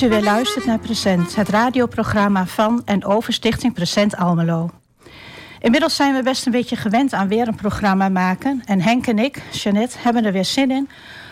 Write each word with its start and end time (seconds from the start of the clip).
dat 0.00 0.04
u 0.04 0.08
weer 0.08 0.22
luistert 0.22 0.64
naar 0.64 0.78
Present, 0.78 1.36
het 1.36 1.48
radioprogramma 1.48 2.46
van 2.46 2.82
en 2.84 3.04
over 3.04 3.32
Stichting 3.32 3.74
Present 3.74 4.16
Almelo. 4.16 4.70
Inmiddels 5.60 5.96
zijn 5.96 6.14
we 6.14 6.22
best 6.22 6.46
een 6.46 6.52
beetje 6.52 6.76
gewend 6.76 7.12
aan 7.12 7.28
weer 7.28 7.48
een 7.48 7.54
programma 7.54 8.08
maken. 8.08 8.62
En 8.64 8.80
Henk 8.80 9.06
en 9.06 9.18
ik, 9.18 9.42
Jeannette, 9.52 9.96
hebben 9.98 10.24
er 10.24 10.32
weer 10.32 10.44
zin 10.44 10.70
in 10.70 10.88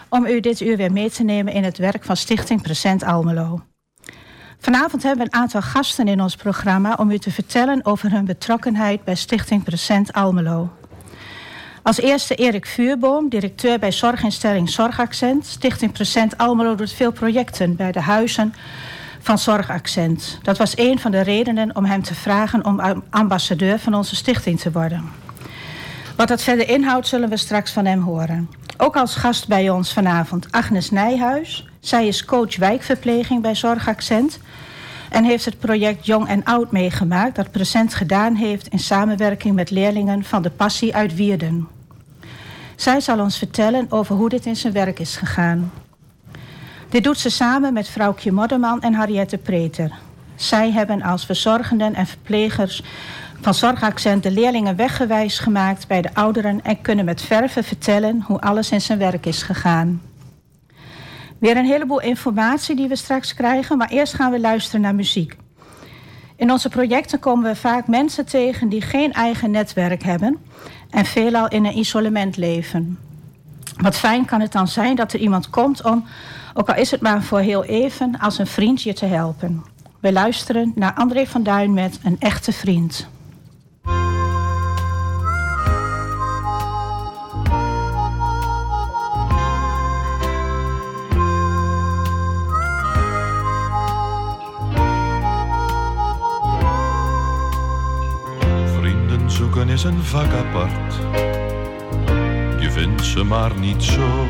om 0.08 0.26
u 0.26 0.40
dit 0.40 0.60
uur 0.60 0.76
weer 0.76 0.92
mee 0.92 1.10
te 1.10 1.22
nemen 1.22 1.52
in 1.52 1.64
het 1.64 1.78
werk 1.78 2.04
van 2.04 2.16
Stichting 2.16 2.62
Present 2.62 3.02
Almelo. 3.02 3.60
Vanavond 4.58 5.02
hebben 5.02 5.26
we 5.26 5.32
een 5.32 5.40
aantal 5.40 5.62
gasten 5.62 6.08
in 6.08 6.20
ons 6.20 6.36
programma 6.36 6.94
om 6.94 7.10
u 7.10 7.18
te 7.18 7.30
vertellen 7.30 7.84
over 7.84 8.10
hun 8.10 8.24
betrokkenheid 8.24 9.04
bij 9.04 9.14
Stichting 9.14 9.64
Present 9.64 10.12
Almelo. 10.12 10.72
Als 11.84 12.00
eerste 12.00 12.34
Erik 12.34 12.66
Vuurboom, 12.66 13.28
directeur 13.28 13.78
bij 13.78 13.92
zorginstelling 13.92 14.70
Zorgaccent. 14.70 15.46
Stichting 15.46 15.92
Present 15.92 16.38
Almelo 16.38 16.74
doet 16.74 16.92
veel 16.92 17.12
projecten 17.12 17.76
bij 17.76 17.92
de 17.92 18.00
huizen 18.00 18.54
van 19.20 19.38
Zorgaccent. 19.38 20.38
Dat 20.42 20.58
was 20.58 20.78
een 20.78 20.98
van 20.98 21.10
de 21.10 21.20
redenen 21.20 21.76
om 21.76 21.84
hem 21.84 22.02
te 22.02 22.14
vragen 22.14 22.64
om 22.64 23.02
ambassadeur 23.10 23.78
van 23.78 23.94
onze 23.94 24.16
stichting 24.16 24.60
te 24.60 24.72
worden. 24.72 25.04
Wat 26.16 26.28
dat 26.28 26.42
verder 26.42 26.68
inhoudt 26.68 27.06
zullen 27.06 27.28
we 27.28 27.36
straks 27.36 27.72
van 27.72 27.84
hem 27.84 28.00
horen. 28.00 28.50
Ook 28.76 28.96
als 28.96 29.16
gast 29.16 29.48
bij 29.48 29.70
ons 29.70 29.92
vanavond 29.92 30.46
Agnes 30.50 30.90
Nijhuis. 30.90 31.68
Zij 31.80 32.06
is 32.06 32.24
coach 32.24 32.56
wijkverpleging 32.56 33.42
bij 33.42 33.54
Zorgaccent 33.54 34.38
en 35.10 35.24
heeft 35.24 35.44
het 35.44 35.58
project 35.58 36.06
Jong 36.06 36.28
en 36.28 36.44
Oud 36.44 36.72
meegemaakt 36.72 37.36
dat 37.36 37.50
Present 37.50 37.94
gedaan 37.94 38.34
heeft 38.34 38.68
in 38.68 38.78
samenwerking 38.78 39.54
met 39.54 39.70
leerlingen 39.70 40.24
van 40.24 40.42
de 40.42 40.50
Passie 40.50 40.94
uit 40.94 41.14
Wierden. 41.14 41.73
Zij 42.76 43.00
zal 43.00 43.20
ons 43.20 43.38
vertellen 43.38 43.86
over 43.88 44.16
hoe 44.16 44.28
dit 44.28 44.46
in 44.46 44.56
zijn 44.56 44.72
werk 44.72 44.98
is 44.98 45.16
gegaan. 45.16 45.72
Dit 46.88 47.04
doet 47.04 47.18
ze 47.18 47.30
samen 47.30 47.72
met 47.72 47.88
vrouwtje 47.88 48.32
Modderman 48.32 48.80
en 48.80 48.94
Harriette 48.94 49.38
Preter. 49.38 49.92
Zij 50.34 50.70
hebben 50.70 51.02
als 51.02 51.26
verzorgenden 51.26 51.94
en 51.94 52.06
verplegers 52.06 52.82
van 53.40 53.54
Zorgaccent 53.54 54.22
de 54.22 54.30
leerlingen 54.30 54.76
weggewijs 54.76 55.38
gemaakt 55.38 55.88
bij 55.88 56.02
de 56.02 56.14
ouderen 56.14 56.62
en 56.62 56.80
kunnen 56.80 57.04
met 57.04 57.22
verven 57.22 57.64
vertellen 57.64 58.22
hoe 58.26 58.40
alles 58.40 58.70
in 58.70 58.80
zijn 58.80 58.98
werk 58.98 59.26
is 59.26 59.42
gegaan. 59.42 60.02
Weer 61.38 61.56
een 61.56 61.64
heleboel 61.64 62.00
informatie 62.00 62.76
die 62.76 62.88
we 62.88 62.96
straks 62.96 63.34
krijgen, 63.34 63.78
maar 63.78 63.88
eerst 63.88 64.14
gaan 64.14 64.30
we 64.30 64.40
luisteren 64.40 64.80
naar 64.80 64.94
muziek. 64.94 65.36
In 66.36 66.50
onze 66.50 66.68
projecten 66.68 67.18
komen 67.18 67.50
we 67.50 67.56
vaak 67.56 67.86
mensen 67.86 68.26
tegen 68.26 68.68
die 68.68 68.80
geen 68.80 69.12
eigen 69.12 69.50
netwerk 69.50 70.02
hebben 70.02 70.38
en 70.94 71.04
veelal 71.04 71.48
in 71.48 71.64
een 71.64 71.78
isolement 71.78 72.36
leven. 72.36 72.98
Wat 73.76 73.96
fijn 73.96 74.24
kan 74.24 74.40
het 74.40 74.52
dan 74.52 74.68
zijn 74.68 74.96
dat 74.96 75.12
er 75.12 75.20
iemand 75.20 75.50
komt 75.50 75.82
om, 75.82 76.04
ook 76.54 76.68
al 76.68 76.74
is 76.74 76.90
het 76.90 77.00
maar 77.00 77.22
voor 77.22 77.40
heel 77.40 77.64
even, 77.64 78.18
als 78.18 78.38
een 78.38 78.46
vriend 78.46 78.82
je 78.82 78.92
te 78.92 79.06
helpen. 79.06 79.64
We 80.00 80.12
luisteren 80.12 80.72
naar 80.74 80.94
André 80.94 81.26
van 81.26 81.42
Duin 81.42 81.74
met 81.74 81.98
Een 82.02 82.16
echte 82.18 82.52
vriend. 82.52 83.08
Een 99.84 100.02
vak 100.02 100.32
apart. 100.32 100.94
Je 102.60 102.70
vindt 102.70 103.04
ze 103.04 103.24
maar 103.24 103.58
niet 103.58 103.82
zo. 103.82 104.28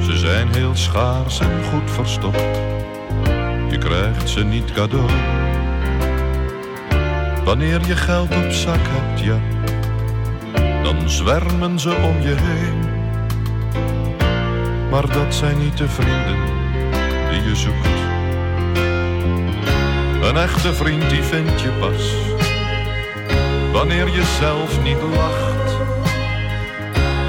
Ze 0.00 0.18
zijn 0.18 0.48
heel 0.54 0.76
schaars 0.76 1.40
en 1.40 1.64
goed 1.64 1.90
verstopt. 1.90 2.58
Je 3.70 3.76
krijgt 3.78 4.28
ze 4.28 4.44
niet 4.44 4.72
cadeau. 4.72 5.10
Wanneer 7.44 7.86
je 7.86 7.96
geld 7.96 8.36
op 8.36 8.50
zak 8.50 8.80
hebt, 8.80 9.20
ja, 9.20 9.40
dan 10.82 11.10
zwermen 11.10 11.80
ze 11.80 11.94
om 11.94 12.20
je 12.20 12.34
heen. 12.38 12.90
Maar 14.90 15.12
dat 15.12 15.34
zijn 15.34 15.58
niet 15.58 15.76
de 15.76 15.88
vrienden 15.88 16.38
die 17.30 17.42
je 17.42 17.56
zoekt. 17.56 18.00
Een 20.28 20.36
echte 20.36 20.74
vriend 20.74 21.10
die 21.10 21.22
vind 21.22 21.60
je 21.60 21.70
pas 21.80 22.31
wanneer 23.82 24.08
je 24.08 24.24
zelf 24.40 24.82
niet 24.82 25.02
lacht. 25.14 25.70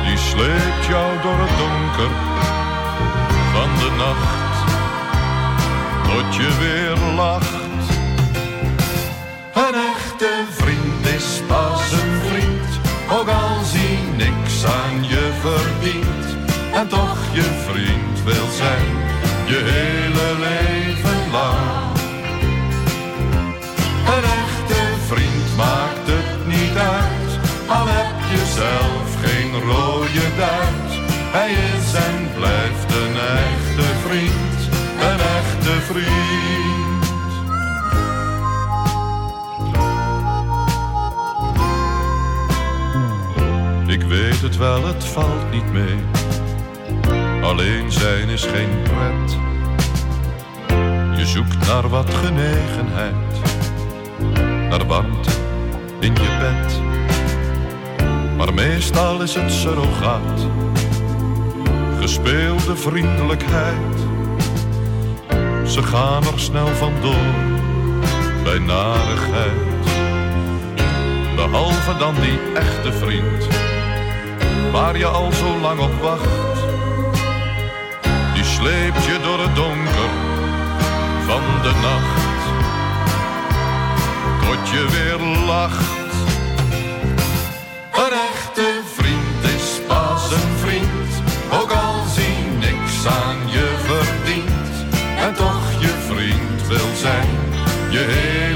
Die 0.06 0.18
sleept 0.18 0.86
jou 0.88 1.22
door 1.22 1.40
het 1.46 1.58
donker 1.58 2.14
van 3.54 3.70
de 3.82 3.92
nacht, 3.98 4.56
tot 6.10 6.36
je 6.36 6.50
weer 6.64 7.14
lacht. 7.16 7.88
Een 9.54 9.76
echte 9.94 10.32
vriend 10.50 11.06
is 11.18 11.42
pas 11.48 11.92
een 11.92 12.14
vriend, 12.30 12.70
ook 13.12 13.28
al 13.28 13.64
zie 13.64 13.98
niks 14.18 14.66
aan 14.66 15.04
je 15.08 15.32
verdient. 15.42 16.26
En 16.74 16.88
toch 16.88 17.18
je 17.32 17.48
vriend 17.68 18.24
wil 18.24 18.48
zijn, 18.58 18.90
je 19.46 19.60
hele 19.72 20.33
rode 29.66 30.36
duit. 30.38 30.92
Hij 31.36 31.52
is 31.52 31.94
en 31.94 32.30
blijft 32.36 32.92
een 33.02 33.16
echte 33.16 33.88
vriend, 34.08 34.70
een 35.00 35.20
echte 35.20 35.82
vriend. 35.82 36.34
Ik 43.88 44.02
weet 44.02 44.42
het 44.42 44.58
wel, 44.58 44.86
het 44.86 45.04
valt 45.06 45.52
niet 45.52 45.72
mee. 45.72 46.00
Alleen 47.42 47.92
zijn 47.92 48.30
is 48.30 48.44
geen 48.44 48.82
pret. 48.84 49.38
Je 51.18 51.26
zoekt 51.26 51.68
naar 51.68 51.90
wat 51.90 52.14
genegenheid, 52.14 53.42
naar 54.70 54.86
warmte 54.86 55.30
in 56.00 56.14
je 56.14 56.38
bed. 56.40 56.73
Meestal 58.54 59.22
is 59.22 59.34
het 59.34 59.52
surrogaat, 59.52 60.48
gespeelde 62.00 62.76
vriendelijkheid. 62.76 63.98
Ze 65.66 65.84
gaan 65.84 66.24
er 66.24 66.40
snel 66.40 66.68
vandoor 66.68 67.34
bij 68.44 68.60
narigheid. 68.60 69.86
Behalve 71.36 71.98
dan 71.98 72.16
die 72.16 72.40
echte 72.54 72.94
vriend, 72.94 73.48
waar 74.72 74.98
je 74.98 75.06
al 75.06 75.32
zo 75.32 75.60
lang 75.60 75.80
op 75.80 76.02
wacht. 76.02 76.60
Die 78.34 78.44
sleept 78.44 79.06
je 79.06 79.20
door 79.24 79.40
het 79.40 79.56
donker 79.56 80.10
van 81.26 81.42
de 81.62 81.74
nacht 81.82 82.24
tot 84.48 84.70
je 84.70 84.88
weer 84.90 85.46
lacht. 85.46 86.03
Zijn, 97.04 97.28
je 97.90 98.53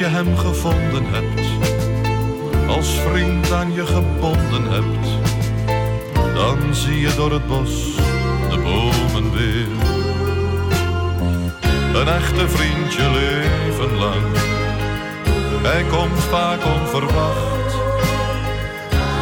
je 0.00 0.06
hem 0.06 0.36
gevonden 0.36 1.04
hebt, 1.04 1.48
als 2.68 2.88
vriend 2.88 3.52
aan 3.52 3.72
je 3.72 3.86
gebonden 3.86 4.64
hebt, 4.70 5.08
dan 6.34 6.74
zie 6.74 7.00
je 7.00 7.14
door 7.16 7.32
het 7.32 7.46
bos 7.46 7.94
de 8.50 8.58
bomen 8.58 9.32
weer. 9.32 9.68
Een 12.00 12.08
echte 12.08 12.48
vriendje 12.48 13.10
leven 13.10 13.96
lang, 13.96 14.36
hij 15.62 15.84
komt 15.90 16.20
vaak 16.20 16.64
onverwacht 16.64 17.72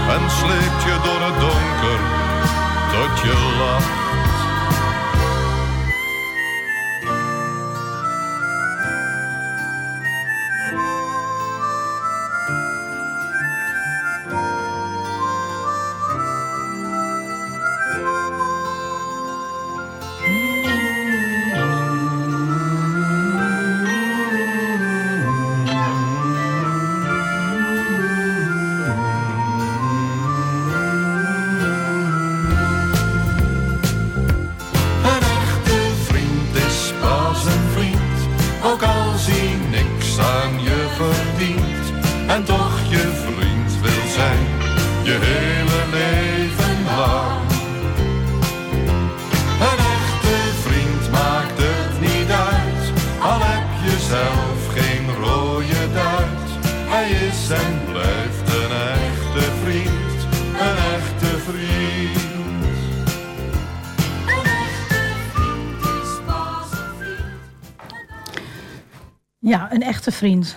en 0.08 0.30
sleept 0.30 0.82
je 0.82 0.96
door 1.04 1.20
het 1.26 1.40
donker 1.40 2.00
tot 2.92 3.20
je 3.20 3.56
lacht. 3.58 4.07
Vriend. 70.18 70.56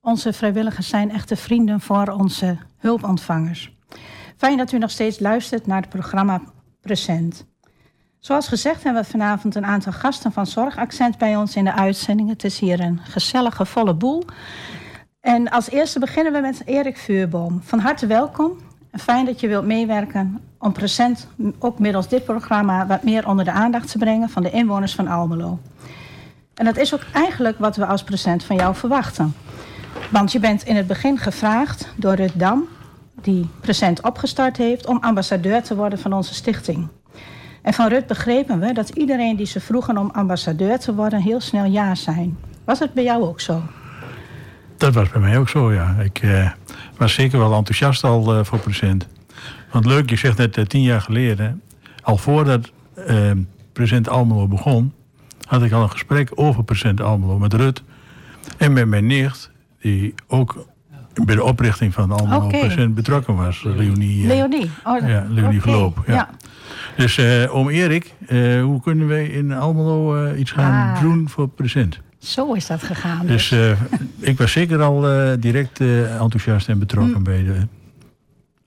Onze 0.00 0.32
vrijwilligers 0.32 0.88
zijn 0.88 1.10
echte 1.10 1.36
vrienden 1.36 1.80
voor 1.80 2.08
onze 2.08 2.56
hulpontvangers. 2.78 3.76
Fijn 4.36 4.56
dat 4.56 4.72
u 4.72 4.78
nog 4.78 4.90
steeds 4.90 5.18
luistert 5.18 5.66
naar 5.66 5.80
het 5.80 5.88
programma 5.88 6.40
Present. 6.80 7.46
Zoals 8.18 8.48
gezegd 8.48 8.82
hebben 8.82 9.02
we 9.02 9.08
vanavond 9.08 9.54
een 9.54 9.64
aantal 9.66 9.92
gasten 9.92 10.32
van 10.32 10.46
Zorgaccent 10.46 11.18
bij 11.18 11.36
ons 11.36 11.56
in 11.56 11.64
de 11.64 11.72
uitzending. 11.72 12.28
Het 12.28 12.44
is 12.44 12.58
hier 12.58 12.80
een 12.80 13.00
gezellige, 13.02 13.66
volle 13.66 13.94
boel. 13.94 14.24
En 15.20 15.50
als 15.50 15.70
eerste 15.70 15.98
beginnen 15.98 16.32
we 16.32 16.40
met 16.40 16.62
Erik 16.64 16.96
Vuurboom. 16.96 17.60
Van 17.62 17.78
harte 17.78 18.06
welkom. 18.06 18.58
Fijn 18.92 19.24
dat 19.24 19.40
je 19.40 19.48
wilt 19.48 19.66
meewerken 19.66 20.40
om 20.58 20.72
Present, 20.72 21.28
ook 21.58 21.78
middels 21.78 22.08
dit 22.08 22.24
programma, 22.24 22.86
wat 22.86 23.02
meer 23.02 23.28
onder 23.28 23.44
de 23.44 23.52
aandacht 23.52 23.90
te 23.90 23.98
brengen 23.98 24.28
van 24.28 24.42
de 24.42 24.50
inwoners 24.50 24.94
van 24.94 25.08
Almelo. 25.08 25.58
En 26.54 26.64
dat 26.64 26.76
is 26.76 26.94
ook 26.94 27.02
eigenlijk 27.12 27.58
wat 27.58 27.76
we 27.76 27.86
als 27.86 28.04
present 28.04 28.44
van 28.44 28.56
jou 28.56 28.74
verwachten. 28.74 29.34
Want 30.10 30.32
je 30.32 30.40
bent 30.40 30.62
in 30.62 30.76
het 30.76 30.86
begin 30.86 31.18
gevraagd 31.18 31.88
door 31.96 32.14
Rut 32.14 32.32
Dam, 32.34 32.64
die 33.22 33.48
present 33.60 34.02
opgestart 34.02 34.56
heeft, 34.56 34.86
om 34.86 34.98
ambassadeur 35.00 35.62
te 35.62 35.76
worden 35.76 35.98
van 35.98 36.12
onze 36.12 36.34
stichting. 36.34 36.88
En 37.62 37.72
van 37.72 37.88
Rut 37.88 38.06
begrepen 38.06 38.60
we 38.60 38.72
dat 38.72 38.88
iedereen 38.88 39.36
die 39.36 39.46
ze 39.46 39.60
vroegen 39.60 39.98
om 39.98 40.10
ambassadeur 40.10 40.78
te 40.78 40.94
worden, 40.94 41.20
heel 41.20 41.40
snel 41.40 41.64
ja 41.64 41.94
zijn. 41.94 42.38
Was 42.64 42.78
het 42.78 42.92
bij 42.92 43.04
jou 43.04 43.22
ook 43.22 43.40
zo? 43.40 43.62
Dat 44.76 44.94
was 44.94 45.08
bij 45.08 45.20
mij 45.20 45.38
ook 45.38 45.48
zo, 45.48 45.72
ja. 45.72 45.96
Ik 45.98 46.18
eh, 46.22 46.50
was 46.96 47.14
zeker 47.14 47.38
wel 47.38 47.54
enthousiast 47.54 48.04
al 48.04 48.38
uh, 48.38 48.44
voor 48.44 48.58
present. 48.58 49.06
Want 49.70 49.86
leuk, 49.86 50.10
je 50.10 50.16
zegt 50.16 50.38
net 50.38 50.56
uh, 50.56 50.64
tien 50.64 50.82
jaar 50.82 51.00
geleden, 51.00 51.62
al 52.02 52.16
voordat 52.16 52.72
present 53.72 54.08
Almelo 54.08 54.48
begon, 54.48 54.92
had 55.46 55.62
ik 55.62 55.72
al 55.72 55.82
een 55.82 55.90
gesprek 55.90 56.30
over 56.34 56.64
present 56.64 57.00
Almelo 57.00 57.38
met 57.38 57.54
Rut 57.54 57.82
en 58.56 58.72
met 58.72 58.86
mijn 58.88 59.06
nicht, 59.06 59.50
die 59.80 60.14
ook 60.26 60.66
bij 61.24 61.34
de 61.34 61.44
oprichting 61.44 61.92
van 61.94 62.10
Almelo 62.12 62.44
Oké. 62.44 62.58
present 62.58 62.94
betrokken 62.94 63.34
was. 63.36 63.62
Leonie. 63.62 64.22
eh, 64.22 64.28
Leonie. 64.28 64.70
Oh, 64.84 65.08
ja, 65.08 65.26
Leonie. 65.28 65.60
Verloop. 65.60 66.02
Ja. 66.06 66.14
Ja. 66.14 66.30
Dus 66.96 67.18
eh 67.18 67.54
oom 67.56 67.68
Erik, 67.68 68.14
eh, 68.26 68.62
hoe 68.62 68.80
kunnen 68.82 69.08
wij 69.08 69.26
in 69.26 69.52
Almelo 69.52 70.32
iets 70.34 70.50
gaan 70.50 70.94
Ah. 70.94 71.00
doen 71.02 71.28
voor 71.28 71.48
present? 71.48 72.00
Zo 72.18 72.52
is 72.52 72.66
dat 72.66 72.82
gegaan. 72.82 73.26
Dus 73.26 73.48
Dus. 73.48 73.76
ik 74.20 74.38
was 74.38 74.52
zeker 74.52 74.82
al 74.82 75.00
direct 75.40 75.80
enthousiast 76.20 76.68
en 76.68 76.78
betrokken 76.78 77.22
bij 77.22 77.44
de 77.44 77.66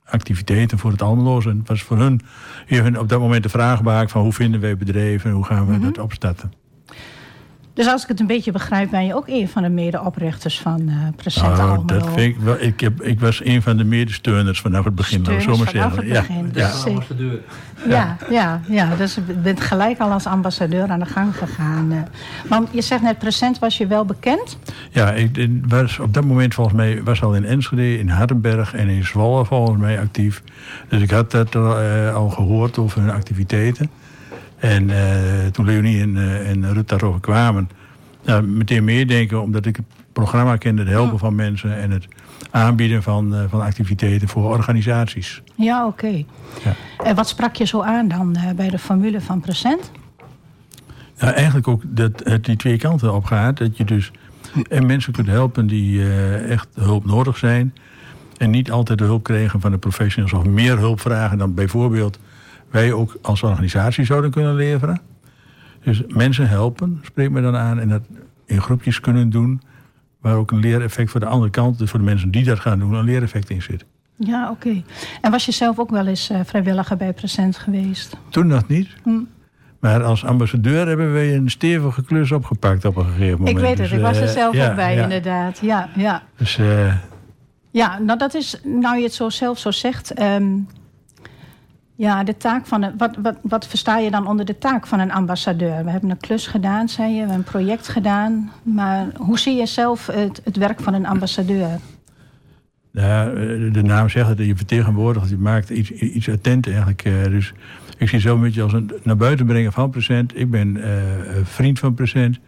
activiteiten 0.05 0.77
voor 0.77 0.91
het 0.91 1.01
Almeloos. 1.01 1.45
En 1.45 1.57
het 1.57 1.67
was 1.67 1.81
voor 1.81 1.97
hun 1.97 2.21
even 2.67 2.99
op 2.99 3.09
dat 3.09 3.19
moment 3.19 3.43
de 3.43 3.49
vraagbaak 3.49 4.09
van 4.09 4.21
hoe 4.21 4.33
vinden 4.33 4.59
wij 4.59 4.77
bedrijven 4.77 5.29
en 5.29 5.35
hoe 5.35 5.45
gaan 5.45 5.67
we 5.67 5.79
dat 5.79 5.97
opstarten. 5.99 6.51
Dus 7.77 7.87
als 7.87 8.01
ik 8.03 8.07
het 8.07 8.19
een 8.19 8.27
beetje 8.27 8.51
begrijp, 8.51 8.89
ben 8.89 9.05
je 9.05 9.15
ook 9.15 9.27
een 9.27 9.47
van 9.49 9.61
de 9.63 9.69
medeoprichters 9.69 10.59
van 10.59 10.89
eh 10.89 10.95
Present 11.15 11.45
Nou, 11.57 11.59
Almelo. 11.77 11.85
dat 11.85 12.03
vind 12.13 12.35
ik, 12.35 12.41
wel, 12.41 12.55
ik, 12.59 12.79
heb, 12.79 13.01
ik 13.01 13.19
was 13.19 13.45
een 13.45 13.61
van 13.61 13.77
de 13.77 13.83
medesteuners 13.83 14.59
vanaf 14.61 14.85
het 14.85 14.95
begin. 14.95 15.17
zo 15.17 15.23
Steuners 15.23 15.45
maar 15.57 15.67
vanaf 15.67 15.93
zeggen. 15.93 16.03
het 16.05 16.27
begin. 16.27 16.45
Ja, 16.53 16.67
Dus, 16.67 16.83
ja. 16.83 16.89
ambassadeur. 16.89 17.39
Ja, 17.87 18.17
ja, 18.29 18.61
ja, 18.67 18.95
dus 18.95 19.15
je 19.15 19.21
bent 19.21 19.61
gelijk 19.61 19.99
al 19.99 20.11
als 20.11 20.25
ambassadeur 20.25 20.87
aan 20.89 20.99
de 20.99 21.05
gang 21.05 21.37
gegaan. 21.37 21.91
eh. 21.91 21.97
Want 22.49 22.69
je 22.71 22.81
zegt 22.81 23.01
net, 23.01 23.17
present 23.19 23.59
was 23.59 23.77
je 23.77 23.87
wel 23.87 24.05
bekend. 24.05 24.57
Ja, 24.91 25.11
ik 25.11 25.37
ik 25.37 25.51
was 25.67 25.99
op 25.99 26.13
dat 26.13 26.25
moment 26.25 26.53
volgens 26.53 26.75
mij 26.75 27.03
was 27.03 27.21
al 27.23 27.33
in 27.35 27.45
Enschede, 27.45 27.99
in 27.99 28.09
Hardenberg 28.09 28.73
en 28.73 28.87
in 28.87 29.05
Zwolle 29.05 29.45
volgens 29.45 29.79
mij 29.79 29.99
actief. 29.99 30.43
Dus 30.89 31.01
ik 31.01 31.11
had 31.11 31.31
dat 31.31 31.55
al, 31.55 31.79
eh, 31.79 32.15
al 32.15 32.29
gehoord 32.29 32.77
over 32.77 33.01
hun 33.01 33.11
activiteiten. 33.11 33.89
En 34.57 34.89
eh, 34.89 35.47
toen 35.51 35.65
Leonie 35.65 36.01
en, 36.01 36.17
eh, 36.17 36.49
en 36.49 36.73
Rut 36.73 36.89
daarover 36.89 37.19
kwamen, 37.19 37.69
nou, 38.25 38.43
meteen 38.43 38.83
meedenken, 38.83 39.41
omdat 39.41 39.65
ik 39.65 39.75
het 39.75 39.85
programma 40.13 40.57
kende, 40.57 40.81
het 40.81 40.91
helpen 40.91 41.19
van 41.19 41.35
mensen 41.35 41.77
en 41.77 41.91
het 41.91 42.07
aanbieden 42.51 43.03
van, 43.03 43.35
eh, 43.35 43.43
van 43.49 43.61
activiteiten 43.61 44.27
voor 44.27 44.43
organisaties. 44.43 45.41
Ja, 45.55 45.87
oké. 45.87 46.23
Ja. 46.63 46.75
En 47.03 47.15
wat 47.15 47.27
sprak 47.27 47.55
je 47.55 47.65
zo 47.65 47.81
aan 47.81 48.07
dan 48.07 48.37
bij 48.55 48.69
de 48.69 48.79
formule 48.79 49.21
van 49.21 49.39
present? 49.39 49.91
Nou, 51.19 51.33
eigenlijk 51.33 51.67
ook 51.67 51.81
dat 51.85 52.21
het 52.23 52.45
die 52.45 52.55
twee 52.55 52.77
kanten 52.77 53.13
op 53.13 53.25
gaat. 53.25 53.57
Dat 53.57 53.77
je 53.77 53.83
dus 53.83 54.11
en 54.69 54.85
mensen 54.85 55.13
kunt 55.13 55.27
helpen 55.27 55.67
die 55.67 56.13
echt 56.47 56.67
hulp 56.73 57.05
nodig 57.05 57.37
zijn. 57.37 57.73
En 58.37 58.49
niet 58.49 58.71
altijd 58.71 58.97
de 58.97 59.03
hulp 59.03 59.23
krijgen 59.23 59.61
van 59.61 59.71
de 59.71 59.77
professionals 59.77 60.33
of 60.33 60.45
meer 60.45 60.77
hulp 60.77 60.99
vragen 61.01 61.37
dan 61.37 61.53
bijvoorbeeld 61.53 62.19
wij 62.69 62.93
ook 62.93 63.17
als 63.21 63.43
organisatie 63.43 64.05
zouden 64.05 64.31
kunnen 64.31 64.55
leveren. 64.55 65.01
Dus 65.83 66.03
mensen 66.07 66.47
helpen, 66.49 66.99
spreek 67.03 67.29
me 67.29 67.41
dan 67.41 67.55
aan, 67.55 67.79
en 67.79 67.89
dat 67.89 68.01
in 68.45 68.61
groepjes 68.61 68.99
kunnen 68.99 69.29
doen. 69.29 69.61
Waar 70.21 70.35
ook 70.35 70.51
een 70.51 70.59
leereffect 70.59 71.11
voor 71.11 71.19
de 71.19 71.25
andere 71.25 71.51
kant, 71.51 71.77
dus 71.77 71.89
voor 71.89 71.99
de 71.99 72.05
mensen 72.05 72.31
die 72.31 72.43
dat 72.43 72.59
gaan 72.59 72.79
doen, 72.79 72.93
een 72.93 73.03
leereffect 73.05 73.49
in 73.49 73.61
zit. 73.61 73.85
Ja, 74.15 74.49
oké. 74.49 74.83
En 75.21 75.31
was 75.31 75.45
je 75.45 75.51
zelf 75.51 75.79
ook 75.79 75.89
wel 75.89 76.07
eens 76.07 76.29
eh, 76.29 76.39
vrijwilliger 76.45 76.97
bij 76.97 77.13
present 77.13 77.57
geweest? 77.57 78.17
Toen 78.29 78.47
nog 78.47 78.67
niet. 78.67 78.89
Hm. 79.03 79.19
Maar 79.79 80.03
als 80.03 80.25
ambassadeur 80.25 80.87
hebben 80.87 81.13
wij 81.13 81.35
een 81.35 81.49
stevige 81.49 82.03
klus 82.03 82.31
opgepakt 82.31 82.85
op 82.85 82.95
een 82.95 83.05
gegeven 83.05 83.37
moment. 83.37 83.49
Ik 83.49 83.63
weet 83.63 83.77
het, 83.77 83.89
Dus, 83.89 83.91
ik 83.91 84.01
was 84.01 84.17
er 84.17 84.23
eh, 84.23 84.29
zelf 84.29 84.69
ook 84.69 84.75
bij, 84.75 84.95
ja. 84.95 85.03
inderdaad. 85.03 85.59
Ja, 85.61 85.89
ja. 85.95 86.23
Dus 86.37 86.57
eh, 86.57 86.93
Ja, 87.71 87.99
nou 87.99 88.19
dat 88.19 88.33
is, 88.33 88.59
nou 88.63 88.97
je 88.97 89.03
het 89.03 89.13
zo 89.13 89.29
zelf 89.29 89.59
zo 89.59 89.71
zegt. 89.71 90.11
ehm, 90.13 90.47
ja, 91.97 92.23
de 92.23 92.37
taak 92.37 92.65
van 92.65 92.81
een, 92.83 92.93
wat, 92.97 93.15
wat, 93.21 93.37
wat 93.41 93.67
versta 93.67 93.97
je 93.97 94.11
dan 94.11 94.27
onder 94.27 94.45
de 94.45 94.57
taak 94.57 94.87
van 94.87 94.99
een 94.99 95.11
ambassadeur? 95.11 95.83
We 95.83 95.89
hebben 95.91 96.09
een 96.09 96.17
klus 96.17 96.47
gedaan, 96.47 96.89
zei 96.89 97.07
je, 97.07 97.13
we 97.13 97.19
hebben 97.19 97.37
een 97.37 97.43
project 97.43 97.87
gedaan. 97.87 98.51
Maar 98.63 99.07
hoe 99.17 99.39
zie 99.39 99.55
je 99.55 99.65
zelf 99.65 100.05
het, 100.07 100.41
het 100.43 100.57
werk 100.57 100.79
van 100.79 100.93
een 100.93 101.05
ambassadeur? 101.05 101.69
Eh, 102.93 103.25
de 103.71 103.81
naam 103.83 104.09
zegt 104.09 104.27
het, 104.27 104.37
je 104.37 104.55
vertegenwoordigt, 104.55 105.29
je 105.29 105.37
maakt 105.37 105.69
iets, 105.69 105.91
iets 105.91 106.29
attent 106.29 106.67
eigenlijk. 106.67 107.03
eh, 107.03 107.23
Dus 107.23 107.53
ik 107.97 108.09
zie 108.09 108.19
zo 108.19 108.35
een 108.35 108.41
beetje 108.41 108.61
als 108.61 108.73
een 108.73 108.91
naar 109.03 109.17
buiten 109.17 109.45
brengen 109.45 109.71
van 109.73 109.89
present. 109.89 110.37
Ik 110.39 110.51
ben 110.51 110.83
eh, 110.83 110.91
vriend 111.43 111.79
van 111.79 111.93
present. 111.93 112.39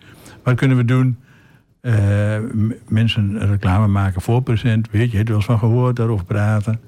Wat 0.43 0.55
kunnen 0.55 0.77
we 0.77 0.85
doen? 0.85 1.17
M- 1.81 2.71
mensen 2.87 3.39
reclame 3.47 3.87
maken 3.87 4.21
voor 4.21 4.41
present. 4.41 4.89
Weet 4.91 5.01
je, 5.01 5.09
je 5.11 5.15
hebt 5.17 5.29
er 5.29 5.35
wel 5.35 5.35
eens 5.35 5.45
van 5.45 5.59
gehoord, 5.59 5.95
daarover 5.95 6.25
praten. 6.25 6.79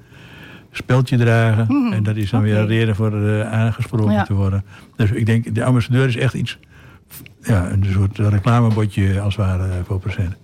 Speldje 0.72 1.16
dragen. 1.16 1.92
en 1.92 2.02
dat 2.02 2.16
is 2.16 2.30
dan 2.30 2.42
weer 2.42 2.56
een 2.56 2.66
reden 2.66 2.96
voor 2.96 3.26
eh, 3.28 3.52
aangesproken 3.52 4.12
Ja. 4.12 4.22
te 4.22 4.34
worden. 4.34 4.64
Dus 4.96 5.10
ik 5.10 5.26
denk, 5.26 5.54
de 5.54 5.64
ambassadeur 5.64 6.06
is 6.08 6.16
echt 6.16 6.34
iets... 6.34 6.58
Ja, 7.42 7.70
een 7.70 7.86
soort 7.92 8.18
reclamebordje 8.18 9.20
als 9.20 9.36
het 9.36 9.46
ware 9.46 9.64
eh, 9.68 9.74
voor 9.86 9.98
present. 10.00 10.34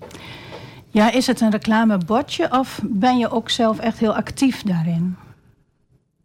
Ja, 0.90 1.12
is 1.12 1.26
het 1.26 1.40
een 1.40 1.50
reclamebordje 1.50 2.48
of 2.58 2.80
ben 2.84 3.18
je 3.18 3.30
ook 3.30 3.50
zelf 3.50 3.78
echt 3.78 3.98
heel 3.98 4.14
actief 4.16 4.62
daarin? 4.62 5.16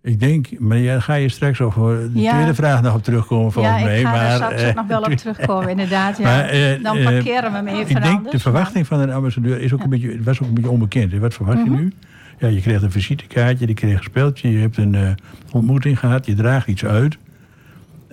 Ik 0.01 0.19
denk, 0.19 0.59
maar 0.59 0.77
ja, 0.77 0.91
daar 0.91 1.01
ga 1.01 1.13
je 1.13 1.29
straks 1.29 1.61
over 1.61 2.13
de 2.13 2.19
Ja. 2.19 2.31
tweede 2.31 2.53
vraag 2.53 2.81
nog 2.81 2.93
op 2.95 3.03
terugkomen 3.03 3.51
volgens 3.51 3.77
ja, 3.77 3.83
mij. 3.83 3.99
ik 3.99 4.05
ga 4.05 4.11
maar, 4.11 4.25
er 4.29 4.35
straks 4.35 4.61
eh, 4.61 4.73
nog 4.75 4.87
wel 4.87 5.01
op 5.01 5.11
terugkomen, 5.23 5.69
inderdaad. 5.69 6.17
Ja. 6.17 6.23
maar, 6.23 6.45
eh, 6.45 6.83
Dan 6.83 6.97
eh, 6.97 7.03
parkeren 7.03 7.51
we 7.51 7.57
hem 7.57 7.67
even 7.67 7.95
Ik 7.95 8.01
denk, 8.03 8.15
anders, 8.15 8.31
de 8.31 8.39
verwachting 8.39 8.87
van 8.87 8.99
een 8.99 9.11
ambassadeur 9.11 9.61
is 9.61 9.73
ook 9.73 9.83
een 9.83 9.89
beetje, 9.89 10.23
was 10.23 10.41
ook 10.41 10.47
een 10.47 10.53
beetje 10.53 10.69
onbekend. 10.69 11.13
Wat 11.13 11.33
verwacht 11.33 11.57
Mhm. 11.65 11.73
je 11.73 11.79
nu? 11.79 11.91
Ja, 12.37 12.47
je 12.47 12.61
krijgt 12.61 12.83
een 12.83 12.91
visitekaartje, 12.91 13.67
je 13.67 13.73
krijgt 13.73 13.97
een 13.97 14.03
speeltje, 14.03 14.51
je 14.51 14.57
hebt 14.57 14.77
een 14.77 14.95
eh, 14.95 15.11
ontmoeting 15.51 15.99
gehad, 15.99 16.25
je 16.25 16.33
draagt 16.35 16.67
iets 16.67 16.85
uit. 16.85 17.17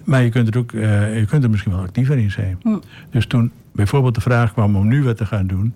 Maar 0.05 0.23
je 0.23 0.29
kunt, 0.29 0.55
er 0.55 0.59
ook, 0.61 0.73
eh, 0.73 1.19
je 1.19 1.25
kunt 1.27 1.45
er 1.45 1.51
misschien 1.51 1.73
wel 1.73 1.81
actiever 1.83 2.19
in 2.19 2.31
zijn. 2.31 2.59
Hm. 2.63 2.79
Dus 3.11 3.27
toen 3.27 3.53
bijvoorbeeld 3.73 4.15
de 4.15 4.21
vraag 4.21 4.53
kwam 4.53 4.77
om 4.77 4.89
nu 4.89 5.03
wat 5.05 5.17
te 5.17 5.27
gaan 5.27 5.47
doen, 5.47 5.75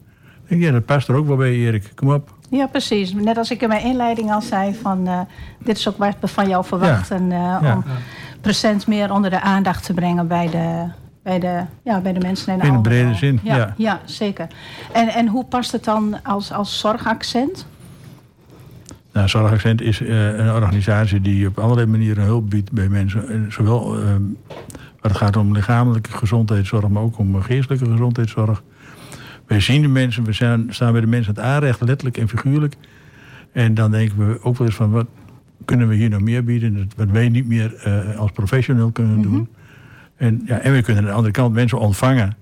denk 0.49 0.61
ik, 0.61 0.67
ja, 0.67 0.73
dat 0.73 0.85
past 0.85 1.09
er 1.09 1.15
ook 1.15 1.27
wel 1.27 1.37
bij, 1.37 1.53
Erik. 1.53 1.93
Kom 1.95 2.13
op. 2.13 2.35
Ja, 2.51 2.67
precies. 2.67 3.13
Net 3.13 3.37
als 3.37 3.51
ik 3.51 3.63
in 3.63 3.69
mijn 3.69 3.85
inleiding 3.85 4.33
al 4.33 4.43
zei 4.43 4.75
van 4.75 5.07
eh, 5.07 5.21
dit 5.65 5.77
is 5.79 5.89
ook 5.89 5.97
wat 5.97 6.17
we 6.21 6.27
van 6.29 6.49
jou 6.49 6.65
verwachten 6.65 7.31
Ja. 7.31 7.75
om 7.75 7.85
present 8.41 8.87
meer 8.87 9.13
onder 9.13 9.31
de 9.31 9.41
aandacht 9.41 9.85
te 9.85 9.95
brengen 9.95 10.29
bij 10.29 10.51
de, 10.51 10.85
bij 11.23 11.39
de, 11.39 11.63
ja, 11.83 12.01
bij 12.01 12.13
de 12.13 12.21
mensen 12.21 12.53
in 12.53 12.61
In 12.61 12.75
een 12.75 12.83
brede 12.83 13.15
zin, 13.15 13.41
Ja, 13.43 13.57
ja. 13.57 13.75
ja, 13.77 14.01
zeker. 14.05 14.47
En, 14.93 15.09
en 15.09 15.29
hoe 15.29 15.45
past 15.45 15.73
het 15.73 15.85
dan 15.85 16.17
als, 16.23 16.53
als 16.53 16.79
zorgaccent? 16.79 17.67
Nou, 19.15 19.29
Zorgaccent 19.29 19.81
is 19.81 20.01
eh, 20.01 20.39
een 20.39 20.53
organisatie 20.53 21.21
die 21.21 21.47
op 21.47 21.59
allerlei 21.59 21.87
manieren 21.87 22.25
hulp 22.25 22.51
biedt 22.51 22.73
bij 22.73 22.89
mensen. 22.89 23.29
eh, 23.29 23.51
Zowel 23.51 23.99
eh, 23.99 24.05
Maar 24.05 25.13
het 25.13 25.17
gaat 25.17 25.37
om 25.37 25.53
lichamelijke 25.53 26.13
gezondheidszorg, 26.13 26.89
maar 26.89 27.03
ook 27.03 27.19
om 27.19 27.43
geestelijke 27.43 27.91
gezondheidszorg. 27.91 28.63
Wij 29.47 29.61
zien 29.61 29.83
de 29.83 29.89
mensen, 29.89 30.25
we 30.25 30.33
zijn, 30.33 30.67
staan 30.69 30.93
bij 30.93 31.01
de 31.01 31.07
mensen 31.07 31.35
het 31.35 31.45
aanrecht, 31.45 31.81
letterlijk 31.81 32.17
en 32.17 32.29
figuurlijk. 32.29 32.75
En 33.53 33.75
dan 33.75 33.91
denken 33.91 34.29
we 34.29 34.43
ook 34.43 34.57
wel 34.57 34.67
eens 34.67 34.77
van, 34.77 34.91
wat 34.91 35.07
kunnen 35.65 35.89
we 35.89 35.95
hier 35.95 36.11
nog 36.11 36.21
meer 36.21 36.45
bieden? 36.45 36.91
Wat 36.97 37.11
wij 37.11 37.29
niet 37.29 37.47
meer 37.47 37.75
uh, 37.87 38.19
als 38.19 38.31
professional 38.31 38.91
kunnen 38.91 39.23
doen. 39.23 39.49
en, 40.17 40.43
ja, 40.47 40.59
en 40.59 40.73
we 40.73 40.83
kunnen 40.83 41.03
aan 41.03 41.09
de 41.09 41.15
andere 41.15 41.33
kant 41.33 41.55
mensen 41.55 41.79
ontvangen 41.79 42.37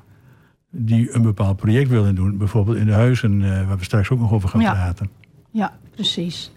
die 0.71 1.15
een 1.15 1.23
bepaald 1.23 1.57
project 1.57 1.89
willen 1.89 2.15
doen. 2.15 2.39
Bijvoorbeeld 2.39 2.77
in 2.77 2.87
de 2.87 2.93
huizen, 2.93 3.41
uh, 3.41 3.67
waar 3.67 3.79
we 3.79 3.85
straks 3.85 4.11
ook 4.11 4.19
nog 4.19 4.33
over 4.33 4.49
gaan 4.49 4.61
praten. 4.61 5.11
Ja, 5.51 5.73
precies. 5.95 6.53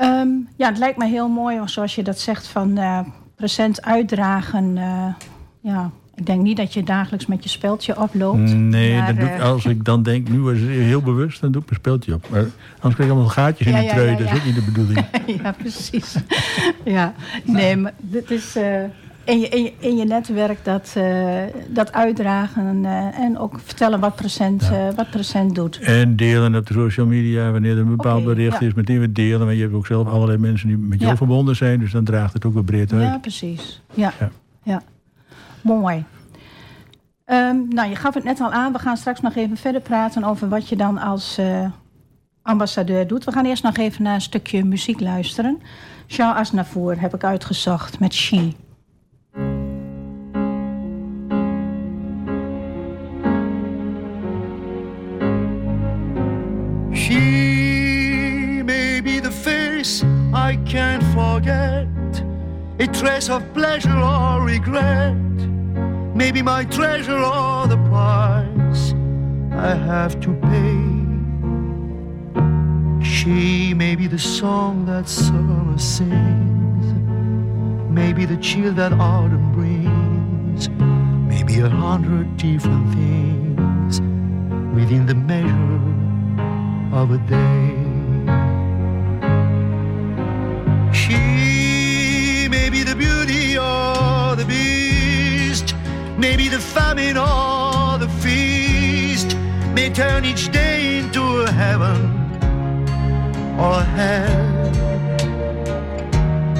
Um, 0.00 0.48
ja, 0.56 0.68
het 0.68 0.78
lijkt 0.78 0.98
me 0.98 1.06
heel 1.06 1.28
mooi, 1.28 1.60
zoals 1.64 1.94
je 1.94 2.02
dat 2.02 2.18
zegt, 2.18 2.46
van 2.46 2.78
uh, 2.78 3.00
present 3.36 3.82
uitdragen. 3.82 4.76
Uh, 4.76 5.14
ja, 5.60 5.90
ik 6.14 6.26
denk 6.26 6.42
niet 6.42 6.56
dat 6.56 6.74
je 6.74 6.82
dagelijks 6.82 7.26
met 7.26 7.42
je 7.42 7.48
speeltje 7.48 8.00
oploopt. 8.00 8.54
Nee, 8.54 8.96
maar, 8.96 9.06
dat 9.06 9.16
doe 9.16 9.34
ik, 9.34 9.40
als 9.40 9.64
ik 9.64 9.84
dan 9.84 10.02
denk, 10.02 10.28
nu 10.28 10.40
was 10.40 10.58
het 10.58 10.68
heel 10.68 11.02
bewust, 11.02 11.40
dan 11.40 11.52
doe 11.52 11.62
ik 11.62 11.68
mijn 11.68 11.80
speeltje 11.80 12.14
op. 12.14 12.28
Maar 12.30 12.44
anders 12.72 12.94
krijg 12.94 12.98
ik 12.98 13.10
allemaal 13.10 13.28
gaatjes 13.28 13.66
in 13.66 13.74
de 13.74 13.86
trui, 13.86 14.10
ja, 14.10 14.16
dat 14.16 14.26
is 14.26 14.38
ook 14.38 14.44
niet 14.44 14.54
de 14.54 14.62
bedoeling. 14.62 15.06
ja, 15.42 15.52
precies. 15.52 16.16
ja, 16.84 17.14
nee, 17.44 17.76
maar 17.76 17.94
dit 18.00 18.30
is... 18.30 18.56
In 19.24 19.40
je, 19.40 19.48
in 19.48 19.62
je, 19.62 19.72
in 19.78 19.96
je 19.96 20.04
netwerk 20.04 20.64
dat, 20.64 20.94
uh, 20.96 21.42
dat 21.68 21.92
uitdragen 21.92 22.84
uh, 22.84 23.18
en 23.18 23.38
ook 23.38 23.60
vertellen 23.64 24.00
wat 24.00 24.16
procent, 24.16 24.62
ja. 24.62 24.88
uh, 24.88 24.94
wat 24.94 25.10
procent 25.10 25.54
doet. 25.54 25.78
En 25.78 26.16
delen 26.16 26.54
op 26.54 26.66
de 26.66 26.74
social 26.74 27.06
media 27.06 27.50
wanneer 27.50 27.72
er 27.72 27.78
een 27.78 27.96
bepaald 27.96 28.22
okay, 28.22 28.34
bericht 28.34 28.60
ja. 28.60 28.66
is, 28.66 28.74
meteen 28.74 28.98
weer 28.98 29.12
delen. 29.12 29.46
Maar 29.46 29.54
je 29.54 29.62
hebt 29.62 29.74
ook 29.74 29.86
zelf 29.86 30.08
allerlei 30.08 30.38
mensen 30.38 30.68
die 30.68 30.76
met 30.76 31.00
jou 31.00 31.16
verbonden 31.16 31.56
zijn, 31.56 31.80
dus 31.80 31.92
dan 31.92 32.04
draagt 32.04 32.32
het 32.32 32.44
ook 32.44 32.54
weer 32.54 32.64
breed 32.64 32.92
uit. 32.92 33.02
Ja, 33.02 33.18
precies. 33.18 33.82
Ja, 33.94 34.12
ja. 34.62 34.82
mooi. 35.60 36.04
Um, 37.26 37.68
nou, 37.68 37.88
je 37.88 37.96
gaf 37.96 38.14
het 38.14 38.24
net 38.24 38.40
al 38.40 38.52
aan. 38.52 38.72
We 38.72 38.78
gaan 38.78 38.96
straks 38.96 39.20
nog 39.20 39.36
even 39.36 39.56
verder 39.56 39.80
praten 39.80 40.24
over 40.24 40.48
wat 40.48 40.68
je 40.68 40.76
dan 40.76 40.98
als 40.98 41.40
ambassadeur 42.42 43.06
doet. 43.06 43.24
We 43.24 43.32
gaan 43.32 43.44
eerst 43.44 43.62
nog 43.62 43.76
even 43.76 44.02
naar 44.02 44.14
een 44.14 44.20
stukje 44.20 44.64
muziek 44.64 45.00
luisteren. 45.00 45.60
Jean 46.06 46.34
Asnavour 46.34 47.00
heb 47.00 47.14
ik 47.14 47.24
uitgezocht 47.24 48.00
met. 48.00 48.14
She 48.14 48.52
I 59.80 60.58
can't 60.66 61.02
forget, 61.14 61.88
a 62.78 62.86
trace 62.86 63.30
of 63.30 63.42
pleasure 63.54 63.96
or 63.96 64.44
regret, 64.44 65.16
maybe 66.14 66.42
my 66.42 66.64
treasure 66.66 67.16
or 67.16 67.66
the 67.66 67.78
price 67.88 68.92
I 69.52 69.74
have 69.74 70.20
to 70.20 70.34
pay. 70.50 70.76
She 73.02 73.72
may 73.72 73.94
be 73.94 74.06
the 74.06 74.18
song 74.18 74.84
that 74.84 75.08
summer 75.08 75.78
sings, 75.78 76.84
maybe 77.90 78.26
the 78.26 78.36
chill 78.36 78.74
that 78.74 78.92
autumn 78.92 79.50
brings, 79.52 80.68
maybe 81.26 81.60
a 81.60 81.70
hundred 81.70 82.36
different 82.36 82.86
things 82.92 84.02
within 84.74 85.06
the 85.06 85.14
measure 85.14 85.80
of 86.94 87.12
a 87.12 87.18
day. 87.26 87.79
She 92.70 92.76
may 92.76 92.84
be 92.84 92.90
the 92.90 92.96
beauty 92.96 93.58
or 93.58 94.36
the 94.36 94.44
beast, 94.46 95.74
maybe 96.16 96.46
the 96.46 96.60
famine 96.60 97.16
or 97.16 97.98
the 97.98 98.08
feast, 98.22 99.36
may 99.74 99.90
turn 99.90 100.24
each 100.24 100.52
day 100.52 100.98
into 100.98 101.20
a 101.40 101.50
heaven 101.50 101.98
or 103.58 103.72
a 103.72 103.84
hell. 103.98 104.72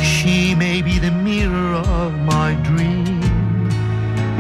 She 0.03 0.57
may 0.57 0.83
be 0.83 0.99
the 0.99 1.13
mirror 1.13 1.75
of 1.75 2.13
my 2.19 2.55
dream, 2.65 3.23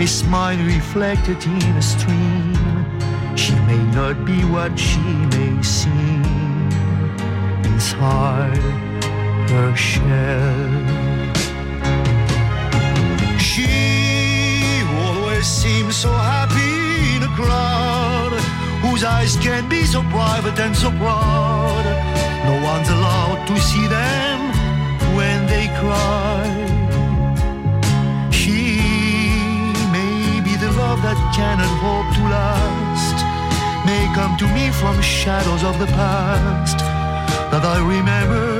a 0.00 0.06
smile 0.08 0.58
reflected 0.58 1.40
in 1.44 1.76
a 1.76 1.82
stream. 1.82 2.56
She 3.36 3.54
may 3.70 3.82
not 3.94 4.24
be 4.24 4.42
what 4.46 4.76
she 4.76 4.98
may 5.36 5.62
seem 5.62 6.24
inside 7.62 8.56
her 9.50 9.76
shell. 9.76 10.79
So 15.92 16.08
happy 16.12 17.16
in 17.16 17.22
a 17.22 17.34
crowd 17.34 18.32
whose 18.80 19.02
eyes 19.02 19.36
can 19.36 19.68
be 19.68 19.84
so 19.84 20.02
private 20.02 20.56
and 20.60 20.76
so 20.76 20.88
proud. 20.90 21.84
No 22.44 22.54
one's 22.62 22.88
allowed 22.88 23.44
to 23.48 23.58
see 23.58 23.86
them 23.88 24.38
when 25.16 25.46
they 25.46 25.66
cry. 25.80 26.46
She 28.30 28.78
may 29.90 30.40
be 30.44 30.54
the 30.56 30.70
love 30.78 31.02
that 31.02 31.18
cannot 31.34 31.74
hope 31.82 32.08
to 32.16 32.22
last 32.36 33.18
may 33.84 34.06
come 34.14 34.36
to 34.36 34.46
me 34.54 34.70
from 34.70 35.00
shadows 35.02 35.64
of 35.64 35.76
the 35.80 35.86
past 35.86 36.78
that 37.50 37.64
I 37.64 37.78
remember 37.78 38.59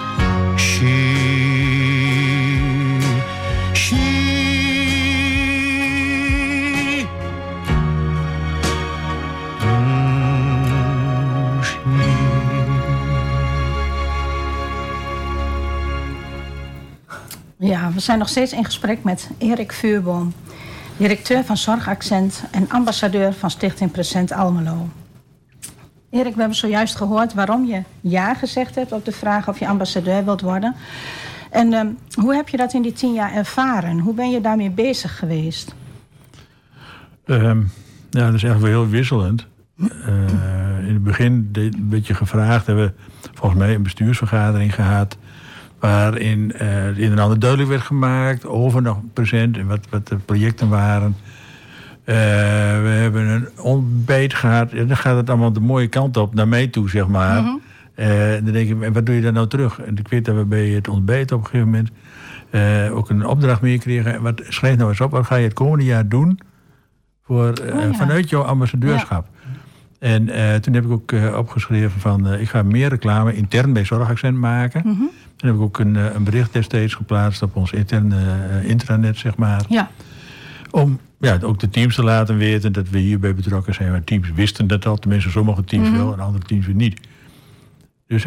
Ja, 17.63 17.91
we 17.91 17.99
zijn 17.99 18.19
nog 18.19 18.29
steeds 18.29 18.53
in 18.53 18.65
gesprek 18.65 19.03
met 19.03 19.29
Erik 19.37 19.71
Vuurboom, 19.71 20.33
directeur 20.97 21.43
van 21.43 21.57
Zorgaccent 21.57 22.43
en 22.51 22.69
ambassadeur 22.69 23.33
van 23.33 23.49
Stichting 23.51 23.91
Present 23.91 24.31
Almelo. 24.31 24.89
Erik, 26.09 26.33
we 26.33 26.39
hebben 26.39 26.57
zojuist 26.57 26.95
gehoord 26.95 27.33
waarom 27.33 27.65
je 27.65 27.83
ja 27.99 28.33
gezegd 28.33 28.75
hebt 28.75 28.91
op 28.91 29.05
de 29.05 29.11
vraag 29.11 29.49
of 29.49 29.59
je 29.59 29.67
ambassadeur 29.67 30.25
wilt 30.25 30.41
worden. 30.41 30.75
En 31.49 31.73
um, 31.73 31.97
hoe 32.13 32.35
heb 32.35 32.49
je 32.49 32.57
dat 32.57 32.73
in 32.73 32.81
die 32.81 32.93
tien 32.93 33.13
jaar 33.13 33.33
ervaren? 33.33 33.99
Hoe 33.99 34.13
ben 34.13 34.29
je 34.31 34.41
daarmee 34.41 34.71
bezig 34.71 35.19
geweest? 35.19 35.75
Um, 37.25 37.71
ja, 38.09 38.25
dat 38.25 38.33
is 38.33 38.43
eigenlijk 38.43 38.73
wel 38.73 38.81
heel 38.81 38.91
wisselend. 38.91 39.47
Uh, 39.77 40.87
in 40.87 40.93
het 40.93 41.03
begin 41.03 41.49
een 41.53 41.89
beetje 41.89 42.13
gevraagd 42.13 42.65
hebben 42.65 42.85
we 42.85 42.93
volgens 43.33 43.61
mij 43.61 43.75
een 43.75 43.83
bestuursvergadering 43.83 44.75
gehad 44.75 45.17
waarin 45.81 46.51
uh, 46.53 46.59
het 46.61 46.97
een 46.97 47.11
en 47.11 47.19
ander 47.19 47.39
duidelijk 47.39 47.69
werd 47.69 47.81
gemaakt 47.81 48.45
over 48.45 48.81
nog 48.81 48.97
present 49.13 49.57
en 49.57 49.67
wat, 49.67 49.87
wat 49.89 50.07
de 50.07 50.15
projecten 50.15 50.69
waren. 50.69 51.15
Uh, 52.05 52.15
we 52.81 52.87
hebben 52.87 53.27
een 53.27 53.47
ontbijt 53.57 54.33
gehad. 54.33 54.71
En 54.71 54.87
dan 54.87 54.97
gaat 54.97 55.15
het 55.15 55.29
allemaal 55.29 55.53
de 55.53 55.59
mooie 55.59 55.87
kant 55.87 56.17
op, 56.17 56.33
naar 56.33 56.47
mij 56.47 56.67
toe, 56.67 56.89
zeg 56.89 57.07
maar. 57.07 57.41
Mm 57.41 57.47
-hmm. 57.47 57.61
uh, 57.95 58.35
en 58.35 58.43
dan 58.43 58.53
denk 58.53 58.69
ik, 58.69 58.93
wat 58.93 59.05
doe 59.05 59.15
je 59.15 59.21
dan 59.21 59.33
nou 59.33 59.47
terug? 59.47 59.79
En 59.79 59.97
ik 59.97 60.07
weet 60.07 60.25
dat 60.25 60.35
we 60.35 60.45
bij 60.45 60.67
het 60.67 60.87
ontbijt 60.87 61.31
op 61.31 61.39
een 61.39 61.45
gegeven 61.45 61.69
moment 61.69 61.89
uh, 62.51 62.97
ook 62.97 63.09
een 63.09 63.25
opdracht 63.25 63.61
meekregen. 63.61 64.21
Wat 64.21 64.41
schrijf 64.49 64.77
nou 64.77 64.89
eens 64.89 65.01
op, 65.01 65.11
wat 65.11 65.25
ga 65.25 65.35
je 65.35 65.43
het 65.43 65.53
komende 65.53 65.85
jaar 65.85 66.07
doen 66.07 66.39
voor, 67.23 67.49
oh, 67.49 67.81
ja. 67.81 67.93
vanuit 67.93 68.29
jouw 68.29 68.41
ambassadeurschap? 68.41 69.27
Ja. 69.33 69.40
En 70.01 70.25
toen 70.61 70.73
heb 70.73 70.85
ik 70.85 70.91
ook 70.91 71.13
opgeschreven 71.35 71.99
van, 71.99 72.33
ik 72.33 72.49
ga 72.49 72.63
meer 72.63 72.89
reclame 72.89 73.35
intern 73.35 73.73
bij 73.73 73.85
Zorgaccent 73.85 74.37
maken. 74.37 74.81
Mm 74.85 74.95
-hmm. 74.95 75.09
En 75.37 75.47
heb 75.47 75.55
ik 75.55 75.61
ook 75.61 75.79
een, 75.79 75.95
een, 75.95 76.23
bericht 76.23 76.53
destijds 76.53 76.93
geplaatst 76.93 77.41
op 77.41 77.55
ons 77.55 77.71
interne 77.71 78.17
intranet, 78.63 79.17
zeg 79.17 79.35
maar. 79.35 79.61
Ja. 79.69 79.89
Om 80.71 80.99
ja, 81.19 81.37
ook 81.41 81.59
de 81.59 81.69
teams 81.69 81.95
te 81.95 82.03
laten 82.03 82.37
weten 82.37 82.73
dat 82.73 82.89
we 82.89 82.97
hierbij 82.97 83.35
betrokken 83.35 83.73
zijn. 83.73 83.91
Maar 83.91 84.03
teams 84.03 84.31
wisten 84.31 84.67
dat 84.67 84.85
al, 84.85 84.97
tenminste 84.97 85.29
sommige 85.29 85.63
teams 85.63 85.87
mm 85.87 85.93
-hmm. 85.93 86.03
wel 86.03 86.13
en 86.13 86.19
andere 86.19 86.45
teams 86.45 86.65
weer 86.65 86.75
niet. 86.75 86.99
Dus 88.07 88.25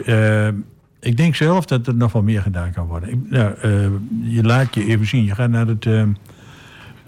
ik 1.01 1.17
denk 1.17 1.35
zelf 1.35 1.65
dat 1.65 1.87
er 1.87 1.95
nog 1.95 2.13
wel 2.13 2.23
meer 2.23 2.43
gedaan 2.43 2.73
kan 2.73 2.87
worden. 2.87 3.11
Ik, 3.11 3.31
nou, 3.31 3.55
eh, 3.55 3.71
je 4.35 4.43
laat 4.43 4.75
je 4.75 4.85
even 4.87 5.07
zien. 5.07 5.25
Je 5.25 5.35
gaat 5.35 5.51
naar 5.51 5.67
het 5.67 5.87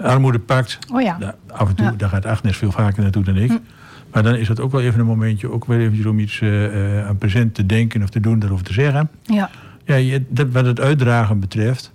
Armoedepact. 0.01 0.79
Oh 0.93 1.01
ja. 1.03 1.19
Nou, 1.19 1.33
af 1.47 1.69
en 1.69 1.75
toe, 1.75 1.87
Ja. 1.87 1.93
daar 1.97 2.09
gaat 2.09 2.27
Agnes 2.27 2.57
veel 2.57 2.73
vaker 2.73 3.03
naartoe 3.03 3.25
dan 3.25 3.37
ik. 3.37 3.51
Hm. 3.51 3.57
Maar 4.17 4.25
dan 4.25 4.35
is 4.35 4.47
dat 4.47 4.61
ook 4.61 4.73
wel 4.73 4.81
even 4.81 5.01
een 5.01 5.07
momentje... 5.07 5.51
ook 5.51 5.65
wel 5.65 5.79
eventjes 5.79 6.07
om 6.07 6.19
iets 6.19 6.41
eh, 6.41 7.07
aan 7.07 7.19
present 7.19 7.55
te 7.55 7.67
denken 7.67 8.03
of 8.03 8.09
te 8.09 8.21
doen, 8.21 8.39
daarover 8.39 8.65
te 8.65 8.73
zeggen. 8.73 9.11
Ja. 9.23 9.51
Ja, 9.85 9.95
je, 9.95 10.23
dat, 10.29 10.51
wat 10.51 10.67
het 10.67 10.81
uitdragen 10.81 11.41
betreft... 11.41 11.93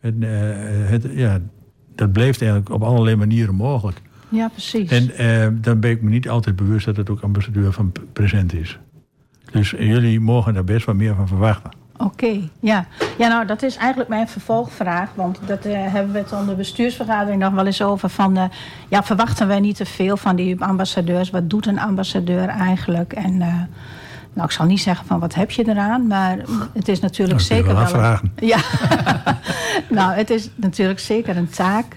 Het, 0.00 0.14
eh, 0.20 0.30
het, 0.90 1.06
ja, 1.14 1.40
dat 1.94 2.12
blijft 2.12 2.42
eigenlijk 2.42 2.70
op 2.70 2.82
allerlei 2.82 3.16
manieren 3.16 3.54
mogelijk. 3.54 4.00
ja, 4.28 4.48
precies. 4.48 4.90
En 4.90 5.10
eh, 5.16 5.48
dan 5.52 5.80
ben 5.80 5.90
ik 5.90 6.02
me 6.02 6.10
niet 6.10 6.28
altijd 6.28 6.56
bewust 6.56 6.86
dat 6.86 6.96
het 6.96 7.10
ook 7.10 7.20
ambassadeur 7.20 7.72
van 7.72 7.92
present 8.12 8.52
is. 8.52 8.78
Dus 9.52 9.70
jullie 9.70 10.20
mogen 10.20 10.54
daar 10.54 10.64
best 10.64 10.86
wat 10.86 10.96
meer 10.96 11.14
van 11.14 11.28
verwachten. 11.28 11.70
Oké, 12.04 12.40
ja. 12.60 12.84
Ja, 13.18 13.28
nou, 13.28 13.46
dat 13.46 13.62
is 13.62 13.76
eigenlijk 13.76 14.08
mijn 14.08 14.28
vervolgvraag. 14.28 15.08
Want 15.14 15.38
dat 15.46 15.64
eh, 15.64 15.72
hebben 15.92 16.12
we 16.12 16.18
het 16.18 16.32
onder 16.32 16.46
de 16.48 16.54
bestuursvergadering 16.54 17.42
nog 17.42 17.52
wel 17.52 17.66
eens 17.66 17.82
over. 17.82 18.08
Van, 18.08 18.36
eh, 18.36 18.44
ja, 18.88 19.02
verwachten 19.02 19.46
wij 19.46 19.60
niet 19.60 19.76
te 19.76 19.84
veel 19.86 20.16
van 20.16 20.36
die 20.36 20.64
ambassadeurs? 20.64 21.30
Wat 21.30 21.50
doet 21.50 21.66
een 21.66 21.80
ambassadeur 21.80 22.48
eigenlijk? 22.48 23.12
En, 23.12 23.42
eh, 23.42 23.54
nou, 24.32 24.46
ik 24.46 24.50
zal 24.50 24.66
niet 24.66 24.80
zeggen 24.80 25.06
van 25.06 25.18
wat 25.20 25.34
heb 25.34 25.50
je 25.50 25.68
eraan. 25.68 26.06
Maar 26.06 26.38
het 26.72 26.88
is 26.88 27.00
natuurlijk 27.00 27.38
Nou, 27.38 27.50
zeker 27.50 27.66
wel 27.66 27.76
een- 27.76 27.82
afvragen. 27.82 28.32
Ja, 28.52 28.58
nou, 29.98 30.12
het 30.12 30.30
is 30.30 30.50
natuurlijk 30.54 31.00
zeker 31.00 31.36
een 31.36 31.50
taak 31.50 31.94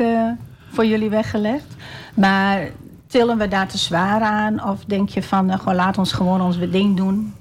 voor 0.72 0.86
jullie 0.86 1.10
weggelegd. 1.10 1.76
Maar 2.16 2.68
tillen 3.08 3.38
we 3.38 3.48
daar 3.48 3.68
te 3.68 3.78
zwaar 3.78 4.22
aan? 4.22 4.64
Of 4.70 4.86
denk 4.86 5.10
je 5.10 5.24
van, 5.24 5.60
gewoon, 5.60 5.76
laat 5.76 5.98
ons 5.98 6.12
gewoon 6.12 6.42
ons 6.42 6.60
ding 6.60 6.98
doen? 6.98 7.34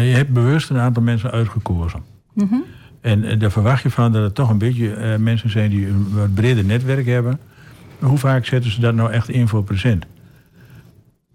Je 0.00 0.14
hebt 0.14 0.32
bewust 0.32 0.70
een 0.70 0.78
aantal 0.78 1.02
mensen 1.02 1.30
uitgekozen. 1.30 2.00
Mhm. 2.34 2.54
En 3.00 3.24
eh, 3.24 3.38
daar 3.40 3.50
verwacht 3.50 3.82
je 3.82 3.90
van 3.90 4.12
dat 4.12 4.22
het 4.22 4.34
toch 4.34 4.50
een 4.50 4.58
beetje 4.58 4.94
eh, 4.94 5.16
mensen 5.18 5.50
zijn 5.50 5.70
die 5.70 5.86
een 5.86 6.06
wat 6.14 6.34
breder 6.34 6.64
netwerk 6.64 7.06
hebben. 7.06 7.38
Maar 7.98 8.08
hoe 8.10 8.18
vaak 8.18 8.44
zetten 8.46 8.70
ze 8.70 8.80
dat 8.80 8.94
nou 8.94 9.10
echt 9.12 9.28
in 9.28 9.48
voor 9.48 9.64
present? 9.64 10.04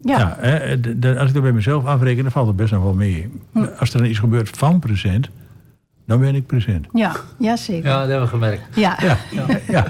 Ja, 0.01 0.37
hè, 0.39 0.55
eh, 0.55 0.77
d- 0.77 1.01
d- 1.01 1.17
als 1.17 1.27
ik 1.27 1.33
dat 1.33 1.43
bij 1.43 1.51
mezelf 1.51 1.85
afreken, 1.85 2.23
dan 2.23 2.31
valt 2.31 2.47
het 2.47 2.55
best 2.55 2.71
nog 2.71 2.83
wel 2.83 2.93
mee. 2.93 3.29
Hm. 3.51 3.65
Als 3.79 3.93
er 3.93 3.97
dan 3.99 4.07
iets 4.09 4.19
gebeurt 4.19 4.49
van 4.57 4.79
present, 4.79 5.29
dan 6.05 6.19
ben 6.19 6.35
ik 6.35 6.45
present. 6.45 6.87
ja, 6.93 7.15
ja, 7.39 7.55
zeker. 7.55 7.89
Ja, 7.89 7.99
dat 7.99 8.07
hebben 8.07 8.25
we 8.25 8.33
gemerkt. 8.33 8.75
Ja, 8.75 8.97
Ja, 9.01 9.17
ja. 9.67 9.85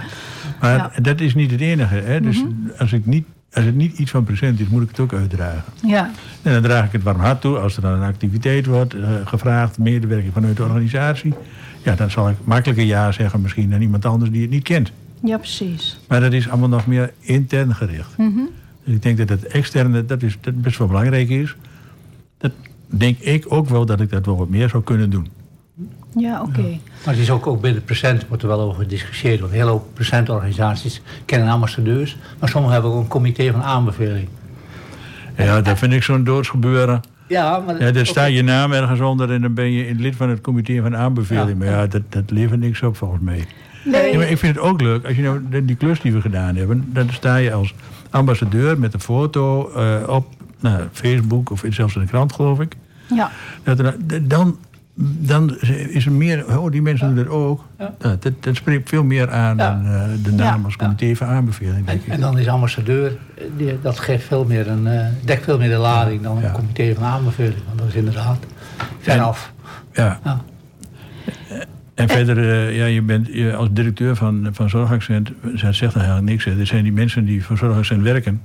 Maar 0.61 0.75
Ja. 0.95 1.01
dat 1.01 1.19
is 1.21 1.35
niet 1.35 1.51
het 1.51 1.61
enige. 1.61 1.95
Hè? 1.95 2.21
Dus 2.21 2.43
als, 2.77 2.93
ik 2.93 3.05
niet, 3.05 3.25
als 3.57 3.65
het 3.65 3.75
niet 3.75 3.97
iets 3.97 4.11
van 4.11 4.23
present 4.23 4.59
is, 4.59 4.67
moet 4.67 4.81
ik 4.81 4.89
het 4.89 4.99
ook 4.99 5.13
uitdragen. 5.13 5.63
ja. 5.83 6.11
En 6.41 6.53
dan 6.53 6.61
draag 6.61 6.85
ik 6.85 6.91
het 6.91 7.03
warm 7.03 7.19
hart 7.19 7.41
toe. 7.41 7.57
Als 7.57 7.75
er 7.75 7.81
dan 7.81 7.91
een 7.91 8.07
activiteit 8.07 8.65
wordt 8.65 8.93
eh, 8.93 9.09
gevraagd, 9.25 9.77
medewerking 9.77 10.33
vanuit 10.33 10.57
de 10.57 10.63
organisatie. 10.63 11.33
Ja, 11.83 11.95
dan 11.95 12.11
zal 12.11 12.29
ik 12.29 12.35
makkelijker 12.43 12.85
ja 12.85 13.11
zeggen 13.11 13.41
misschien 13.41 13.73
aan 13.73 13.81
iemand 13.81 14.05
anders 14.05 14.31
die 14.31 14.41
het 14.41 14.49
niet 14.49 14.63
kent. 14.63 14.91
Ja, 15.23 15.37
precies. 15.37 15.99
Maar 16.07 16.19
dat 16.19 16.33
is 16.33 16.49
allemaal 16.49 16.69
nog 16.69 16.87
meer 16.87 17.13
intern 17.19 17.75
gericht. 17.75 18.17
Mhm. 18.17 18.39
Dus 18.83 18.95
ik 18.95 19.01
denk 19.01 19.17
dat 19.17 19.29
het 19.29 19.47
externe, 19.47 20.05
dat, 20.05 20.23
is, 20.23 20.37
dat 20.41 20.61
best 20.61 20.77
wel 20.77 20.87
belangrijk 20.87 21.29
is. 21.29 21.55
Dat 22.37 22.51
denk 22.85 23.19
ik 23.19 23.45
ook 23.47 23.69
wel 23.69 23.85
dat 23.85 24.01
ik 24.01 24.09
dat 24.09 24.25
wel 24.25 24.37
wat 24.37 24.49
meer 24.49 24.69
zou 24.69 24.83
kunnen 24.83 25.09
doen. 25.09 25.27
Ja, 26.15 26.41
oké. 26.41 26.61
Maar 27.05 27.13
het 27.13 27.17
is 27.17 27.31
ook, 27.31 27.47
ook 27.47 27.61
binnen 27.61 27.83
present 27.83 28.27
wordt 28.27 28.43
er 28.43 28.49
wel 28.49 28.59
over 28.59 28.81
gediscussieerd. 28.81 29.39
Want 29.39 29.51
een 29.51 29.57
hele 29.57 29.71
hoop 29.71 29.93
presentorganisaties 29.93 31.01
kennen 31.25 31.49
ambassadeurs. 31.49 32.17
Maar 32.39 32.49
sommigen 32.49 32.73
hebben 32.73 32.93
ook 32.93 33.01
een 33.01 33.07
comité 33.07 33.51
van 33.51 33.63
aanbeveling. 33.63 34.27
Ja, 35.37 35.61
dat 35.61 35.77
vind 35.77 35.93
ik 35.93 36.03
zo'n 36.03 36.23
doodsgebeuren. 36.23 37.01
Ja, 37.27 37.59
maar... 37.59 37.81
Ja, 37.81 37.91
daar 37.91 38.05
staat 38.05 38.31
je 38.31 38.43
naam 38.43 38.71
ergens 38.71 38.99
onder 38.99 39.31
en 39.31 39.41
dan 39.41 39.53
ben 39.53 39.71
je 39.71 39.95
lid 39.95 40.15
van 40.15 40.29
het 40.29 40.41
comité 40.41 40.81
van 40.81 40.95
aanbeveling. 40.95 41.49
Ja. 41.49 41.55
Maar 41.55 41.67
ja, 41.67 41.87
dat, 41.87 42.01
dat 42.09 42.31
levert 42.31 42.59
niks 42.59 42.81
op 42.81 42.97
volgens 42.97 43.21
mij. 43.21 43.45
Nee. 43.83 44.11
Ja, 44.11 44.17
maar 44.17 44.29
ik 44.29 44.37
vind 44.37 44.55
het 44.55 44.63
ook 44.63 44.81
leuk, 44.81 45.05
als 45.05 45.15
je 45.15 45.21
nou 45.21 45.65
die 45.65 45.75
klus 45.75 46.01
die 46.01 46.13
we 46.13 46.21
gedaan 46.21 46.55
hebben, 46.55 46.89
dan 46.93 47.09
sta 47.11 47.35
je 47.35 47.53
als 47.53 47.73
ambassadeur 48.09 48.79
met 48.79 48.93
een 48.93 48.99
foto 48.99 49.71
eh, 49.71 50.09
op 50.09 50.27
nou, 50.59 50.83
Facebook 50.91 51.49
of 51.49 51.63
zelfs 51.69 51.95
in 51.95 52.01
de 52.01 52.07
krant, 52.07 52.33
geloof 52.33 52.59
ik. 52.59 52.75
Ja, 53.15 53.31
Dat 53.63 53.79
er, 53.79 53.95
dan, 54.27 54.57
dan 54.99 55.57
is 55.89 56.05
er 56.05 56.11
meer, 56.11 56.57
oh, 56.59 56.71
die 56.71 56.81
mensen 56.81 57.07
doen 57.15 57.23
dat 57.25 57.33
ook. 57.33 57.63
Ja. 57.79 57.95
Nou, 57.99 58.17
dat, 58.19 58.33
dat 58.43 58.55
spreekt 58.55 58.89
veel 58.89 59.03
meer 59.03 59.31
aan 59.31 59.57
Ja. 59.57 59.71
dan 59.73 59.85
eh, 59.85 60.01
de 60.23 60.31
naam 60.31 60.65
als 60.65 60.75
comité 60.75 61.15
van 61.15 61.27
aanbeveling, 61.27 61.77
En, 61.77 61.85
denk 61.85 62.01
ik. 62.01 62.07
en 62.13 62.19
dan 62.19 62.37
is 62.37 62.47
ambassadeur, 62.47 63.17
eh, 63.37 63.43
die, 63.57 63.79
dat 63.81 63.99
geeft 63.99 64.25
veel 64.25 64.45
meer 64.45 64.67
een, 64.67 64.87
eh, 64.87 65.05
dekt 65.25 65.43
veel 65.43 65.57
meer 65.57 65.69
de 65.69 65.75
lading 65.77 66.21
dan 66.21 66.39
Ja. 66.39 66.45
een 66.47 66.51
comité 66.51 66.93
van 66.95 67.03
aanbeveling. 67.03 67.61
Want 67.67 67.77
dat 67.79 67.87
is 67.87 67.93
inderdaad 67.93 68.37
veraf. 68.99 69.53
Ja. 69.93 70.19
Ja. 70.23 70.41
En 71.93 72.09
verder, 72.09 72.71
ja, 72.71 72.85
je 72.85 73.01
bent 73.01 73.27
je, 73.27 73.55
als 73.55 73.69
directeur 73.71 74.15
van, 74.15 74.47
van 74.51 74.69
Zorgaccent, 74.69 75.31
dat 75.41 75.75
zegt 75.75 75.95
eigenlijk 75.95 76.25
niks. 76.25 76.45
Hè. 76.45 76.59
Er 76.59 76.67
zijn 76.67 76.83
die 76.83 76.91
mensen 76.93 77.25
die 77.25 77.43
voor 77.43 77.57
Zorgaccent 77.57 78.01
werken, 78.01 78.41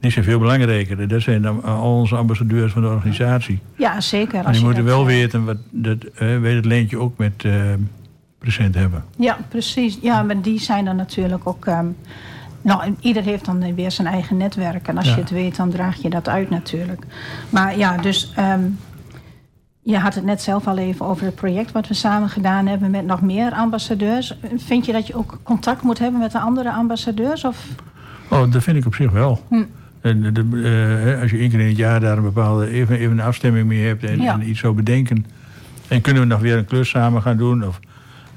die 0.00 0.10
zijn 0.10 0.24
veel 0.24 0.38
belangrijker. 0.38 1.08
Dat 1.08 1.22
zijn 1.22 1.42
dan 1.42 1.62
al 1.64 1.98
onze 1.98 2.16
ambassadeurs 2.16 2.72
van 2.72 2.82
de 2.82 2.88
organisatie. 2.88 3.60
ja 3.76 4.00
zeker. 4.00 4.38
Als 4.38 4.46
die 4.46 4.56
je 4.58 4.64
moeten 4.64 4.84
dat, 4.84 4.94
wel 4.94 5.00
eh, 5.00 5.06
weten, 5.06 5.44
wat, 5.44 5.56
dat, 5.70 6.04
eh, 6.14 6.38
weet 6.38 6.54
het 6.56 6.64
leentje 6.64 6.98
ook 6.98 7.18
met 7.18 7.44
eh 7.44 7.52
present 8.38 8.74
hebben. 8.74 9.04
Ja, 9.16 9.38
precies. 9.48 9.98
Ja, 10.02 10.22
maar 10.22 10.42
die 10.42 10.60
zijn 10.60 10.84
dan 10.84 10.96
natuurlijk 10.96 11.46
ook... 11.46 11.66
ehm, 11.66 11.86
nou, 12.62 12.82
en 12.82 12.96
ieder 13.00 13.22
heeft 13.22 13.44
dan 13.44 13.74
weer 13.74 13.90
zijn 13.90 14.06
eigen 14.06 14.36
netwerk. 14.36 14.88
En 14.88 14.96
als 14.96 15.06
Ja. 15.06 15.14
je 15.14 15.20
het 15.20 15.30
weet, 15.30 15.56
dan 15.56 15.70
draag 15.70 15.96
je 16.02 16.10
dat 16.10 16.28
uit 16.28 16.50
natuurlijk. 16.50 17.06
Maar 17.50 17.78
ja, 17.78 17.96
dus... 17.96 18.32
ehm, 18.36 18.60
je 19.82 19.98
had 19.98 20.14
het 20.14 20.24
net 20.24 20.42
zelf 20.42 20.66
al 20.66 20.78
even 20.78 21.06
over 21.06 21.24
het 21.24 21.34
project 21.34 21.72
wat 21.72 21.88
we 21.88 21.94
samen 21.94 22.28
gedaan 22.28 22.66
hebben 22.66 22.90
met 22.90 23.04
nog 23.06 23.22
meer 23.22 23.52
ambassadeurs. 23.52 24.38
Vind 24.56 24.86
je 24.86 24.92
dat 24.92 25.06
je 25.06 25.14
ook 25.14 25.38
contact 25.42 25.82
moet 25.82 25.98
hebben 25.98 26.20
met 26.20 26.32
de 26.32 26.38
andere 26.38 26.72
ambassadeurs? 26.72 27.44
Of? 27.44 27.66
Oh, 28.30 28.52
dat 28.52 28.62
vind 28.62 28.76
ik 28.76 28.86
op 28.86 28.94
zich 28.94 29.10
wel. 29.10 29.40
Hm. 29.48 29.64
En 30.06 30.32
de, 30.34 30.40
eh, 30.40 31.04
hè, 31.04 31.20
als 31.20 31.30
je 31.30 31.38
één 31.38 31.50
keer 31.50 31.60
in 31.60 31.66
het 31.66 31.76
jaar 31.76 32.00
daar 32.00 32.16
een 32.16 32.22
bepaalde 32.22 32.68
even, 32.70 32.98
even 32.98 33.12
een 33.18 33.24
afstemming 33.24 33.66
mee 33.66 33.86
hebt 33.86 34.04
en, 34.04 34.20
Ja. 34.20 34.32
en 34.32 34.48
iets 34.48 34.60
zou 34.60 34.74
bedenken. 34.74 35.26
En 35.88 36.00
kunnen 36.00 36.22
we 36.22 36.28
nog 36.28 36.40
weer 36.40 36.56
een 36.56 36.64
klus 36.64 36.88
samen 36.88 37.22
gaan 37.22 37.36
doen? 37.36 37.66
Of 37.66 37.80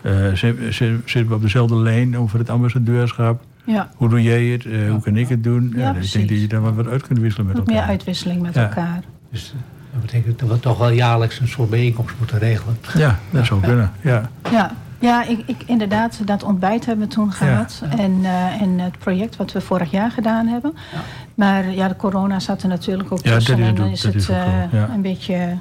eh, 0.01 0.12
zit- 0.34 0.58
zit- 0.69 1.01
zitten 1.05 1.27
we 1.27 1.34
op 1.34 1.41
dezelfde 1.41 1.75
lijn 1.75 2.17
over 2.17 2.39
het 2.39 2.49
ambassadeurschap? 2.49 3.41
Ja, 3.63 3.89
Hoe 3.95 4.10
doe 4.10 4.21
jij 4.23 4.45
het? 4.45 4.65
Eh, 4.65 4.89
Hoe 4.89 5.01
kan 5.01 5.17
ik 5.17 5.29
het 5.29 5.43
doen? 5.43 5.73
Ja, 5.75 5.95
ik 5.95 6.12
denk 6.12 6.29
dat 6.29 6.41
je 6.41 6.47
daar 6.47 6.62
wel 6.62 6.73
wat 6.73 6.88
uit 6.88 7.08
kunt 7.08 7.19
wisselen 7.19 7.47
met 7.47 7.58
wat 7.58 7.67
elkaar. 7.67 7.82
meer 7.82 7.91
uitwisseling 7.91 8.41
met 8.41 8.53
Ja. 8.55 8.62
elkaar. 8.63 9.01
Dus 9.32 9.53
eh, 9.55 9.60
dat 9.91 10.01
betekent 10.01 10.39
dat 10.39 10.49
we 10.49 10.60
toch 10.60 10.77
wel 10.77 10.91
jaarlijks 10.91 11.39
een 11.39 11.47
soort 11.47 11.69
bijeenkomst 11.69 12.15
moeten 12.19 12.39
regelen. 12.39 12.77
Ja, 12.97 13.19
dat 13.29 13.45
zou 13.45 13.62
kunnen. 13.62 13.91
Ja. 14.01 14.29
Ja, 14.51 14.71
ja 14.99 15.23
ik, 15.23 15.43
ik, 15.45 15.63
inderdaad, 15.65 16.27
dat 16.27 16.43
ontbijt 16.43 16.85
hebben 16.85 17.07
we 17.07 17.13
toen 17.13 17.31
gehad. 17.31 17.81
ja. 17.91 17.97
En, 17.97 18.19
eh, 18.23 18.62
en 18.62 18.79
het 18.79 18.97
project 18.99 19.35
wat 19.35 19.51
we 19.51 19.62
vorig 19.62 19.91
jaar 19.91 20.12
gedaan 20.12 20.47
hebben. 20.47 20.73
Ja. 20.93 20.99
Maar 21.35 21.71
ja, 21.71 21.88
de 21.88 21.95
corona 21.95 22.39
zat 22.39 22.62
er 22.63 22.67
natuurlijk 22.69 23.12
ook 23.12 23.23
Ja, 23.23 23.33
tussen. 23.35 23.57
dat 23.57 23.59
is 23.59 23.63
en 23.63 23.67
het 23.69 23.77
dan 23.77 23.85
ook- 23.85 23.91
is 23.91 24.01
dat 24.01 24.13
het 24.13 24.21
is 24.21 24.29
eh, 24.29 24.71
ja. 24.71 24.89
een 24.93 25.01
beetje... 25.01 25.57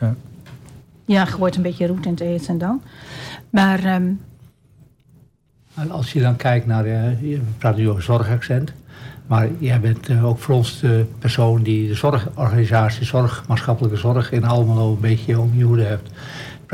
Ja. 0.00 0.14
Ja, 1.06 1.24
je 1.30 1.36
wordt 1.38 1.56
een 1.56 1.62
beetje 1.62 1.86
roet 1.86 2.04
in 2.04 2.10
het 2.10 2.20
eten 2.20 2.58
dan. 2.58 2.82
Maar 3.50 3.78
ehm, 3.84 4.10
En 5.74 5.90
als 5.90 6.12
je 6.12 6.20
dan 6.20 6.36
kijkt 6.36 6.66
naar, 6.66 6.84
eh, 6.84 7.00
we 7.20 7.40
praten 7.58 7.80
nu 7.80 7.88
over 7.90 8.02
zorgaccent, 8.02 8.72
maar 9.26 9.48
jij 9.58 9.80
bent 9.80 10.08
eh, 10.08 10.24
ook 10.24 10.38
voor 10.38 10.54
ons 10.54 10.80
de 10.80 11.06
persoon 11.18 11.62
die 11.62 11.88
de 11.88 11.94
zorgorganisatie, 11.94 13.04
zorg, 13.06 13.44
maatschappelijke 13.48 13.96
zorg 13.96 14.32
in 14.32 14.44
Almelo 14.44 14.92
een 14.92 15.00
beetje 15.00 15.40
om 15.40 15.50
je 15.54 15.64
hoede 15.64 15.84
hebt. 15.84 16.10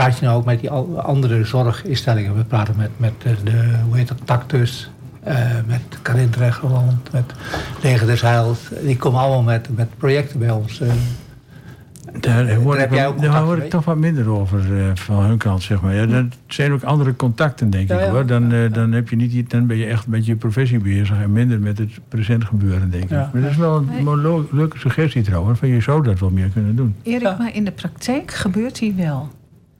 Praat 0.01 0.19
je 0.19 0.25
nou 0.25 0.39
ook 0.39 0.45
met 0.45 0.61
die 0.61 0.71
andere 0.71 1.45
zorginstellingen? 1.45 2.37
We 2.37 2.45
praten 2.45 2.75
met, 2.77 2.91
met 2.97 3.13
eh, 3.25 3.33
de, 3.45 3.75
hoe 3.87 3.97
heet 3.97 4.09
dat, 4.09 4.19
Tactus, 4.25 4.91
eh, 5.23 5.37
met 5.67 5.81
Karin 6.03 6.31
Trechterland, 6.31 7.13
met 7.13 7.33
Leger 7.83 8.07
des 8.07 8.21
Heils. 8.21 8.59
Die 8.83 8.97
komen 8.97 9.21
allemaal 9.21 9.43
met, 9.43 9.69
met 9.77 9.89
projecten 9.99 10.39
bij 10.39 10.51
ons. 10.51 10.81
eh. 10.81 10.89
Daar 12.21 12.55
hoor, 12.55 12.77
heb 12.79 12.89
ik, 12.91 12.95
jij 12.95 13.03
wel- 13.05 13.13
ook 13.13 13.21
daar 13.23 13.43
hoor 13.43 13.57
ik 13.59 13.71
toch 13.71 13.85
wat 13.85 13.97
minder 13.97 14.29
over 14.31 14.79
eh, 14.79 14.91
van 14.95 15.25
hun 15.25 15.39
kant, 15.39 15.63
zeg 15.63 15.81
maar. 15.81 15.95
Ja, 15.95 16.07
dat 16.07 16.25
zijn 16.47 16.73
ook 16.73 16.83
andere 16.83 17.17
contacten, 17.17 17.71
denk 17.71 17.89
Ja, 17.89 17.95
ik 17.99 18.05
ja. 18.05 18.11
hoor. 18.11 18.27
Dan, 18.27 18.53
dan, 18.73 18.93
heb 18.93 19.09
je 19.09 19.17
niet, 19.17 19.51
dan 19.51 19.67
ben 19.67 19.77
je 19.77 19.87
echt 19.87 20.07
met 20.07 20.27
je 20.27 20.37
professie 20.37 20.79
bezig 20.79 21.21
en 21.23 21.33
minder 21.33 21.61
met 21.61 21.79
het 21.79 21.91
present 22.09 22.45
gebeuren, 22.45 22.91
denk 22.91 23.05
ik. 23.05 23.11
Ja. 23.11 23.31
Maar 23.33 23.43
dat 23.43 23.51
is 23.51 23.57
wel 23.57 23.77
een 23.97 24.47
leuke 24.51 24.79
suggestie 24.79 25.23
trouwens. 25.23 25.59
Van 25.59 25.69
je 25.69 25.81
zou 25.81 26.03
dat 26.03 26.19
wel 26.19 26.31
meer 26.31 26.49
kunnen 26.49 26.77
doen. 26.77 26.95
Erik, 27.03 27.21
Ja. 27.23 27.37
maar 27.39 27.55
in 27.55 27.65
de 27.65 27.73
praktijk 27.73 28.31
gebeurt 28.31 28.79
die 28.79 28.95
wel. 28.95 29.29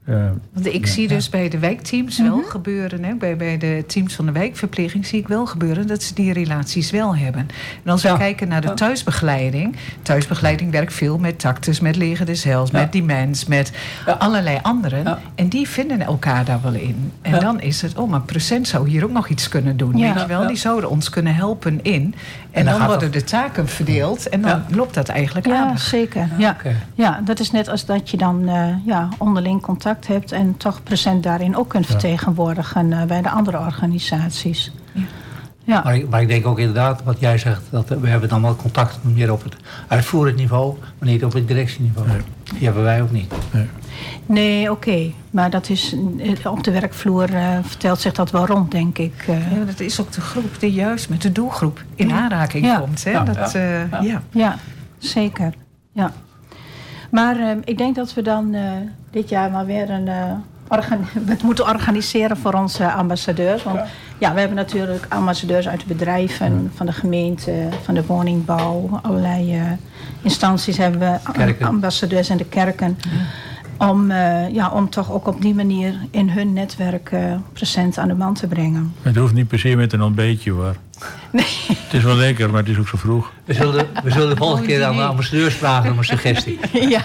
Ja. 0.05 0.33
Want 0.53 0.65
ik 0.73 0.87
zie 0.87 1.07
dus 1.07 1.29
bij 1.29 1.49
de 1.49 1.59
wijkteams 1.59 2.19
wel 2.19 2.41
gebeuren, 2.43 3.03
hè, 3.03 3.13
bij, 3.15 3.37
bij 3.37 3.57
de 3.57 3.83
teams 3.87 4.13
van 4.15 4.25
de 4.25 4.31
wijkverpleging 4.31 5.05
zie 5.05 5.19
ik 5.19 5.27
wel 5.27 5.45
gebeuren 5.45 5.87
dat 5.87 6.03
ze 6.03 6.13
die 6.13 6.33
relaties 6.33 6.91
wel 6.91 7.15
hebben. 7.15 7.47
En 7.83 7.91
als 7.91 8.01
we 8.01 8.07
Ja. 8.07 8.17
kijken 8.17 8.47
naar 8.47 8.61
de 8.61 8.67
Ja. 8.67 8.73
thuisbegeleiding, 8.73 9.75
thuisbegeleiding 10.01 10.71
werkt 10.71 10.93
veel 10.93 11.17
met 11.17 11.39
tactus, 11.39 11.79
met 11.79 11.95
Leger 11.95 12.25
des 12.25 12.43
Heils, 12.43 12.69
Ja. 12.71 12.79
met 12.79 12.91
Dimens, 12.91 13.45
met 13.45 13.71
Ja. 14.05 14.11
allerlei 14.13 14.59
anderen. 14.61 15.03
Ja. 15.03 15.19
En 15.35 15.47
die 15.47 15.67
vinden 15.69 16.01
elkaar 16.01 16.45
daar 16.45 16.61
wel 16.61 16.73
in. 16.73 17.11
En 17.21 17.31
Ja. 17.33 17.39
dan 17.39 17.59
is 17.61 17.81
het, 17.81 17.97
oh, 17.97 18.09
maar 18.09 18.21
Present 18.21 18.67
zou 18.67 18.89
hier 18.89 19.03
ook 19.03 19.11
nog 19.11 19.27
iets 19.27 19.49
kunnen 19.49 19.77
doen. 19.77 19.97
Ja. 19.97 20.13
Weet 20.13 20.21
je 20.21 20.27
wel? 20.27 20.41
Ja. 20.41 20.47
Die 20.47 20.57
zouden 20.57 20.89
ons 20.89 21.09
kunnen 21.09 21.35
helpen 21.35 21.79
in. 21.81 22.15
En, 22.51 22.67
En 22.67 22.77
dan 22.77 22.87
worden 22.87 23.11
de 23.11 23.23
taken 23.23 23.67
verdeeld 23.67 24.29
en 24.29 24.41
dan 24.41 24.49
Ja. 24.51 24.65
loopt 24.75 24.93
dat 24.93 25.09
eigenlijk 25.09 25.45
ja, 25.47 25.63
aardig. 25.65 25.81
zeker. 25.81 26.29
Ja. 26.37 26.57
Ja, 26.95 27.21
dat 27.23 27.39
is 27.39 27.51
net 27.51 27.67
als 27.69 27.85
dat 27.85 28.09
je 28.09 28.17
dan 28.17 28.47
eh, 28.47 28.67
ja, 28.85 29.09
onderling 29.17 29.61
contact 29.61 29.89
contact 29.91 30.07
hebt 30.07 30.31
en 30.31 30.57
toch 30.57 30.83
present 30.83 31.23
daarin 31.23 31.55
ook 31.57 31.69
kunt 31.69 31.85
vertegenwoordigen 31.85 32.93
eh, 32.93 33.03
bij 33.05 33.21
de 33.21 33.29
andere 33.29 33.59
organisaties. 33.59 34.71
Ja. 35.63 35.81
Maar, 35.83 35.95
ik, 35.95 36.09
maar 36.09 36.21
ik 36.21 36.27
denk 36.27 36.45
ook 36.45 36.59
inderdaad, 36.59 37.03
wat 37.03 37.19
jij 37.19 37.37
zegt, 37.37 37.61
dat 37.69 37.89
we 37.89 38.07
hebben 38.07 38.29
dan 38.29 38.41
wel 38.41 38.55
contact 38.55 38.99
meer 39.01 39.31
op 39.31 39.43
het 39.43 39.55
uitvoerend 39.87 40.35
niveau, 40.37 40.77
maar 40.99 41.09
niet 41.09 41.23
op 41.25 41.33
het 41.33 41.47
directieniveau. 41.47 42.07
Die 42.53 42.63
hebben 42.65 42.83
wij 42.83 43.01
ook 43.01 43.11
niet. 43.11 43.33
Nee. 43.51 43.67
Nee, 44.25 44.71
oké. 44.71 45.11
Maar 45.31 45.49
dat 45.49 45.69
is, 45.69 45.95
eh, 46.43 46.51
op 46.51 46.63
de 46.63 46.71
werkvloer 46.71 47.33
eh, 47.35 47.57
vertelt 47.63 47.99
zich 47.99 48.13
dat 48.13 48.31
wel 48.31 48.45
rond, 48.45 48.71
denk 48.71 48.97
ik. 48.97 49.13
eh. 49.27 49.51
Ja, 49.57 49.65
dat 49.65 49.79
is 49.79 50.01
ook 50.01 50.11
de 50.11 50.21
groep 50.21 50.59
die 50.59 50.71
juist 50.71 51.09
met 51.09 51.21
de 51.21 51.31
doelgroep 51.31 51.83
in 51.95 52.11
aanraking 52.11 52.65
Ja. 52.65 52.77
komt. 52.79 53.03
Hè? 53.03 53.11
Ja. 53.11 53.23
Dat, 53.23 53.55
eh, 53.55 54.01
ja. 54.01 54.21
Ja, 54.31 54.57
zeker. 54.97 55.53
Ja. 55.91 56.11
Maar 57.11 57.39
eh, 57.39 57.49
ik 57.63 57.77
denk 57.77 57.95
dat 57.95 58.13
we 58.13 58.21
dan 58.21 58.53
eh, 58.53 58.61
dit 59.11 59.29
jaar 59.29 59.51
maar 59.51 59.65
weer 59.65 59.89
een. 59.89 60.07
eh, 60.07 60.31
organ- 60.67 61.05
het 61.25 61.43
moeten 61.49 61.65
organiseren 61.67 62.37
voor 62.37 62.53
onze 62.53 62.91
ambassadeurs. 62.91 63.63
Want 63.63 63.79
ja. 64.17 64.33
we 64.33 64.39
hebben 64.39 64.57
natuurlijk 64.57 65.05
ambassadeurs 65.09 65.67
uit 65.67 65.79
de 65.79 65.85
bedrijven, 65.87 66.71
van 66.75 66.85
de 66.85 66.91
gemeente, 66.91 67.67
van 67.83 67.93
de 67.93 68.05
woningbouw, 68.05 68.99
allerlei 69.01 69.55
eh, 69.55 69.61
instanties 70.21 70.77
hebben 70.77 70.99
we 70.99 71.31
Kerken. 71.31 71.67
ambassadeurs 71.67 72.29
en 72.29 72.37
de 72.37 72.45
kerken. 72.45 72.97
Om, 73.77 74.11
eh, 74.11 74.49
ja, 74.53 74.69
om 74.69 74.89
toch 74.89 75.11
ook 75.11 75.27
op 75.27 75.41
die 75.41 75.55
manier 75.55 75.93
in 76.11 76.29
hun 76.29 76.53
netwerk 76.53 77.11
eh, 77.11 77.35
present 77.53 77.97
aan 77.97 78.07
de 78.07 78.13
man 78.13 78.33
te 78.33 78.47
brengen. 78.47 78.93
Het 79.01 79.15
hoeft 79.15 79.33
niet 79.33 79.47
per 79.47 79.59
se 79.59 79.75
met 79.75 79.93
een 79.93 80.01
ontbijtje 80.01 80.51
hoor. 80.51 80.75
Nee. 81.31 81.45
Het 81.67 81.93
is 81.93 82.03
wel 82.03 82.15
lekker, 82.15 82.49
maar 82.49 82.59
het 82.59 82.69
is 82.69 82.77
ook 82.77 82.87
zo 82.87 82.97
vroeg. 82.97 83.31
We 83.45 83.53
zullen, 83.53 83.87
we 84.03 84.11
zullen 84.11 84.29
de 84.29 84.35
volgende 84.35 84.67
keer 84.67 84.83
aan 84.83 84.89
de 84.89 84.95
idee. 84.95 85.07
ambassadeurs 85.07 85.55
vragen 85.55 85.91
om 85.91 85.97
een 85.97 86.03
suggestie. 86.05 86.59
ja. 86.89 87.01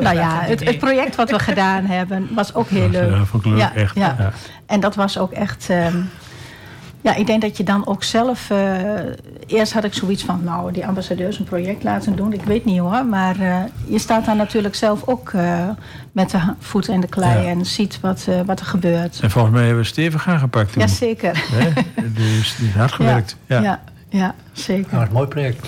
nou 0.00 0.16
ja, 0.16 0.40
het, 0.42 0.64
het 0.64 0.78
project 0.78 1.16
wat 1.16 1.30
we 1.30 1.38
gedaan 1.38 1.84
hebben 1.84 2.28
was 2.30 2.54
ook 2.54 2.68
heel 2.68 2.88
leuk. 2.88 3.10
Ja, 3.10 3.24
vond 3.24 3.44
ik 3.44 3.50
leuk, 3.50 3.58
Ja, 3.60 3.74
echt. 3.74 3.94
ja. 3.94 4.16
Ja. 4.18 4.32
En 4.66 4.80
dat 4.80 4.94
was 4.94 5.18
ook 5.18 5.32
echt. 5.32 5.66
ehm, 5.70 5.96
ja, 7.00 7.14
ik 7.14 7.26
denk 7.26 7.42
dat 7.42 7.56
je 7.56 7.64
dan 7.64 7.86
ook 7.86 8.02
zelf. 8.04 8.50
eh, 8.50 8.82
eerst 9.46 9.72
had 9.72 9.84
ik 9.84 9.94
zoiets 9.94 10.24
van, 10.24 10.40
nou, 10.44 10.72
die 10.72 10.86
ambassadeurs 10.86 11.38
een 11.38 11.44
project 11.44 11.82
laten 11.82 12.16
doen. 12.16 12.32
Ik 12.32 12.42
weet 12.44 12.64
niet 12.64 12.78
hoor. 12.78 13.04
Maar 13.04 13.40
eh, 13.40 13.56
je 13.86 13.98
staat 13.98 14.24
daar 14.24 14.36
natuurlijk 14.36 14.74
zelf 14.74 15.02
ook 15.06 15.30
eh, 15.32 15.68
met 16.12 16.30
de 16.30 16.38
voet 16.58 16.88
in 16.88 17.00
de 17.00 17.06
klei 17.08 17.42
Ja. 17.44 17.48
en 17.50 17.66
ziet 17.66 18.00
wat, 18.00 18.28
wat 18.46 18.60
er 18.60 18.66
gebeurt. 18.66 19.18
En 19.22 19.30
volgens 19.30 19.54
mij 19.54 19.64
hebben 19.64 19.82
we 19.82 19.88
stevig 19.88 20.28
aangepakt 20.28 20.72
toen. 20.72 20.82
Jazeker. 20.82 21.44
Dus 22.14 22.56
die 22.56 22.68
is 22.68 22.74
hard 22.74 22.92
gewerkt. 23.00 23.36
Ja. 23.46 23.56
Ja, 23.56 23.62
ja, 23.62 23.80
ja, 24.10 24.34
zeker. 24.52 24.92
Nou, 24.92 25.06
een 25.06 25.12
mooi 25.12 25.26
project. 25.26 25.66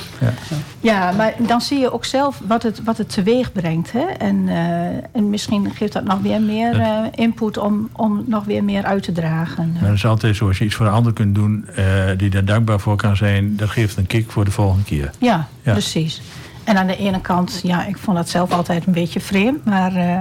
Ja, 0.81 1.12
maar 1.12 1.35
dan 1.38 1.61
zie 1.61 1.78
je 1.78 1.92
ook 1.92 2.05
zelf 2.05 2.40
wat 2.46 2.62
het, 2.62 2.83
wat 2.85 2.98
het 2.98 3.09
teweeg 3.12 3.52
brengt. 3.52 3.92
Hè? 3.92 4.00
En, 4.18 4.48
eh, 4.48 4.87
en 5.12 5.31
misschien 5.31 5.70
geeft 5.74 5.92
dat 5.92 6.05
nog 6.05 6.20
weer 6.20 6.40
meer 6.40 6.81
eh, 6.81 6.96
input 7.14 7.59
om, 7.59 7.88
om 7.92 8.24
nog 8.26 8.44
weer 8.44 8.64
meer 8.64 8.85
uit 8.85 9.02
te 9.02 9.12
dragen. 9.12 9.72
Maar 9.72 9.88
dat 9.88 9.92
is 9.96 10.07
altijd 10.07 10.37
zo, 10.37 10.48
als 10.48 10.59
je 10.59 10.64
iets 10.64 10.74
voor 10.74 10.87
een 10.87 10.92
ander 10.92 11.12
kunt 11.12 11.35
doen 11.35 11.68
eh, 11.76 11.85
die 12.16 12.31
daar 12.31 12.44
dankbaar 12.44 12.81
voor 12.81 12.96
kan 12.96 13.16
zijn, 13.16 13.57
dat 13.57 13.70
geeft 13.70 13.96
een 13.96 14.07
kick 14.07 14.31
voor 14.31 14.44
de 14.44 14.50
volgende 14.50 14.85
keer. 14.85 15.11
Ja, 15.18 15.48
Ja. 15.62 15.72
precies. 15.72 16.22
En 16.64 16.76
aan 16.76 16.87
de 16.87 16.96
ene 16.96 17.20
kant, 17.20 17.61
ja, 17.62 17.85
ik 17.87 17.96
vond 17.98 18.16
dat 18.16 18.28
zelf 18.28 18.52
altijd 18.52 18.87
een 18.87 18.92
beetje 18.92 19.20
vreemd. 19.20 19.64
Maar 19.64 19.94
eh, 19.96 20.18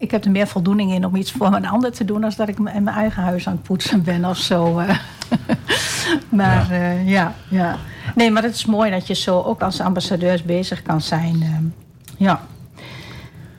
ik 0.00 0.10
heb 0.10 0.24
er 0.24 0.30
meer 0.30 0.46
voldoening 0.46 0.92
in 0.92 1.04
om 1.04 1.16
iets 1.16 1.32
voor 1.32 1.46
een 1.54 1.66
ander 1.66 1.92
te 1.92 2.04
doen... 2.04 2.24
als 2.24 2.36
dat 2.36 2.48
ik 2.48 2.56
in 2.56 2.62
mijn 2.62 2.88
eigen 2.88 3.22
huis 3.22 3.46
aan 3.46 3.52
het 3.52 3.62
poetsen 3.62 4.02
ben 4.02 4.24
of 4.24 4.36
zo. 4.36 4.78
eh. 4.78 4.98
maar 6.28 6.74
ja. 6.74 6.90
ja, 6.90 7.34
ja. 7.50 7.76
Nee, 8.14 8.30
maar 8.30 8.42
het 8.42 8.54
is 8.54 8.64
mooi 8.64 8.90
dat 8.90 9.06
je 9.06 9.14
zo 9.14 9.40
ook 9.40 9.62
als 9.62 9.80
ambassadeurs 9.80 10.42
bezig 10.42 10.82
kan 10.82 11.00
zijn. 11.00 11.42
ehm. 11.42 11.64
ja. 12.16 12.40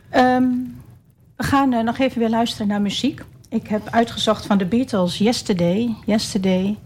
Ehm, 0.10 0.44
we 1.36 1.44
gaan 1.44 1.74
eh, 1.74 1.84
nog 1.84 1.98
even 1.98 2.20
weer 2.20 2.30
luisteren 2.30 2.68
naar 2.68 2.82
muziek. 2.82 3.24
Ik 3.50 3.68
heb 3.68 3.88
uitgezocht 3.90 4.46
van 4.46 4.58
de 4.58 4.66
Beatles 4.66 5.18
Yesterday. 5.18 5.96
Yesterday, 6.06 6.78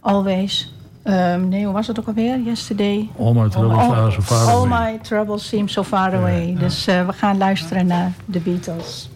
Always. 0.00 0.73
Ehm, 1.04 1.48
nee, 1.48 1.64
hoe 1.64 1.72
was 1.72 1.86
het 1.86 1.98
ook 2.00 2.06
alweer? 2.06 2.38
Yesterday. 2.40 3.08
All 3.18 3.32
my 3.32 3.48
troubles 3.48 3.78
are 3.78 4.10
so 4.10 4.20
far 4.20 4.48
all 4.48 4.66
away. 4.66 4.92
my 4.92 4.98
troubles 4.98 5.48
seem 5.48 5.68
so 5.68 5.82
far 5.82 6.14
away. 6.14 6.56
Dus 6.58 6.86
eh, 6.86 7.06
we 7.06 7.12
gaan 7.12 7.38
luisteren 7.38 7.86
naar 7.86 8.12
de 8.24 8.40
Beatles. 8.40 9.08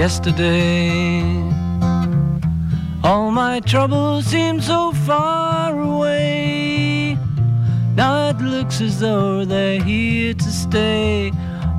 yesterday. 0.00 1.20
All 3.04 3.30
my 3.30 3.60
troubles 3.60 4.24
seem 4.24 4.58
so 4.62 4.92
far 4.92 5.78
away. 5.78 7.18
Now 7.94 8.30
it 8.30 8.40
looks 8.40 8.80
as 8.80 8.98
though 8.98 9.44
they're 9.44 9.82
here 9.82 10.32
to 10.32 10.50
stay. 10.50 11.32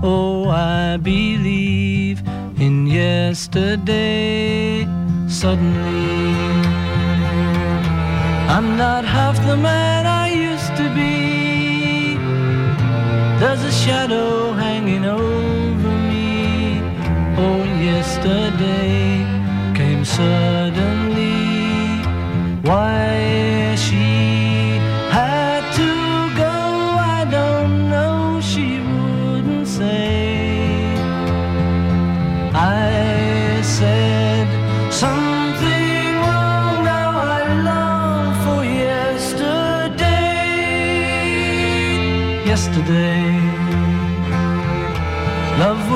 Oh, 0.03 0.49
I 0.49 0.97
believe 0.97 2.23
in 2.59 2.87
yesterday. 2.87 4.87
Suddenly, 5.27 6.33
I'm 8.49 8.77
not 8.77 9.05
half 9.05 9.37
the 9.45 9.55
man 9.55 10.07
I 10.07 10.33
used 10.33 10.75
to 10.77 10.89
be. 10.95 12.17
There's 13.39 13.63
a 13.63 13.71
shadow 13.71 14.53
hanging 14.53 15.05
over 15.05 15.91
me. 16.09 16.81
Oh, 17.37 17.63
yesterday 17.63 19.23
came 19.75 20.03
suddenly. 20.03 20.70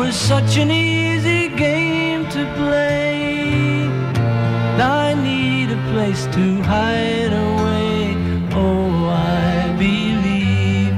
Was 0.06 0.16
such 0.16 0.58
an 0.58 0.70
easy 0.70 1.48
game 1.50 2.30
to 2.30 2.46
play. 2.56 3.88
I 4.78 5.16
need 5.16 5.72
a 5.72 5.82
place 5.92 6.26
to 6.36 6.62
hide 6.62 7.34
away. 7.48 8.14
Oh, 8.54 9.08
I 9.10 9.74
believe 9.80 10.94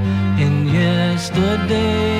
in 0.45 0.67
yesterday. 0.67 2.16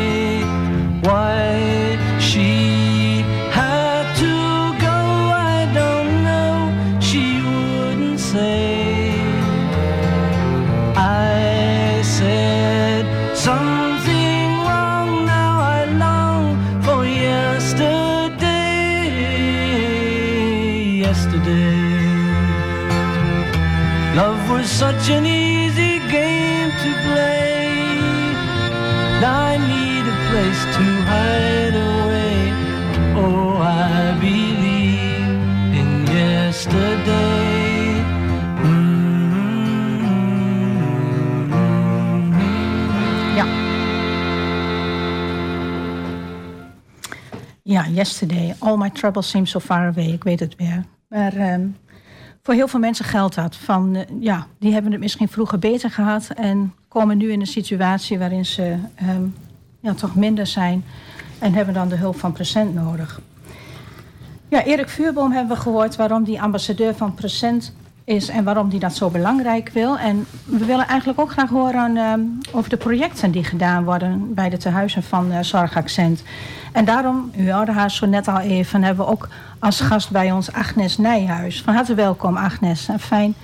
Such 24.78 25.10
an 25.10 25.26
easy 25.26 25.98
game 26.08 26.70
to 26.70 26.94
play. 27.06 27.90
I 29.26 29.58
need 29.58 30.06
a 30.06 30.18
place 30.30 30.62
to 30.76 30.84
hide 31.10 31.76
away. 31.90 32.54
Oh, 33.16 33.58
I 33.58 34.14
believe 34.22 35.26
in 35.80 36.06
yesterday. 36.06 38.06
Mm-hmm. 38.62 39.98
Ja, 47.64 47.88
yesterday. 47.88 48.54
All 48.60 48.78
my 48.78 48.90
troubles 48.90 49.30
seem 49.30 49.48
so 49.48 49.60
far 49.60 49.88
away. 49.88 50.20
Maar 51.10 51.34
ehm, 51.34 51.70
voor 52.48 52.56
heel 52.56 52.68
veel 52.68 52.80
mensen 52.80 53.06
geldt 53.06 53.36
dat. 53.36 53.56
Van, 53.56 53.96
eh, 53.96 54.04
ja, 54.20 54.48
die 54.60 54.74
hebben 54.74 54.92
het 54.92 55.02
misschien 55.02 55.28
vroeger 55.28 55.60
beter 55.60 55.92
gehad... 55.92 56.30
en 56.36 56.74
komen 56.88 57.18
nu 57.18 57.32
in 57.32 57.40
een 57.40 57.48
situatie 57.48 58.20
waarin 58.20 58.46
ze 58.46 58.78
ehm, 58.96 59.24
ja, 59.80 59.94
toch 59.94 60.16
minder 60.16 60.48
zijn... 60.48 60.84
en 61.40 61.54
hebben 61.54 61.74
dan 61.74 61.90
de 61.90 61.96
hulp 61.96 62.20
van 62.20 62.32
Present 62.32 62.74
nodig. 62.74 63.22
Ja, 64.48 64.64
Erik 64.64 64.90
Vuurboom 64.90 65.32
hebben 65.32 65.56
we 65.56 65.62
gehoord 65.62 65.96
waarom 65.96 66.24
die 66.24 66.42
ambassadeur 66.42 66.96
van 66.96 67.14
Present 67.14 67.76
is 68.08 68.30
en 68.30 68.44
waarom 68.44 68.70
die 68.70 68.80
dat 68.80 68.96
zo 68.96 69.10
belangrijk 69.10 69.70
wil. 69.70 69.98
En 69.98 70.26
we 70.46 70.66
willen 70.66 70.88
eigenlijk 70.88 71.20
ook 71.20 71.32
graag 71.32 71.50
horen 71.50 71.98
ehm, 71.98 72.22
over 72.52 72.70
de 72.70 72.78
projecten 72.78 73.32
die 73.32 73.44
gedaan 73.44 73.84
worden 73.84 74.34
bij 74.34 74.50
de 74.50 74.58
tehuizen 74.58 75.04
van 75.04 75.32
eh, 75.32 75.40
Zorgaccent. 75.42 76.24
En 76.72 76.86
daarom, 76.86 77.32
u 77.38 77.52
hoorde 77.52 77.72
haar 77.72 77.92
zo 77.92 78.06
net 78.06 78.28
al 78.28 78.40
even, 78.40 78.84
hebben 78.84 79.06
we 79.06 79.12
ook 79.12 79.28
als 79.60 79.80
gast 79.80 80.12
bij 80.12 80.32
ons 80.32 80.54
Agnes 80.54 80.98
Nijhuis. 80.98 81.62
Van 81.62 81.74
harte 81.74 81.94
welkom 81.94 82.38
Agnes 82.38 82.88
en 82.88 83.00
fijn 83.00 83.36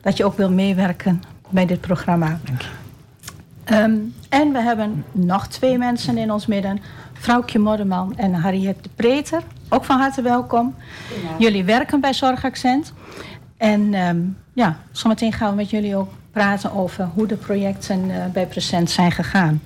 dat 0.00 0.16
je 0.16 0.24
ook 0.24 0.36
wil 0.36 0.50
meewerken 0.50 1.22
bij 1.48 1.66
dit 1.66 1.80
programma. 1.80 2.40
Ehm, 3.64 3.96
en 4.28 4.52
we 4.52 4.60
hebben 4.60 5.04
nog 5.12 5.46
twee 5.46 5.78
mensen 5.78 6.18
in 6.18 6.32
ons 6.32 6.46
midden. 6.46 6.80
Vrouwtje 7.12 7.58
Modderman 7.58 8.16
en 8.16 8.34
Harriet 8.34 8.76
de 8.82 8.90
Preter. 8.94 9.42
Ook 9.68 9.84
van 9.84 9.98
harte 9.98 10.22
welkom. 10.22 10.74
Jullie 11.38 11.64
werken 11.64 12.00
bij 12.00 12.12
Zorgaccent. 12.12 12.92
En 13.62 13.94
ehm, 13.94 14.20
ja, 14.52 14.76
zometeen 14.90 15.32
gaan 15.32 15.50
we 15.50 15.56
met 15.56 15.70
jullie 15.70 15.96
ook 15.96 16.10
praten 16.30 16.72
over 16.72 17.04
hoe 17.04 17.26
de 17.26 17.36
projecten 17.36 18.10
eh, 18.10 18.26
bij 18.32 18.46
Present 18.46 18.90
zijn 18.90 19.12
gegaan. 19.12 19.62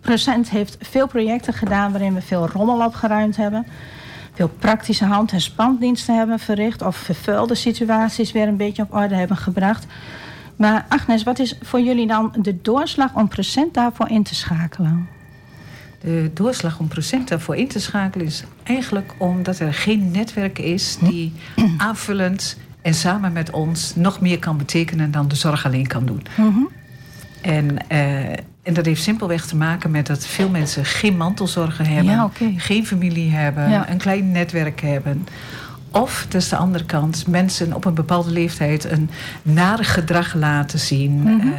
Present 0.00 0.50
heeft 0.50 0.76
veel 0.80 1.06
projecten 1.06 1.52
gedaan 1.52 1.90
waarin 1.90 2.14
we 2.14 2.20
veel 2.20 2.48
rommel 2.48 2.86
opgeruimd 2.86 3.36
hebben. 3.36 3.66
Veel 4.34 4.48
praktische 4.48 5.04
hand- 5.04 5.32
en 5.32 5.40
spandiensten 5.40 6.16
hebben 6.16 6.38
verricht. 6.38 6.82
Of 6.82 6.96
vervuilde 6.96 7.54
situaties 7.54 8.32
weer 8.32 8.48
een 8.48 8.56
beetje 8.56 8.82
op 8.82 8.94
orde 8.94 9.14
hebben 9.14 9.36
gebracht. 9.36 9.86
Maar 10.56 10.86
Agnes, 10.88 11.22
wat 11.22 11.38
is 11.38 11.58
voor 11.62 11.80
jullie 11.80 12.06
dan 12.06 12.34
de 12.40 12.60
doorslag 12.62 13.14
om 13.14 13.28
Present 13.28 13.74
daarvoor 13.74 14.08
in 14.08 14.22
te 14.22 14.34
schakelen? 14.34 15.08
De 16.00 16.30
doorslag 16.34 16.78
om 16.78 16.88
procent 16.88 17.28
daarvoor 17.28 17.56
in 17.56 17.68
te 17.68 17.80
schakelen 17.80 18.26
is 18.26 18.44
eigenlijk 18.62 19.14
omdat 19.18 19.58
er 19.58 19.74
geen 19.74 20.10
netwerk 20.10 20.58
is 20.58 20.96
die 21.00 21.32
aanvullend 21.78 22.56
en 22.88 22.94
samen 22.94 23.32
met 23.32 23.50
ons 23.50 23.92
nog 23.96 24.20
meer 24.20 24.38
kan 24.38 24.56
betekenen 24.56 25.10
dan 25.10 25.28
de 25.28 25.34
zorg 25.34 25.64
alleen 25.66 25.86
kan 25.86 26.06
doen. 26.06 26.22
En, 27.40 27.88
eh, 27.88 28.28
en 28.62 28.74
dat 28.74 28.84
heeft 28.86 29.02
simpelweg 29.02 29.46
te 29.46 29.56
maken 29.56 29.90
met 29.90 30.06
dat 30.06 30.26
veel 30.26 30.48
mensen 30.48 30.84
geen 30.84 31.16
mantelzorgen 31.16 31.86
hebben, 31.86 32.12
Ja, 32.12 32.30
geen 32.56 32.86
familie 32.86 33.30
hebben, 33.30 33.70
Ja. 33.70 33.90
een 33.90 33.98
klein 33.98 34.30
netwerk 34.32 34.80
hebben. 34.80 35.26
Of, 35.90 36.26
dat 36.28 36.40
is 36.42 36.48
de 36.48 36.56
andere 36.56 36.84
kant, 36.84 37.26
mensen 37.26 37.72
op 37.74 37.84
een 37.84 37.94
bepaalde 37.94 38.30
leeftijd 38.30 38.84
een 38.90 39.10
nare 39.42 39.84
gedrag 39.84 40.34
laten 40.34 40.78
zien. 40.78 41.20
Mhm. 41.22 41.30
eh, 41.30 41.56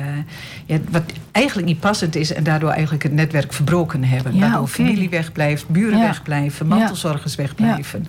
ja, 0.65 0.77
wat 0.91 1.03
eigenlijk 1.31 1.67
niet 1.67 1.79
passend 1.79 2.15
is 2.15 2.33
en 2.33 2.43
daardoor 2.43 2.69
eigenlijk 2.69 3.03
het 3.03 3.13
netwerk 3.13 3.53
verbroken 3.53 4.03
hebben. 4.03 4.33
Ja, 4.33 4.39
waardoor 4.39 4.59
oké. 4.61 4.69
familie 4.69 5.09
wegblijft, 5.09 5.67
buren 5.69 5.97
Ja. 5.99 6.05
wegblijven, 6.05 6.67
mantelzorgers 6.67 7.35
wegblijven. 7.35 8.07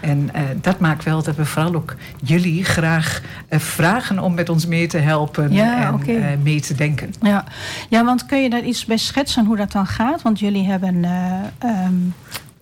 En 0.00 0.30
eh, 0.34 0.42
dat 0.60 0.78
maakt 0.80 1.04
wel 1.04 1.22
dat 1.22 1.36
we 1.36 1.44
vooral 1.44 1.74
ook 1.74 1.94
jullie 2.24 2.64
graag 2.64 3.22
eh, 3.48 3.58
vragen 3.58 4.18
om 4.18 4.34
met 4.34 4.48
ons 4.48 4.66
mee 4.66 4.86
te 4.86 4.98
helpen 4.98 5.52
Ja, 5.52 5.92
en 6.06 6.22
eh, 6.22 6.36
mee 6.42 6.60
te 6.60 6.74
denken. 6.74 7.14
Ja. 7.22 7.44
ja, 7.88 8.04
want 8.04 8.26
kun 8.26 8.42
je 8.42 8.50
daar 8.50 8.64
iets 8.64 8.84
bij 8.84 8.96
schetsen 8.96 9.46
hoe 9.46 9.56
dat 9.56 9.72
dan 9.72 9.86
gaat? 9.86 10.22
Want 10.22 10.38
jullie 10.38 10.66
hebben 10.66 11.04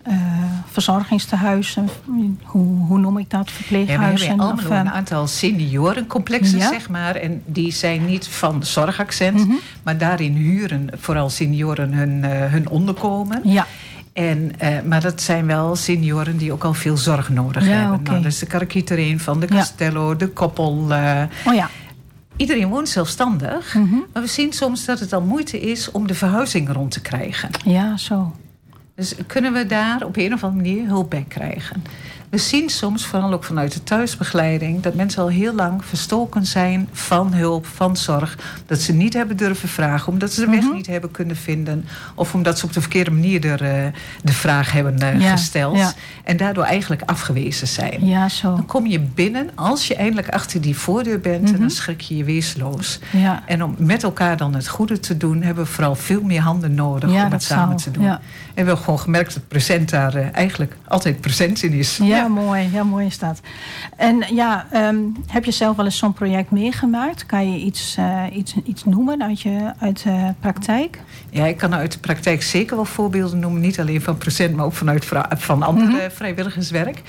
eh, 0.03 0.15
verzorgingstehuizen, 0.71 1.89
hoe, 2.43 2.67
hoe 2.87 2.99
noem 2.99 3.19
ik 3.19 3.31
dat? 3.31 3.47
Ja, 3.47 3.53
we 3.53 3.53
Verpleeghuizen? 3.53 4.29
hebben 4.29 4.53
of, 4.53 4.65
een 4.71 4.91
aantal 4.91 5.27
seniorencomplexen, 5.27 6.59
Ja. 6.59 6.69
zeg 6.69 6.89
maar. 6.89 7.15
En 7.15 7.43
die 7.47 7.73
zijn 7.73 8.05
niet 8.07 8.27
van 8.29 8.65
zorgaccent, 8.65 9.39
Mhm. 9.47 9.53
maar 9.83 9.99
daarin 9.99 10.33
huren 10.33 10.89
vooral 10.97 11.31
senioren 11.31 11.93
hun, 11.93 12.25
hun 12.25 12.69
onderkomen. 12.69 13.41
ja, 13.45 13.67
En, 14.19 14.53
eh, 14.59 14.83
maar 14.83 15.01
dat 15.01 15.21
zijn 15.21 15.47
wel 15.47 15.77
senioren 15.77 16.37
die 16.37 16.53
ook 16.53 16.65
al 16.65 16.75
veel 16.75 16.97
zorg 16.97 17.29
nodig 17.29 17.65
Ja, 17.67 17.71
hebben. 17.71 17.99
oké. 17.99 18.11
Nou, 18.11 18.23
dat 18.23 18.33
is 18.33 18.39
de 18.39 18.47
Karakietereen 18.47 19.21
van 19.21 19.41
de 19.41 19.47
Ja. 19.51 19.55
Castello, 19.57 20.17
de 20.17 20.29
Koppel. 20.29 20.87
eh, 20.93 21.23
oh 21.47 21.55
ja. 21.55 21.71
iedereen 22.37 22.69
woont 22.69 22.89
zelfstandig. 22.89 23.75
Mhm. 23.75 23.95
Maar 24.13 24.23
we 24.23 24.29
zien 24.29 24.53
soms 24.53 24.85
dat 24.85 25.01
het 25.01 25.13
al 25.13 25.21
moeite 25.23 25.61
is 25.61 25.91
om 25.91 26.07
de 26.07 26.15
verhuizing 26.15 26.73
rond 26.73 26.91
te 26.91 27.01
krijgen. 27.01 27.49
Ja, 27.65 27.97
zo. 27.97 28.35
Dus 28.95 29.15
kunnen 29.27 29.53
we 29.53 29.67
daar 29.67 30.05
op 30.05 30.17
een 30.17 30.33
of 30.33 30.45
andere 30.45 30.63
manier 30.71 30.87
hulp 30.89 31.11
bij 31.11 31.25
krijgen? 31.29 31.83
We 32.31 32.39
zien 32.39 32.69
soms, 32.69 33.07
vooral 33.07 33.33
ook 33.33 33.45
vanuit 33.45 33.73
de 33.73 33.83
thuisbegeleiding, 33.83 34.81
dat 34.83 34.95
mensen 34.95 35.23
al 35.23 35.29
heel 35.29 35.55
lang 35.55 35.85
verstoken 35.85 36.47
zijn 36.47 36.89
van 36.93 37.33
hulp, 37.35 37.67
van 37.67 37.97
zorg. 37.97 38.39
Dat 38.67 38.81
ze 38.81 38.93
niet 38.93 39.13
hebben 39.15 39.37
durven 39.37 39.69
vragen, 39.69 40.13
omdat 40.13 40.33
ze 40.33 40.41
de 40.41 40.51
weg 40.51 40.63
Mhm. 40.65 40.73
niet 40.75 40.87
hebben 40.87 41.11
kunnen 41.11 41.37
vinden. 41.37 41.85
Of 42.15 42.35
omdat 42.35 42.59
ze 42.59 42.65
op 42.65 42.73
de 42.73 42.81
verkeerde 42.81 43.11
manier 43.11 43.45
er, 43.47 43.63
eh, 43.85 43.93
de 44.23 44.33
vraag 44.33 44.73
hebben 44.73 44.99
eh, 44.99 45.21
Ja, 45.21 45.31
gesteld. 45.31 45.77
ja. 45.77 45.93
En 46.25 46.37
daardoor 46.37 46.65
eigenlijk 46.65 47.03
afgewezen 47.03 47.67
zijn. 47.69 48.07
Ja, 48.07 48.29
zo. 48.29 48.55
Dan 48.55 48.67
kom 48.67 48.87
je 48.87 49.01
binnen, 49.01 49.51
als 49.55 49.87
je 49.89 49.95
eindelijk 49.95 50.29
achter 50.29 50.61
die 50.61 50.77
voordeur 50.77 51.21
bent, 51.21 51.45
en 51.47 51.51
Mhm. 51.53 51.61
dan 51.61 51.71
schrik 51.71 52.01
je 52.01 52.17
je 52.17 52.25
wezenloos. 52.25 52.99
Ja, 53.13 53.43
En 53.47 53.65
om 53.65 53.75
met 53.79 54.03
elkaar 54.03 54.37
dan 54.37 54.55
het 54.55 54.69
goede 54.69 55.01
te 55.01 55.17
doen, 55.17 55.43
hebben 55.43 55.65
we 55.65 55.71
vooral 55.71 55.95
veel 55.95 56.23
meer 56.23 56.41
handen 56.41 56.75
nodig 56.75 57.11
om 57.11 57.33
het 57.33 57.43
samen 57.43 57.77
te 57.77 57.91
doen. 57.91 58.05
En 58.05 58.19
we 58.55 58.55
hebben 58.55 58.79
gewoon 58.85 58.99
gemerkt 59.01 59.35
dat 59.35 59.49
present 59.49 59.91
daar 59.91 60.15
eh, 60.15 60.27
eigenlijk 60.33 60.77
altijd 60.89 61.21
present 61.21 61.63
in 61.63 61.73
is. 61.73 61.97
Ja, 62.03 62.18
mooi. 62.27 62.69
Ja, 62.73 62.83
mooi 62.83 63.07
is 63.07 63.19
dat. 63.19 63.41
En 63.97 64.25
ja, 64.35 64.67
ehm, 64.71 64.97
heb 65.27 65.45
je 65.45 65.51
zelf 65.51 65.77
wel 65.77 65.85
eens 65.85 65.99
zo'n 65.99 66.13
project 66.13 66.51
meegemaakt? 66.51 67.27
Kan 67.27 67.53
je 67.53 67.59
iets, 67.59 67.97
eh, 67.99 68.23
iets, 68.33 68.55
iets 68.65 68.85
noemen 68.85 69.23
uit 69.23 69.41
je 69.41 69.73
uit 69.79 70.03
de 70.03 70.35
praktijk? 70.41 71.01
Ja, 71.31 71.47
ik 71.47 71.57
kan 71.57 71.75
uit 71.75 71.93
de 71.93 71.99
praktijk 71.99 72.43
zeker 72.43 72.77
wel 72.77 72.85
voorbeelden 72.85 73.39
noemen. 73.39 73.61
Niet 73.61 73.81
alleen 73.81 74.03
van 74.03 74.19
present, 74.19 74.57
maar 74.57 74.65
ook 74.65 74.73
vanuit 74.73 75.07
van 75.37 75.63
andere 75.63 75.87
Mhm. 75.91 76.11
vrijwilligerswerk. 76.11 77.03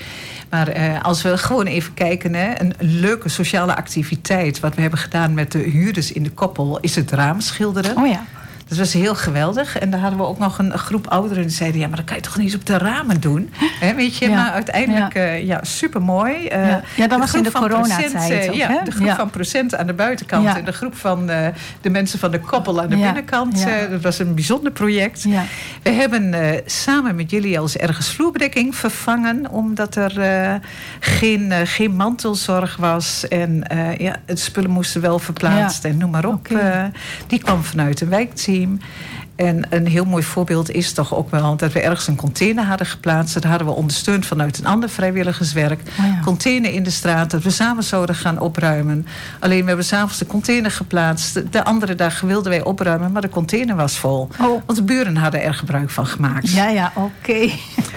Maar 0.50 0.68
eh, 0.68 1.02
als 1.02 1.22
we 1.22 1.38
gewoon 1.38 1.66
even 1.66 1.94
kijken, 1.94 2.34
hè, 2.34 2.60
een 2.60 2.74
leuke 2.78 3.28
sociale 3.28 3.76
activiteit... 3.76 4.60
wat 4.60 4.74
we 4.74 4.80
hebben 4.80 4.98
gedaan 4.98 5.34
met 5.34 5.52
de 5.52 5.58
huurders 5.58 6.12
in 6.12 6.22
de 6.22 6.30
koppel... 6.30 6.78
is 6.80 6.94
het 6.94 7.10
raamschilderen. 7.10 7.96
Oh 7.96 8.06
ja. 8.06 8.24
Dat 8.70 8.78
was 8.78 8.92
heel 8.92 9.14
geweldig. 9.14 9.78
En 9.78 9.90
daar 9.90 10.00
hadden 10.00 10.18
we 10.18 10.24
ook 10.26 10.38
nog 10.38 10.58
een, 10.58 10.78
groep 10.78 11.06
ouderen 11.06 11.42
die 11.46 11.56
zeiden... 11.56 11.80
ja, 11.80 11.86
maar 11.88 11.96
dat 11.96 12.04
kan 12.06 12.16
je 12.16 12.22
toch 12.22 12.36
niet 12.36 12.46
eens 12.46 12.54
op 12.54 12.66
de 12.66 12.78
ramen 12.78 13.20
doen? 13.20 13.50
Weet 13.96 14.16
je, 14.16 14.28
Ja. 14.28 14.34
maar 14.34 14.50
uiteindelijk, 14.52 15.14
Ja. 15.14 15.22
ja, 15.24 15.32
ja 15.32 15.58
supermooi. 15.62 16.46
Eh, 16.46 16.68
Ja. 16.68 16.82
Ja, 16.96 17.06
dat 17.06 17.18
was 17.18 17.34
in 17.34 17.42
de 17.42 17.50
coronatijd 17.52 18.14
eh, 18.14 18.48
ook, 18.48 18.54
ja, 18.54 18.82
de 18.84 18.90
groep 18.90 19.10
van 19.10 19.30
Procent 19.30 19.76
aan 19.76 19.86
de 19.86 19.92
buitenkant... 19.92 20.44
En 20.56 20.64
de 20.64 20.72
groep 20.72 20.96
van 20.96 21.30
eh, 21.30 21.46
de 21.80 21.90
mensen 21.90 22.18
van 22.18 22.30
de 22.30 22.40
koppel 22.40 22.80
aan 22.80 22.88
de 22.88 22.96
binnenkant. 22.96 23.64
Eh, 23.64 23.90
dat 23.90 24.00
was 24.02 24.18
een 24.18 24.34
bijzonder 24.34 24.72
project. 24.72 25.22
We 25.82 25.90
hebben 25.90 26.34
eh, 26.34 26.60
samen 26.66 27.14
met 27.14 27.30
jullie 27.30 27.58
als 27.58 27.76
ergens 27.76 28.08
vloerbedekking 28.14 28.76
vervangen... 28.76 29.50
omdat 29.50 29.96
er 29.96 30.20
eh, 30.20 30.54
geen, 31.00 31.52
eh, 31.52 31.58
geen 31.64 31.96
mantelzorg 31.96 32.76
was. 32.76 33.28
En 33.28 33.66
eh, 33.68 33.96
ja, 33.98 34.16
het 34.26 34.40
spullen 34.40 34.70
moesten 34.70 35.00
wel 35.00 35.18
verplaatst 35.18 35.84
en 35.84 35.96
noem 35.96 36.10
maar 36.10 36.24
op. 36.24 36.48
Eh, 36.48 36.84
die 37.26 37.38
kwam 37.42 37.62
vanuit 37.64 38.00
een 38.00 38.08
team. 38.60 38.80
En 39.40 39.64
een 39.70 39.86
heel 39.86 40.04
mooi 40.04 40.22
voorbeeld 40.22 40.70
is 40.70 40.92
toch 40.92 41.14
ook 41.14 41.30
wel 41.30 41.56
dat 41.56 41.72
we 41.72 41.80
ergens 41.80 42.06
een 42.06 42.16
container 42.16 42.64
hadden 42.64 42.86
geplaatst. 42.86 43.34
Dat 43.34 43.44
hadden 43.44 43.66
we 43.66 43.72
ondersteund 43.72 44.26
vanuit 44.26 44.58
een 44.58 44.66
ander 44.66 44.88
vrijwilligerswerk. 44.88 45.80
Oh 46.00 46.06
ja. 46.06 46.20
Container 46.24 46.72
in 46.72 46.82
de 46.82 46.90
straat, 46.90 47.30
dat 47.30 47.42
we 47.42 47.50
samen 47.50 47.84
zouden 47.84 48.14
gaan 48.14 48.38
opruimen. 48.38 49.06
Alleen 49.38 49.60
we 49.60 49.66
hebben 49.66 49.84
s'avonds 49.84 50.18
de 50.18 50.26
container 50.26 50.70
geplaatst. 50.70 51.52
De 51.52 51.64
andere 51.64 51.94
dag 51.94 52.20
wilden 52.20 52.50
wij 52.50 52.62
opruimen, 52.62 53.12
maar 53.12 53.22
de 53.22 53.28
container 53.28 53.76
was 53.76 53.98
vol. 53.98 54.28
Oh. 54.40 54.62
Want 54.66 54.78
de 54.78 54.84
buren 54.84 55.16
hadden 55.16 55.42
er 55.42 55.54
gebruik 55.54 55.90
van 55.90 56.06
gemaakt. 56.06 56.50
Ja, 56.50 56.68
ja, 56.68 56.92
oké. 56.94 57.50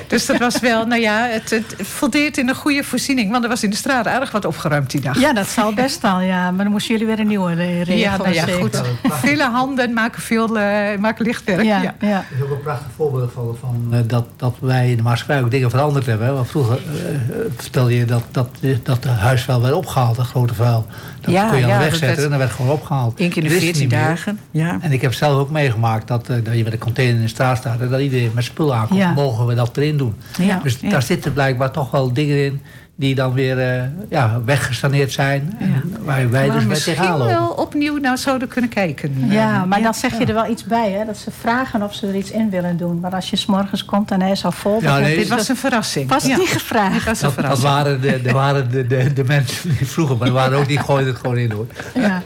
Dus 0.08 0.26
dat 0.26 0.38
was 0.38 0.60
wel, 0.60 0.86
nou 0.86 1.02
ja, 1.02 1.28
het, 1.28 1.50
het 1.50 1.76
voldeert 1.88 2.38
in 2.38 2.50
een 2.50 2.56
goede 2.56 2.84
voorziening. 2.84 3.32
Want 3.32 3.44
er 3.44 3.50
was 3.50 3.64
in 3.64 3.70
de 3.70 3.76
straat 3.76 4.08
aardig 4.08 4.32
wat 4.32 4.46
opgeruimd 4.46 4.92
die 4.92 5.02
dag. 5.02 5.20
Ja, 5.20 5.34
dat 5.34 5.48
zal 5.48 5.74
best 5.74 6.04
al, 6.04 6.20
ja. 6.20 6.52
Maar 6.52 6.64
dan 6.64 6.74
moesten 6.74 6.92
jullie 6.92 7.08
weer 7.08 7.20
een 7.20 7.28
nieuwe 7.28 7.54
re- 7.54 7.78
regelen. 7.78 7.98
Ja, 7.98 8.18
nou 8.18 8.34
ja, 8.34 8.46
goed. 8.46 8.82
Vele 9.04 9.44
handen 9.44 9.94
maken 9.94 10.22
veel 10.22 10.60
eh, 10.60 10.98
maken 11.00 11.32
lichtwerk. 11.34 11.64
Ja, 11.64 11.82
ja. 11.82 11.96
ja. 12.00 12.26
Dat 12.30 12.38
is 12.38 12.44
ook 12.44 12.52
een 12.52 12.62
prachtig 12.64 12.88
voorbeeld 12.96 13.32
van, 13.34 13.58
van 13.60 13.88
eh, 13.92 14.00
dat, 14.08 14.26
dat 14.36 14.56
wij 14.60 14.90
in 14.90 14.98
de 14.98 15.04
maatschappij 15.04 15.42
ook 15.42 15.52
dingen 15.52 15.70
veranderd 15.70 16.06
hebben. 16.06 16.34
Want 16.34 16.48
vroeger 16.48 16.78
eh, 16.78 17.14
eh, 17.16 17.20
vertelde 17.58 17.96
je 17.96 18.06
dat, 18.06 18.24
dat, 18.32 18.50
dat 18.84 19.04
de 19.04 19.10
huisvuil 19.10 19.62
werd 19.62 19.74
opgehaald, 19.74 20.16
dat 20.16 20.26
grote 20.26 20.54
vuil. 20.54 20.86
Dat 21.22 21.34
Ja, 21.34 21.48
kon 21.50 21.58
je 21.58 21.64
aan 21.64 21.70
ja, 21.70 21.78
de 21.78 21.84
weg 21.84 21.90
zetten 21.96 22.08
werd- 22.08 22.24
en 22.24 22.30
dat 22.30 22.40
werd 22.40 22.52
gewoon 22.52 22.72
opgehaald. 22.72 23.20
Eén 23.20 23.30
keer 23.30 23.44
in 23.44 23.50
de 23.50 23.56
is 23.56 23.62
14 23.62 23.82
niet 23.82 23.92
meer. 23.92 24.00
dagen. 24.00 24.40
Ja. 24.52 24.78
En 24.82 24.92
ik 24.92 25.02
heb 25.02 25.14
zelf 25.14 25.40
ook 25.40 25.50
meegemaakt 25.50 26.08
dat, 26.08 26.30
eh, 26.30 26.36
dat 26.44 26.56
je 26.58 26.64
met 26.64 26.74
een 26.74 26.80
container 26.80 27.16
in 27.16 27.22
de 27.22 27.28
straat 27.28 27.58
staat... 27.58 27.80
en 27.80 27.90
dat 27.90 28.00
iedereen 28.00 28.32
met 28.34 28.44
spul 28.44 28.74
aankomt. 28.76 29.00
Ja. 29.00 29.14
Mogen 29.14 29.46
we 29.46 29.56
dat 29.56 29.78
erin 29.78 29.98
doen? 29.98 30.16
Ja, 30.38 30.60
Dus 30.64 30.78
ja. 30.82 30.90
daar 30.90 31.02
zitten 31.04 31.34
blijkbaar 31.34 31.72
toch 31.72 31.92
wel 31.92 32.14
dingen 32.14 32.46
in... 32.46 32.62
die 33.04 33.16
dan 33.16 33.34
weer 33.34 33.60
eh, 33.60 33.84
ja, 34.10 34.42
weggestaneerd 34.46 35.12
zijn. 35.12 35.56
En 35.60 35.96
waar 36.04 36.30
wij 36.30 36.46
Maar 36.48 36.56
dus 36.56 36.60
mee 36.62 36.70
misschien 36.70 36.94
tegenaan 36.94 37.18
lopen. 37.18 37.34
wel 37.34 37.48
opnieuw 37.50 37.98
naar 37.98 38.18
zouden 38.18 38.48
kunnen 38.48 38.70
kijken. 38.70 39.26
Ja, 39.30 39.54
Eh, 39.62 39.64
maar 39.64 39.82
dan 39.82 39.94
zeg 39.94 40.18
je 40.18 40.26
er 40.26 40.34
wel 40.34 40.50
iets 40.52 40.64
bij, 40.64 40.92
hè? 40.92 41.06
Dat 41.06 41.18
ze 41.18 41.32
vragen 41.40 41.82
of 41.84 41.94
ze 41.96 42.08
er 42.08 42.16
iets 42.16 42.32
in 42.32 42.50
willen 42.50 42.78
doen. 42.78 43.00
Maar 43.00 43.12
als 43.16 43.30
je 43.30 43.36
s'morgens 43.36 43.86
komt 43.86 44.12
en 44.12 44.22
hij 44.22 44.32
is 44.32 44.46
al 44.46 44.52
vol... 44.52 44.82
Ja, 44.82 45.00
nee, 45.00 45.16
Dit 45.18 45.28
dat 45.30 45.38
was 45.38 45.50
een 45.50 45.56
verrassing. 45.58 46.10
Ja. 46.10 46.28
niet 46.28 46.38
Dit 46.38 46.48
gevraagd. 46.48 47.06
was 47.06 47.22
een 47.22 47.32
Dat, 47.36 47.46
dat 47.46 47.60
waren, 47.60 48.02
de, 48.02 48.22
de, 48.22 48.32
waren 48.32 48.72
de, 48.72 48.88
de, 48.88 49.14
de 49.14 49.24
mensen 49.24 49.70
die 49.78 49.88
vroeger, 49.88 50.18
maar 50.18 50.28
er 50.28 50.34
waren 50.34 50.58
ook 50.58 50.68
die 50.68 50.80
gooiden 50.80 51.08
het 51.14 51.22
gewoon 51.22 51.38
in 51.38 51.52
hoor. 51.52 51.68
Ja, 51.94 52.22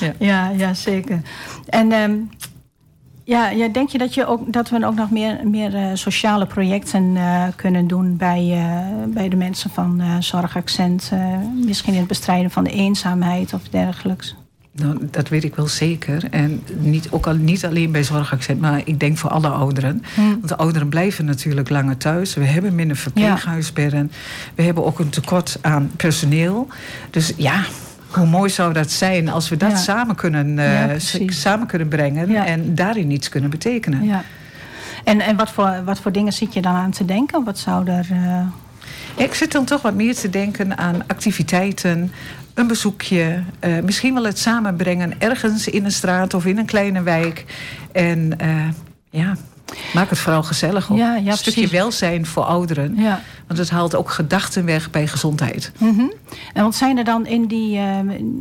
Ja. 0.00 0.12
ja. 0.18 0.50
ja, 0.56 0.74
zeker. 0.74 1.20
En 1.68 1.92
ehm, 1.92 2.12
ja, 3.24 3.50
ja, 3.50 3.68
denk 3.68 3.88
je 3.88 3.98
dat, 3.98 4.14
je 4.14 4.26
ook, 4.26 4.52
dat 4.52 4.68
we 4.68 4.86
ook 4.86 4.94
nog 4.94 5.10
meer, 5.10 5.40
meer 5.44 5.74
eh, 5.74 5.90
sociale 5.94 6.46
projecten 6.46 7.16
eh, 7.16 7.42
kunnen 7.56 7.86
doen 7.86 8.16
bij, 8.16 8.52
eh, 8.52 9.12
bij 9.14 9.28
de 9.28 9.36
mensen 9.36 9.70
van 9.70 10.02
Zorgaccent? 10.18 11.12
misschien 11.64 11.92
in 11.92 11.98
het 11.98 12.08
bestrijden 12.08 12.50
van 12.50 12.64
de 12.64 12.70
eenzaamheid 12.70 13.52
of 13.52 13.62
dergelijks? 13.68 14.34
Nou, 14.72 14.98
dat 15.10 15.28
weet 15.28 15.44
ik 15.44 15.54
wel 15.54 15.66
zeker. 15.66 16.24
En 16.30 16.62
niet, 16.78 17.10
ook 17.10 17.26
al, 17.26 17.34
niet 17.34 17.64
alleen 17.64 17.92
bij 17.92 18.04
zorgaccent, 18.04 18.60
maar 18.60 18.82
ik 18.84 19.00
denk 19.00 19.18
voor 19.18 19.30
alle 19.30 19.48
ouderen. 19.48 20.02
Hm. 20.14 20.20
Want 20.20 20.48
de 20.48 20.56
ouderen 20.56 20.88
blijven 20.88 21.24
natuurlijk 21.24 21.68
langer 21.68 21.96
thuis. 21.96 22.34
We 22.34 22.44
hebben 22.44 22.74
minder 22.74 22.96
verpleeghuisbedden. 22.96 24.10
We 24.54 24.62
hebben 24.62 24.84
ook 24.84 24.98
een 24.98 25.08
tekort 25.08 25.58
aan 25.60 25.90
personeel. 25.96 26.68
Dus 27.10 27.32
ja, 27.36 27.64
hoe 28.10 28.26
mooi 28.26 28.50
zou 28.50 28.72
dat 28.72 28.90
zijn 28.90 29.28
als 29.28 29.48
we 29.48 29.56
dat 29.56 29.70
Ja. 29.70 29.76
samen, 29.76 30.14
kunnen, 30.14 30.58
eh, 30.58 30.94
samen 31.26 31.66
kunnen 31.66 31.88
brengen 31.88 32.34
en 32.46 32.74
daarin 32.74 33.10
iets 33.10 33.28
kunnen 33.28 33.50
betekenen. 33.50 34.04
Ja. 34.04 34.22
En, 35.04 35.20
en 35.20 35.36
wat, 35.36 35.50
voor, 35.50 35.82
wat 35.84 36.00
voor 36.00 36.12
dingen 36.12 36.32
zit 36.32 36.54
je 36.54 36.60
dan 36.62 36.74
aan 36.74 36.90
te 36.90 37.04
denken? 37.04 37.44
Wat 37.44 37.58
zou 37.58 37.88
er... 37.88 38.06
eh, 38.10 38.46
Ik 39.24 39.34
zit 39.34 39.52
dan 39.52 39.64
toch 39.64 39.82
wat 39.82 39.94
meer 39.94 40.14
te 40.14 40.30
denken 40.30 40.78
aan 40.78 41.02
activiteiten, 41.06 42.12
een 42.54 42.66
bezoekje, 42.66 43.42
eh, 43.58 43.72
misschien 43.82 44.14
wel 44.14 44.24
het 44.24 44.38
samenbrengen 44.38 45.12
ergens 45.18 45.68
in 45.68 45.84
een 45.84 45.92
straat 45.92 46.34
of 46.34 46.46
in 46.46 46.58
een 46.58 46.66
kleine 46.66 47.02
wijk. 47.02 47.44
En 47.92 48.36
ja, 49.10 49.36
maak 49.94 50.10
het 50.10 50.18
vooral 50.18 50.42
gezellig 50.42 50.90
op. 50.90 50.96
Ja, 50.96 51.16
ja, 51.16 51.30
een 51.30 51.36
stukje 51.36 51.60
precies. 51.60 51.78
welzijn 51.78 52.26
voor 52.26 52.42
ouderen. 52.44 52.94
ja. 52.96 53.20
Want 53.46 53.62
het 53.62 53.70
haalt 53.70 53.94
ook 53.94 54.10
gedachten 54.10 54.64
weg 54.64 54.90
bij 54.90 55.06
gezondheid. 55.06 55.72
Mhm. 55.78 56.04
En 56.52 56.62
wat 56.64 56.74
zijn 56.74 56.98
er 56.98 57.04
dan 57.04 57.26
in 57.26 57.46
die, 57.46 57.76
eh, 57.76 57.98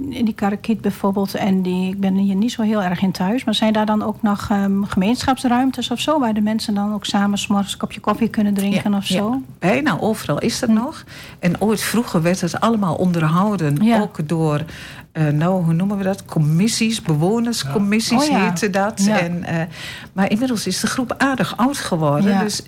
in 0.10 0.22
die 0.26 0.34
karakiet 0.34 0.82
bijvoorbeeld... 0.82 1.34
en 1.36 1.62
die, 1.62 1.90
ik 1.92 2.00
ben 2.00 2.16
hier 2.16 2.36
niet 2.36 2.52
zo 2.52 2.62
heel 2.62 2.82
erg 2.84 3.02
in 3.02 3.12
thuis... 3.12 3.44
maar 3.44 3.54
zijn 3.54 3.74
daar 3.74 3.86
dan 3.86 4.04
ook 4.04 4.22
nog 4.22 4.48
ehm, 4.50 4.84
gemeenschapsruimtes 4.84 5.92
of 5.92 6.00
zo... 6.00 6.20
waar 6.20 6.34
de 6.34 6.42
mensen 6.42 6.74
dan 6.74 6.94
ook 6.94 7.06
samen 7.06 7.38
's 7.38 7.48
morgens 7.48 7.72
een 7.72 7.80
kopje 7.80 8.00
koffie 8.00 8.28
kunnen 8.30 8.54
drinken 8.54 8.92
Ja, 8.92 8.98
of 8.98 9.06
zo? 9.06 9.30
ja. 9.30 9.40
Bijna 9.60 10.00
overal 10.00 10.40
is 10.40 10.60
dat 10.60 10.70
nog. 10.70 11.04
En 11.40 11.62
ooit 11.62 11.82
vroeger 11.82 12.22
werd 12.22 12.42
het 12.42 12.60
allemaal 12.60 12.96
onderhouden. 12.96 14.02
Ook 14.02 14.28
door, 14.28 14.62
eh, 15.28 15.34
nou, 15.34 15.64
hoe 15.64 15.74
noemen 15.74 15.98
we 15.98 16.04
dat? 16.04 16.26
Commissies, 16.26 17.02
bewonerscommissies 17.02 18.24
Oh 18.24 18.30
ja. 18.30 18.40
heette 18.40 18.70
dat. 18.70 19.04
Ja. 19.06 19.20
En, 19.20 19.44
eh, 19.44 19.62
maar 20.14 20.32
inmiddels 20.32 20.68
is 20.68 20.80
de 20.80 20.88
groep 20.88 21.14
aardig 21.18 21.58
oud 21.58 21.78
geworden. 21.78 22.32
Ja. 22.32 22.44
Dus 22.44 22.64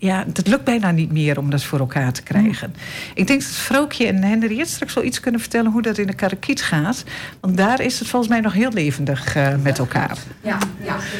ja, 0.00 0.24
het 0.32 0.46
lukt 0.46 0.64
bijna 0.64 0.90
niet 0.90 1.12
meer 1.12 1.38
om 1.38 1.50
dat 1.50 1.62
voor 1.62 1.78
elkaar 1.78 2.12
te 2.12 2.22
krijgen. 2.22 2.74
Ik 3.14 3.26
denk 3.26 3.40
dat 3.40 3.50
Vrookje 3.50 4.06
en 4.06 4.22
Henriette 4.22 4.72
straks 4.72 4.94
wel 4.94 5.04
iets 5.04 5.20
kunnen 5.20 5.40
vertellen... 5.40 5.70
hoe 5.70 5.82
dat 5.82 5.98
in 5.98 6.06
de 6.06 6.14
karakiet 6.14 6.62
gaat. 6.62 7.04
Want 7.40 7.56
daar 7.56 7.80
is 7.80 7.98
het 7.98 8.08
volgens 8.08 8.30
mij 8.30 8.40
nog 8.40 8.52
heel 8.52 8.72
levendig 8.72 9.36
eh, 9.36 9.56
met 9.62 9.78
elkaar. 9.78 10.18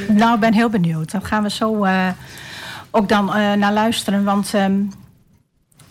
Nou, 0.09 0.35
ik 0.35 0.41
ben 0.41 0.55
heel 0.55 0.71
benieuwd. 0.71 1.11
Dan 1.11 1.25
gaan 1.25 1.43
we 1.43 1.51
zo 1.51 1.85
eh, 1.85 2.09
ook 2.91 3.09
dan 3.09 3.35
eh, 3.35 3.53
naar 3.53 3.73
luisteren. 3.73 4.25
Want 4.25 4.55
ehm, 4.55 4.81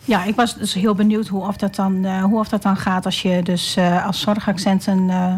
ja, 0.09 0.23
ik 0.23 0.35
was 0.35 0.55
dus 0.55 0.73
heel 0.73 0.95
benieuwd 0.95 1.27
hoe 1.27 1.47
of 1.47 1.57
dat 1.57 1.75
dan, 1.75 2.05
eh, 2.05 2.23
hoe 2.23 2.39
of 2.39 2.49
dat 2.49 2.61
dan 2.61 2.77
gaat... 2.77 3.05
als 3.05 3.21
je 3.21 3.43
dus 3.43 3.75
eh, 3.75 4.05
als 4.05 4.19
zorgaccent 4.19 4.87
een, 4.87 5.09
eh, 5.09 5.33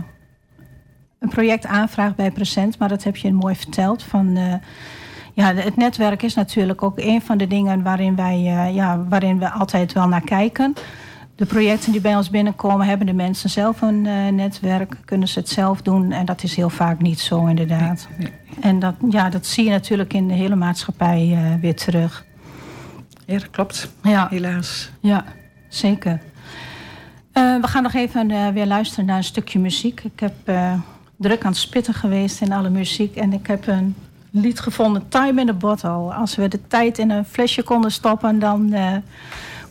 een 1.19 1.29
project 1.29 1.65
aanvraagt 1.65 2.15
bij 2.15 2.31
Present. 2.31 2.77
Maar 2.77 2.89
dat 2.89 3.03
heb 3.03 3.15
je 3.15 3.33
mooi 3.33 3.55
verteld. 3.55 4.03
Van, 4.03 4.37
ja, 5.33 5.53
het 5.53 5.75
netwerk 5.75 6.23
is 6.23 6.33
natuurlijk 6.33 6.83
ook 6.83 6.99
een 6.99 7.21
van 7.21 7.37
de 7.37 7.47
dingen... 7.47 7.83
waarin, 7.83 8.15
wij, 8.15 8.39
ja, 8.73 9.05
waarin 9.09 9.39
we 9.39 9.49
altijd 9.49 9.93
wel 9.93 10.07
naar 10.07 10.23
kijken... 10.23 10.73
De 11.35 11.47
projecten 11.47 11.91
die 11.91 12.01
bij 12.01 12.15
ons 12.15 12.29
binnenkomen, 12.29 12.87
hebben 12.87 13.07
de 13.07 13.13
mensen 13.13 13.49
zelf 13.49 13.81
een 13.81 14.01
netwerk, 14.35 14.97
kunnen 15.05 15.27
ze 15.27 15.39
het 15.39 15.49
zelf 15.49 15.81
doen. 15.81 16.11
En 16.11 16.25
dat 16.25 16.43
is 16.43 16.55
heel 16.55 16.69
vaak 16.69 17.01
niet 17.01 17.19
zo, 17.19 17.45
inderdaad. 17.45 18.07
En 18.59 18.79
dat, 18.79 18.95
ja, 19.09 19.29
dat 19.29 19.45
zie 19.45 19.63
je 19.63 19.69
natuurlijk 19.69 20.13
in 20.13 20.27
de 20.27 20.33
hele 20.33 20.55
maatschappij 20.55 21.37
weer 21.61 21.75
terug. 21.75 22.25
Ja, 23.31 23.37
dat 23.37 23.49
klopt. 23.49 23.91
Ja, 24.03 24.27
Helaas. 24.29 24.89
ja 24.99 25.25
zeker. 25.69 26.19
Eh, 27.31 27.55
we 27.61 27.67
gaan 27.67 27.83
nog 27.83 27.93
even 27.93 28.31
eh, 28.31 28.47
weer 28.47 28.65
luisteren 28.65 29.05
naar 29.05 29.17
een 29.17 29.23
stukje 29.23 29.59
muziek. 29.59 30.03
Ik 30.03 30.19
heb 30.19 30.33
eh, 30.43 30.73
druk 31.17 31.43
aan 31.43 31.51
het 31.51 31.59
spitten 31.59 31.93
geweest 31.93 32.41
in 32.41 32.53
alle 32.53 32.69
muziek. 32.69 33.15
En 33.15 33.33
ik 33.33 33.47
heb 33.47 33.67
een 33.67 33.95
lied 34.31 34.59
gevonden, 34.59 35.07
Time 35.07 35.41
in 35.41 35.49
a 35.49 35.53
Bottle. 35.53 36.13
Als 36.13 36.35
we 36.35 36.47
de 36.47 36.67
tijd 36.67 36.97
in 36.97 37.09
een 37.09 37.25
flesje 37.25 37.63
konden 37.63 37.91
stoppen... 37.91 38.39
dan 38.39 38.73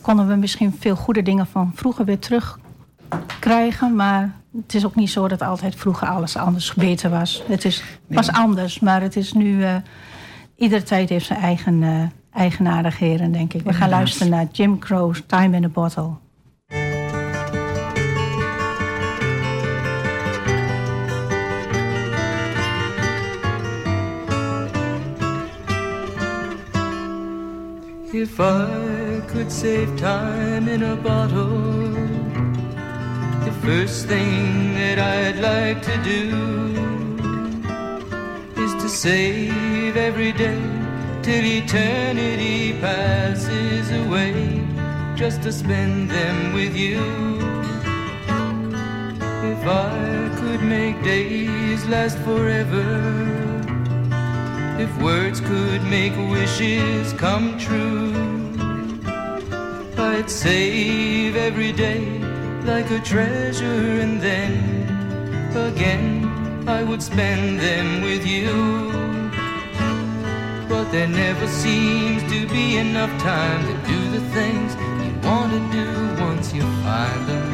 konden 0.01 0.27
we 0.27 0.35
misschien 0.35 0.75
veel 0.79 0.95
goede 0.95 1.21
dingen 1.21 1.47
van 1.47 1.71
vroeger 1.75 2.05
weer 2.05 2.19
terugkrijgen. 2.19 3.95
Maar 3.95 4.31
het 4.61 4.73
is 4.73 4.85
ook 4.85 4.95
niet 4.95 5.11
zo 5.11 5.27
dat 5.27 5.41
altijd 5.41 5.75
vroeger 5.75 6.07
alles 6.07 6.37
anders 6.37 6.73
beter 6.73 7.09
was. 7.09 7.43
Het 7.47 7.65
is, 7.65 7.83
was 8.07 8.31
anders, 8.31 8.79
maar 8.79 9.01
het 9.01 9.15
is 9.15 9.33
nu... 9.33 9.65
iedere 10.55 10.83
tijd 10.83 11.09
heeft 11.09 11.25
zijn 11.25 11.39
eigen 11.39 12.11
eigenaardigheden, 12.33 13.31
denk 13.31 13.53
ik. 13.53 13.61
We 13.63 13.73
gaan 13.73 13.89
luisteren 13.89 14.29
naar 14.29 14.47
Jim 14.51 14.79
Crow's 14.79 15.23
Time 15.27 15.55
in 15.55 15.63
a 15.63 15.67
Bottle. 15.67 16.09
If 28.13 28.39
I 28.39 29.21
could 29.27 29.51
save 29.51 29.95
time 29.95 30.67
in 30.67 30.83
a 30.83 30.95
bottle, 30.95 31.91
the 33.45 33.51
first 33.61 34.07
thing 34.07 34.73
that 34.73 34.99
I'd 34.99 35.39
like 35.39 35.81
to 35.81 35.97
do 36.03 36.21
is 38.61 38.73
to 38.83 38.89
save 38.89 39.95
every 39.95 40.33
day 40.33 40.80
till 41.23 41.45
eternity 41.45 42.73
passes 42.81 43.91
away, 44.05 44.65
just 45.15 45.43
to 45.43 45.51
spend 45.51 46.09
them 46.09 46.53
with 46.53 46.75
you. 46.75 47.01
If 49.53 49.67
I 49.67 50.31
could 50.39 50.63
make 50.63 51.03
days 51.03 51.85
last 51.85 52.17
forever. 52.19 52.87
If 54.79 54.91
words 54.99 55.39
could 55.39 55.83
make 55.83 56.15
wishes 56.31 57.13
come 57.13 57.59
true, 57.59 58.13
I'd 59.97 60.27
save 60.27 61.35
every 61.35 61.71
day 61.71 62.03
like 62.65 62.89
a 62.89 62.99
treasure, 62.99 64.01
and 64.03 64.19
then 64.19 64.53
again 65.55 66.65
I 66.67 66.81
would 66.81 67.03
spend 67.03 67.59
them 67.59 68.01
with 68.01 68.25
you. 68.25 69.00
But 70.71 70.89
there 70.89 71.07
never 71.07 71.47
seems 71.47 72.23
to 72.31 72.47
be 72.47 72.77
enough 72.77 73.11
time 73.21 73.61
to 73.67 73.73
do 73.91 73.99
the 74.11 74.21
things 74.31 74.73
you 75.03 75.11
want 75.21 75.51
to 75.51 75.59
do 75.69 76.21
once 76.23 76.53
you 76.53 76.61
find 76.61 77.27
them. 77.27 77.49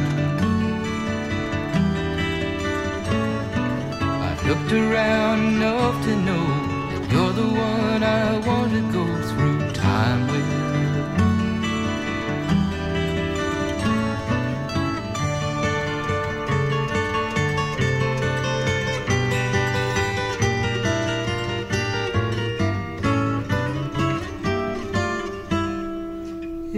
I've 4.21 4.45
looked 4.45 4.71
around 4.71 5.39
enough 5.56 5.97
to 6.06 6.15
know 6.27 6.45
that 6.91 7.12
you're 7.12 7.34
the 7.34 7.49
one 7.49 8.03
I 8.03 8.38
want 8.47 8.71
to 8.73 8.82
go 8.91 9.06
through 9.30 9.73
time 9.73 10.27
with. 10.27 10.57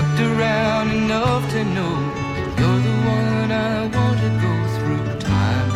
Looked 0.00 0.20
around 0.20 0.90
enough 0.90 1.50
to 1.50 1.62
know 1.62 1.94
you're 2.58 2.80
the 2.88 2.96
one 3.16 3.52
I 3.52 3.86
want 3.94 4.18
to 4.24 4.30
go 4.44 4.52
through 4.76 5.04
time 5.20 5.68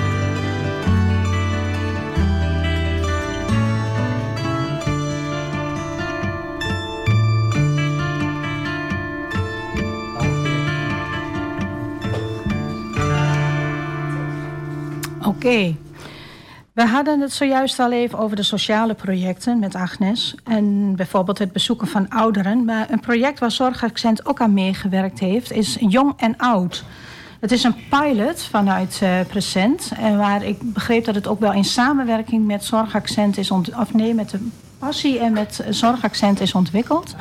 with. 15.44 15.83
We 16.74 16.86
hadden 16.86 17.20
het 17.20 17.32
zojuist 17.32 17.78
al 17.78 17.92
even 17.92 18.18
over 18.18 18.36
de 18.36 18.42
sociale 18.42 18.94
projecten 18.94 19.58
met 19.58 19.74
Agnes. 19.74 20.34
En 20.44 20.96
bijvoorbeeld 20.96 21.38
het 21.38 21.52
bezoeken 21.52 21.86
van 21.86 22.08
ouderen. 22.08 22.64
Maar 22.64 22.90
een 22.90 23.00
project 23.00 23.38
waar 23.38 23.50
Zorgaccent 23.50 24.26
ook 24.26 24.40
aan 24.40 24.54
meegewerkt 24.54 25.18
heeft, 25.18 25.52
is 25.52 25.76
Jong 25.80 26.12
en 26.16 26.36
Oud. 26.36 26.84
Het 27.40 27.52
is 27.52 27.64
een 27.64 27.74
pilot 27.90 28.42
vanuit 28.42 29.00
eh 29.02 29.20
Present. 29.28 29.92
En 29.96 30.18
waar 30.18 30.44
ik 30.44 30.72
begreep 30.72 31.04
dat 31.04 31.14
het 31.14 31.26
ook 31.26 31.40
wel 31.40 31.52
in 31.52 31.64
samenwerking 31.64 32.46
met 32.46 32.64
Zorgaccent 32.64 33.36
is 33.38 33.50
ont- 33.50 33.76
of 33.76 33.94
nee, 33.94 34.14
met 34.14 34.30
de 34.30 34.48
passie 34.78 35.18
en 35.18 35.32
met 35.32 35.64
Zorgaccent 35.70 36.40
is 36.40 36.54
ontwikkeld. 36.54 37.14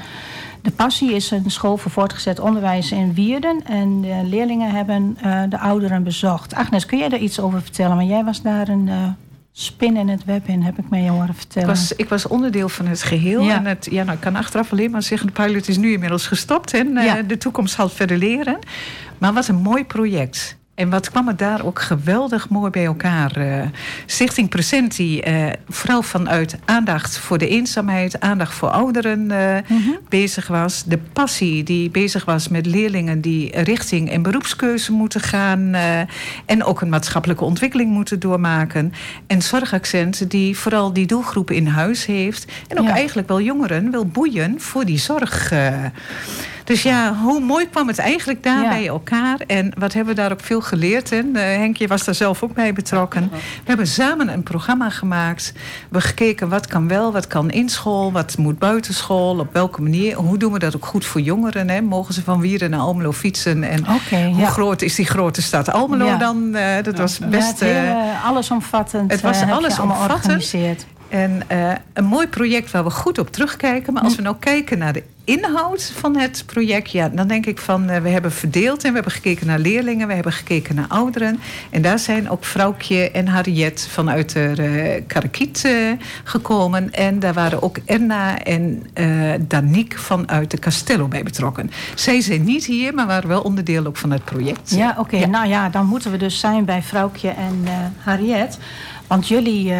De 0.61 0.71
Passie 0.71 1.13
is 1.13 1.31
een 1.31 1.51
school 1.51 1.77
voor 1.77 1.91
voortgezet 1.91 2.39
onderwijs 2.39 2.91
in 2.91 3.13
Wierden. 3.13 3.63
En 3.65 4.01
de 4.01 4.21
leerlingen 4.23 4.71
hebben 4.71 5.17
eh, 5.21 5.41
de 5.49 5.59
ouderen 5.59 6.03
bezocht. 6.03 6.53
Agnes, 6.55 6.85
kun 6.85 6.97
jij 6.97 7.09
daar 7.09 7.19
iets 7.19 7.39
over 7.39 7.61
vertellen? 7.61 7.95
Want 7.95 8.09
jij 8.09 8.23
was 8.23 8.41
daar 8.41 8.67
een 8.67 8.87
eh, 8.87 9.09
spin 9.55 9.97
in 9.97 10.07
het 10.07 10.25
web 10.25 10.47
in, 10.47 10.61
heb 10.61 10.77
ik 10.79 10.89
mij 10.89 11.09
horen 11.09 11.29
Ik 11.29 11.35
vertellen. 11.35 11.67
was, 11.67 11.95
ik 11.95 12.09
was 12.09 12.27
onderdeel 12.27 12.69
van 12.69 12.85
het 12.85 13.03
geheel. 13.03 13.41
Ja. 13.41 13.55
En 13.55 13.65
het, 13.65 13.87
ja, 13.91 14.03
nou, 14.03 14.15
ik 14.15 14.21
kan 14.21 14.35
achteraf 14.35 14.71
alleen 14.71 14.91
maar 14.91 15.03
zeggen... 15.03 15.27
de 15.27 15.33
pilot 15.33 15.67
is 15.67 15.77
nu 15.77 15.91
inmiddels 15.91 16.27
gestopt. 16.27 16.73
En 16.73 16.97
eh, 16.97 17.15
de 17.27 17.37
toekomst 17.37 17.75
zal 17.75 17.89
verder 17.89 18.17
leren. 18.17 18.59
Maar 19.17 19.33
wat 19.33 19.47
een 19.47 19.61
mooi 19.61 19.85
project. 19.85 20.57
En 20.75 20.89
wat 20.89 21.09
kwam 21.09 21.27
er 21.27 21.35
daar 21.35 21.65
ook 21.65 21.81
geweldig 21.81 22.49
mooi 22.49 22.69
bij 22.71 22.85
elkaar. 22.85 23.35
eh 23.35 23.67
Stichting 24.05 24.49
Present, 24.49 24.95
die 24.95 25.21
eh, 25.21 25.51
vooral 25.69 26.01
vanuit 26.01 26.57
aandacht 26.65 27.17
voor 27.17 27.37
de 27.37 27.47
eenzaamheid... 27.47 28.19
aandacht 28.19 28.53
voor 28.53 28.69
ouderen 28.69 29.31
eh, 29.31 29.57
bezig 30.09 30.47
was. 30.47 30.83
De 30.83 30.97
passie 30.97 31.63
die 31.63 31.89
bezig 31.89 32.25
was 32.25 32.47
met 32.47 32.65
leerlingen... 32.65 33.21
die 33.21 33.61
richting 33.61 34.09
en 34.09 34.21
beroepskeuze 34.21 34.91
moeten 34.91 35.21
gaan... 35.21 35.73
en 36.45 36.63
ook 36.63 36.81
een 36.81 36.89
maatschappelijke 36.89 37.43
ontwikkeling 37.43 37.91
moeten 37.91 38.19
doormaken. 38.19 38.93
En 39.27 39.41
Zorgaccent 39.41 40.29
die 40.31 40.57
vooral 40.57 40.93
die 40.93 41.05
doelgroep 41.05 41.51
in 41.51 41.67
huis 41.67 42.05
heeft... 42.05 42.51
en 42.67 42.79
ook 42.79 42.87
Ja. 42.87 42.93
eigenlijk 42.93 43.27
wel 43.27 43.41
jongeren 43.41 43.91
wil 43.91 44.05
boeien 44.05 44.61
voor 44.61 44.85
die 44.85 44.97
zorg... 44.97 45.51
Dus 46.63 46.83
ja, 46.83 47.15
hoe 47.15 47.39
mooi 47.39 47.69
kwam 47.69 47.87
het 47.87 47.97
eigenlijk 47.99 48.43
daar 48.43 48.61
Ja. 48.63 48.69
bij 48.69 48.87
elkaar? 48.87 49.37
En 49.47 49.71
wat 49.77 49.93
hebben 49.93 50.15
we 50.15 50.21
daar 50.21 50.31
ook 50.31 50.41
veel 50.41 50.61
geleerd? 50.61 51.11
Eh, 51.11 51.19
Henkje 51.33 51.87
was 51.87 52.03
daar 52.03 52.15
zelf 52.15 52.43
ook 52.43 52.53
bij 52.53 52.73
betrokken. 52.73 53.29
We 53.31 53.37
hebben 53.63 53.87
samen 53.87 54.27
een 54.29 54.43
programma 54.43 54.89
gemaakt. 54.89 55.53
We 55.89 56.01
gekeken 56.01 56.49
wat 56.49 56.67
kan 56.67 56.87
wel, 56.87 57.11
wat 57.11 57.27
kan 57.27 57.51
in 57.51 57.69
school, 57.69 58.11
wat 58.11 58.37
moet 58.37 58.59
buitenschool, 58.59 59.39
op 59.39 59.53
welke 59.53 59.81
manier. 59.81 60.15
Hoe 60.15 60.37
doen 60.37 60.53
we 60.53 60.59
dat 60.59 60.75
ook 60.75 60.85
goed 60.85 61.05
voor 61.05 61.21
jongeren? 61.21 61.69
Hè? 61.69 61.81
Mogen 61.81 62.13
ze 62.13 62.23
van 62.23 62.39
Wieren 62.39 62.69
naar 62.69 62.79
Almelo 62.79 63.11
fietsen? 63.11 63.63
En 63.63 63.85
hoe 63.85 64.35
ja. 64.41 64.47
groot 64.49 64.81
is 64.81 64.95
die 64.95 65.05
grote 65.05 65.41
stad 65.41 65.71
Almelo 65.71 66.05
Ja. 66.05 66.17
dan? 66.17 66.55
Eh, 66.55 66.83
dat 66.83 66.97
was 66.97 67.17
Ja, 67.17 67.27
best. 67.27 67.49
het 67.49 67.59
heel, 67.59 67.71
eh, 67.97 68.25
allesomvattend. 68.25 69.11
het 69.11 69.21
was 69.21 69.41
allesomvattend. 69.41 70.55
En 71.13 71.41
eh, 71.47 71.71
een 71.93 72.05
mooi 72.05 72.27
project 72.27 72.71
waar 72.71 72.83
we 72.83 72.89
goed 72.89 73.17
op 73.17 73.31
terugkijken. 73.31 73.93
Maar 73.93 74.03
als 74.03 74.15
we 74.15 74.21
nou 74.21 74.35
kijken 74.39 74.77
naar 74.77 74.93
de 74.93 75.03
inhoud 75.23 75.93
van 75.95 76.17
het 76.17 76.43
project, 76.45 76.91
ja, 76.91 77.09
dan 77.09 77.27
denk 77.27 77.45
ik 77.45 77.57
van 77.59 77.89
eh, 77.89 78.01
we 78.01 78.09
hebben 78.09 78.31
verdeeld 78.31 78.83
en 78.83 78.89
we 78.89 78.95
hebben 78.95 79.11
gekeken 79.11 79.47
naar 79.47 79.59
leerlingen, 79.59 80.07
we 80.07 80.13
hebben 80.13 80.33
gekeken 80.33 80.75
naar 80.75 80.87
ouderen. 80.87 81.39
En 81.69 81.81
daar 81.81 81.99
zijn 81.99 82.29
ook 82.29 82.45
Vrouwtje 82.45 83.11
en 83.11 83.27
Harriet 83.27 83.87
vanuit 83.89 84.33
de 84.33 84.53
eh 84.57 85.03
Karakiet 85.07 85.67
gekomen. 86.23 86.91
En 86.91 87.19
daar 87.19 87.33
waren 87.33 87.61
ook 87.61 87.77
Erna 87.85 88.43
en 88.43 88.83
Danique 89.47 89.99
vanuit 89.99 90.51
de 90.51 90.59
Castello 90.59 91.07
bij 91.07 91.23
betrokken. 91.23 91.71
Zij 91.95 92.21
zijn 92.21 92.43
niet 92.43 92.65
hier, 92.65 92.93
maar 92.93 93.07
waren 93.07 93.29
wel 93.29 93.41
onderdeel 93.41 93.85
ook 93.85 93.97
van 93.97 94.11
het 94.11 94.25
project. 94.25 94.75
Ja, 94.75 94.95
oké. 94.97 95.25
Nou 95.25 95.47
ja, 95.47 95.69
dan 95.69 95.85
moeten 95.85 96.11
we 96.11 96.17
dus 96.17 96.39
zijn 96.39 96.65
bij 96.65 96.81
Vrouwtje 96.81 97.29
en 97.29 97.63
Harriet. 97.97 98.57
Want 99.07 99.27
jullie 99.27 99.73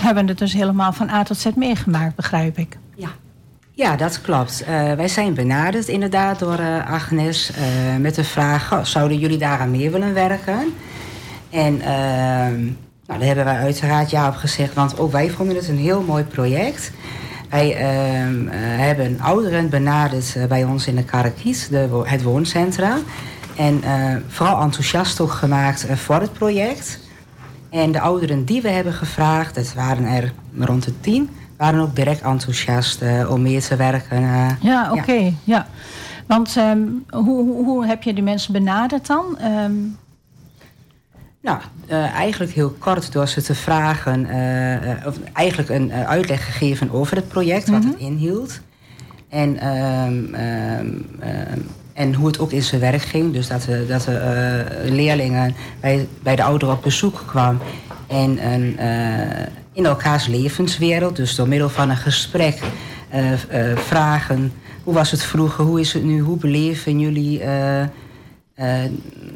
hebben 0.00 0.28
het 0.28 0.38
dus 0.38 0.52
helemaal 0.52 0.92
van 0.92 1.10
A 1.10 1.22
tot 1.22 1.38
Z 1.38 1.46
meegemaakt, 1.54 2.14
begrijp 2.14 2.58
ik. 2.58 2.78
Ja. 2.94 3.08
Ja, 3.80 3.96
dat 3.96 4.20
klopt. 4.20 4.64
Eh, 4.64 4.92
wij 4.92 5.08
zijn 5.08 5.34
benaderd 5.34 5.88
inderdaad 5.88 6.38
door 6.38 6.58
eh, 6.58 6.92
Agnes 6.92 7.50
eh, 7.50 7.64
met 8.00 8.14
de 8.14 8.24
vraag: 8.24 8.80
zouden 8.82 9.18
jullie 9.18 9.38
daaraan 9.38 9.70
mee 9.70 9.90
willen 9.90 10.14
werken? 10.14 10.74
En 11.50 11.76
nou, 13.06 13.18
daar 13.18 13.28
hebben 13.28 13.44
wij 13.44 13.58
uiteraard 13.58 14.10
ja 14.10 14.28
op 14.28 14.34
gezegd, 14.34 14.74
want 14.74 14.98
ook 14.98 15.12
wij 15.12 15.30
vonden 15.30 15.56
het 15.56 15.68
een 15.68 15.78
heel 15.78 16.02
mooi 16.02 16.24
project. 16.24 16.92
Wij 17.48 17.68
hebben 18.76 19.20
ouderen 19.20 19.68
benaderd 19.68 20.36
bij 20.48 20.64
ons 20.64 20.86
in 20.86 20.96
de 20.96 21.04
Karakiet, 21.04 21.70
het 22.04 22.22
wooncentrum. 22.22 22.98
En 23.56 23.82
vooral 24.28 24.62
enthousiast 24.62 25.20
ook 25.20 25.32
gemaakt 25.32 25.86
voor 25.94 26.20
het 26.20 26.32
project. 26.32 26.98
En 27.70 27.92
de 27.92 28.00
ouderen 28.00 28.44
die 28.44 28.62
we 28.62 28.68
hebben 28.68 28.92
gevraagd, 28.92 29.54
dat 29.54 29.74
waren 29.74 30.04
er 30.04 30.32
rond 30.58 30.84
de 30.84 31.00
tien, 31.00 31.30
waren 31.56 31.80
ook 31.80 31.96
direct 31.96 32.20
enthousiast 32.22 33.02
eh, 33.02 33.30
om 33.30 33.42
mee 33.42 33.60
te 33.60 33.76
werken. 33.76 34.16
eh. 34.22 34.50
Ja, 34.60 34.92
oké. 34.92 35.32
Ja. 35.44 35.66
Want 36.26 36.56
ehm, 36.56 36.78
hoe, 37.10 37.24
hoe, 37.24 37.64
hoe 37.64 37.86
heb 37.86 38.02
je 38.02 38.14
die 38.14 38.22
mensen 38.22 38.52
benaderd 38.52 39.06
dan? 39.06 39.38
Ehm, 39.38 39.72
Nou, 41.42 41.58
eh, 41.86 42.04
eigenlijk 42.14 42.52
heel 42.52 42.70
kort 42.78 43.12
door 43.12 43.28
ze 43.28 43.42
te 43.42 43.54
vragen, 43.54 44.20
of 45.06 45.16
eigenlijk 45.32 45.68
een 45.68 45.92
uitleg 45.92 46.44
gegeven 46.44 46.90
over 46.90 47.16
het 47.16 47.28
project, 47.28 47.68
wat 47.68 47.84
het 47.84 47.96
inhield. 47.98 48.60
En, 49.28 49.56
ehm, 49.58 50.88
en 52.00 52.14
hoe 52.14 52.26
het 52.26 52.38
ook 52.38 52.52
in 52.52 52.62
zijn 52.62 52.80
werk 52.80 53.02
ging. 53.02 53.32
Dus 53.32 53.48
dat 53.48 53.62
de, 53.62 53.86
dat 53.86 54.02
de 54.02 54.16
eh, 54.16 54.90
leerlingen 54.92 55.54
bij, 55.80 56.08
bij 56.22 56.36
de 56.36 56.42
ouderen 56.42 56.74
op 56.74 56.82
bezoek 56.82 57.22
kwamen. 57.26 57.60
En 58.06 58.38
eh, 58.78 59.46
in 59.72 59.86
elkaars 59.86 60.26
levenswereld, 60.26 61.16
dus 61.16 61.34
door 61.34 61.48
middel 61.48 61.68
van 61.68 61.90
een 61.90 61.96
gesprek, 61.96 62.60
eh, 63.08 63.32
eh, 63.32 63.76
vragen. 63.78 64.52
Hoe 64.84 64.94
was 64.94 65.10
het 65.10 65.22
vroeger? 65.22 65.64
Hoe 65.64 65.80
is 65.80 65.92
het 65.92 66.04
nu? 66.04 66.20
Hoe 66.20 66.36
beleven 66.36 67.00
jullie 67.00 67.40
eh, 67.40 67.82
eh, 67.82 67.88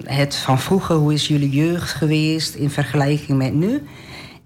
het 0.04 0.36
van 0.36 0.58
vroeger? 0.58 0.96
Hoe 0.96 1.12
is 1.12 1.28
jullie 1.28 1.50
jeugd 1.50 1.92
geweest 1.92 2.54
in 2.54 2.70
vergelijking 2.70 3.38
met 3.38 3.54
nu? 3.54 3.82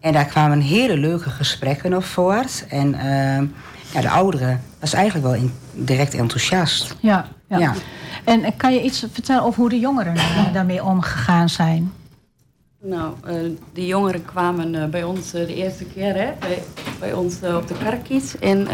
En 0.01 0.13
daar 0.13 0.25
kwamen 0.27 0.61
hele 0.61 0.97
leuke 0.97 1.31
gesprekken 1.31 1.95
op 1.95 2.05
voort. 2.05 2.65
En 2.69 2.95
eh, 2.95 3.43
ja, 3.93 4.01
de 4.01 4.11
ouderen 4.11 4.61
was 4.81 4.93
eigenlijk 4.93 5.27
wel 5.27 5.35
in- 5.35 5.53
direct 5.73 6.15
enthousiast. 6.15 6.95
ja, 7.01 7.29
ja. 7.49 7.59
Ja. 7.59 7.75
En 8.25 8.57
kan 8.57 8.75
je 8.75 8.83
iets 8.83 9.07
vertellen 9.13 9.43
over 9.43 9.61
hoe 9.61 9.69
de 9.69 9.79
jongeren 9.79 10.17
eh, 10.17 10.53
daarmee 10.53 10.85
omgegaan 10.85 11.49
zijn? 11.49 11.93
Nou, 12.83 13.13
eh, 13.25 13.35
de 13.73 13.87
jongeren 13.87 14.25
kwamen 14.25 14.75
eh, 14.75 14.89
bij 14.89 15.05
ons 15.05 15.31
de 15.31 15.55
eerste 15.55 15.85
keer, 15.85 16.15
hè, 16.15 16.33
bij, 16.41 16.63
bij 17.01 17.13
ons 17.13 17.35
op 17.43 17.69
de 17.69 17.75
karkiet. 17.85 18.37
En, 18.41 18.67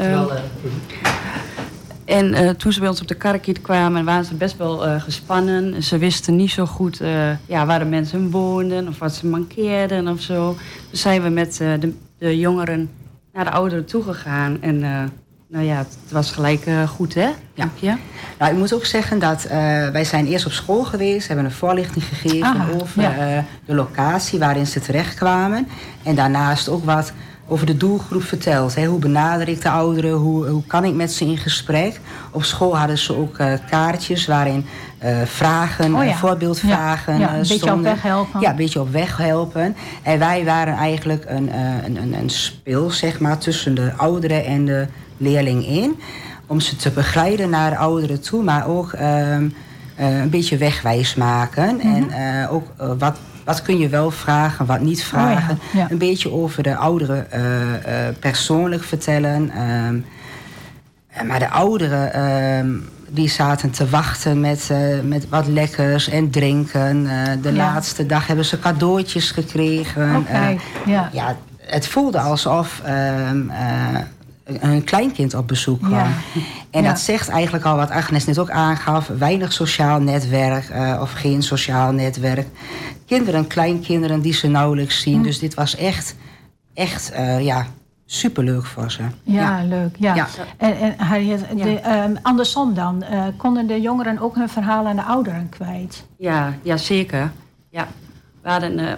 en 2.05 2.35
eh, 2.35 2.51
toen 2.51 2.73
ze 2.73 2.81
bij 2.81 2.89
ons 2.89 3.01
op 3.01 3.09
de 3.09 3.15
karkiet 3.15 3.61
kwamen, 3.61 4.05
waren 4.05 4.25
ze 4.25 4.35
best 4.35 4.57
wel 4.57 4.87
eh, 4.87 5.01
gespannen. 5.03 5.83
Ze 5.83 5.99
wisten 5.99 6.37
niet 6.37 6.51
zo 6.51 6.67
goed 6.67 7.01
eh, 7.01 7.47
ja, 7.47 7.67
waar 7.67 7.79
de 7.79 7.85
mensen 7.85 8.31
woonden 8.31 8.89
of 8.89 8.99
wat 8.99 9.15
ze 9.15 9.27
mankeerden 9.27 10.09
of 10.09 10.21
zo. 10.21 10.57
Dus 10.91 11.01
zijn 11.01 11.23
we 11.23 11.29
met 11.29 11.61
eh, 11.61 11.73
de, 11.81 11.95
de 12.19 12.39
jongeren 12.39 12.91
naar 13.35 13.45
de 13.45 13.51
ouderen 13.51 13.85
toegegaan. 13.85 14.63
En 14.63 14.83
eh, 14.83 15.03
nou 15.49 15.65
ja, 15.65 15.77
het 15.77 15.97
was 16.11 16.31
gelijk 16.31 16.67
eh, 16.67 16.89
goed, 16.89 17.15
hè? 17.15 17.29
Dank 17.55 17.77
je. 17.77 17.95
Nou, 18.39 18.53
ik 18.53 18.59
moet 18.59 18.75
ook 18.75 18.85
zeggen 18.85 19.19
dat 19.19 19.45
eh, 19.45 19.59
wij 19.89 20.05
zijn 20.05 20.27
eerst 20.27 20.47
op 20.47 20.53
school 20.53 20.85
geweest, 20.85 21.27
hebben 21.27 21.45
een 21.45 21.53
voorlichting 21.53 22.05
gegeven 22.05 22.47
Aha, 22.47 22.67
over 22.81 23.03
ja. 23.03 23.45
de 23.67 23.75
locatie 23.75 24.39
waarin 24.39 24.67
ze 24.67 24.81
terechtkwamen. 24.81 25.69
En 26.03 26.15
daarnaast 26.15 26.69
ook 26.69 26.85
wat 26.85 27.13
over 27.47 27.67
de 27.67 27.77
doelgroep 27.77 28.23
verteld. 28.23 28.75
Hè. 28.75 28.85
Hoe 28.85 28.99
benader 28.99 29.49
ik 29.49 29.63
de 29.63 29.71
ouderen? 29.71 30.13
Hoe, 30.13 30.47
hoe 30.47 30.67
kan 30.67 30.85
ik 30.85 30.95
met 30.95 31.13
ze 31.13 31.25
in 31.25 31.39
gesprek? 31.39 32.01
Op 32.31 32.45
school 32.45 32.77
hadden 32.79 32.99
ze 32.99 33.17
ook 33.17 33.37
kaartjes 33.71 34.27
waarin 34.27 34.67
eh, 35.05 35.23
vragen, 35.25 35.95
Oh 35.95 36.05
ja. 36.05 36.11
eh, 36.11 36.17
voorbeeldvragen 36.17 37.13
Ja, 37.13 37.21
ja, 37.21 37.29
eh, 37.29 37.35
een 37.35 37.49
beetje 37.49 37.73
op 37.73 37.83
weg 37.83 38.03
helpen. 38.03 38.41
Ja, 38.41 38.51
een 38.51 38.57
beetje 38.57 38.81
op 38.81 38.91
weg 38.93 39.17
helpen. 39.17 39.77
En 40.03 40.19
wij 40.19 40.45
waren 40.45 40.75
eigenlijk 40.75 41.25
een, 41.29 41.51
een, 41.85 41.97
een, 41.97 42.15
een 42.15 42.31
spil, 42.31 42.91
zeg 42.91 43.21
maar, 43.21 43.39
tussen 43.39 43.75
de 43.75 43.93
ouderen 43.97 44.45
en 44.45 44.65
de 44.65 44.87
leerling 45.17 45.67
in. 45.67 45.99
Om 46.47 46.61
ze 46.61 46.77
te 46.77 46.91
begeleiden 46.91 47.51
naar 47.51 47.71
de 47.71 47.77
ouderen 47.77 48.21
toe, 48.21 48.43
maar 48.43 48.67
ook 48.67 48.93
ehm, 48.93 49.49
eh, 49.97 50.19
een 50.21 50.31
beetje 50.31 50.57
wegwijs 50.57 51.15
maken. 51.15 51.77
Mhm. 51.77 52.11
En 52.11 52.49
ook 52.49 52.67
wat, 52.99 53.19
wat 53.45 53.63
kun 53.63 53.79
je 53.79 53.89
wel 53.89 54.11
vragen, 54.11 54.67
wat 54.67 54.81
niet 54.81 55.05
vragen. 55.05 55.59
Oh 55.69 55.75
ja. 55.75 55.87
Een 55.91 55.99
beetje 55.99 56.31
over 56.31 56.63
de 56.63 56.77
ouderen 56.77 57.27
persoonlijk 58.21 58.85
vertellen. 58.85 59.51
Ehm, 59.51 59.97
eh, 61.15 61.23
maar 61.23 61.39
de 61.39 61.51
ouderen 61.51 62.13
ehm, 62.13 62.69
die 63.15 63.29
zaten 63.29 63.71
te 63.71 63.89
wachten 63.89 64.41
met, 64.41 64.69
eh, 64.71 65.01
met 65.03 65.29
wat 65.29 65.47
lekkers 65.47 66.09
en 66.09 66.31
drinken. 66.31 67.07
Eh, 67.11 67.33
de 67.43 67.49
Ja. 67.53 67.57
laatste 67.57 68.07
dag 68.07 68.27
hebben 68.27 68.45
ze 68.45 68.59
cadeautjes 68.59 69.31
gekregen. 69.31 70.17
Oké, 70.17 70.31
Eh, 70.33 70.49
ja. 70.87 71.09
ja, 71.13 71.37
het 71.59 71.87
voelde 71.89 72.19
alsof 72.21 72.81
ehm, 72.85 73.51
eh, 73.51 74.01
een 74.61 74.85
kleinkind 74.85 75.35
op 75.35 75.49
bezoek 75.49 75.79
kwam. 75.79 75.93
Ja. 75.93 76.07
En 76.71 76.83
Ja. 76.83 76.89
dat 76.89 77.01
zegt 77.01 77.29
eigenlijk 77.29 77.65
al 77.65 77.77
wat 77.77 77.91
Agnes 77.91 78.25
net 78.25 78.39
ook 78.39 78.51
aangaf. 78.51 79.11
Weinig 79.19 79.53
sociaal 79.53 80.01
netwerk 80.01 80.71
of 81.01 81.13
geen 81.13 81.43
sociaal 81.43 81.93
netwerk. 81.93 82.47
Kinderen, 83.07 83.47
kleinkinderen 83.47 84.21
die 84.21 84.33
ze 84.35 84.47
nauwelijks 84.47 85.01
zien. 85.01 85.17
Hm. 85.17 85.23
Dus 85.23 85.39
dit 85.39 85.55
was 85.55 85.77
echt, 85.77 86.15
echt 86.75 87.13
ja, 87.41 87.67
superleuk 88.07 88.65
voor 88.65 88.91
ze. 88.91 89.03
Ja, 89.23 89.65
leuk. 89.65 89.97
Ja. 89.99 90.15
Ja. 90.15 90.27
En, 90.57 90.77
en 90.79 90.95
Harriet, 90.99 91.45
de, 91.57 91.81
ehm, 91.81 92.15
andersom 92.23 92.75
dan, 92.75 93.03
eh, 93.03 93.25
konden 93.37 93.67
de 93.67 93.81
jongeren 93.81 94.19
ook 94.19 94.35
hun 94.35 94.49
verhaal 94.49 94.87
aan 94.87 94.97
de 94.97 95.03
ouderen 95.03 95.49
kwijt? 95.49 96.07
Ja, 96.19 96.55
ja 96.63 96.77
zeker. 96.77 97.31
Ja, 97.71 97.87
we 98.43 98.49
hadden, 98.51 98.79
eh, 98.79 98.93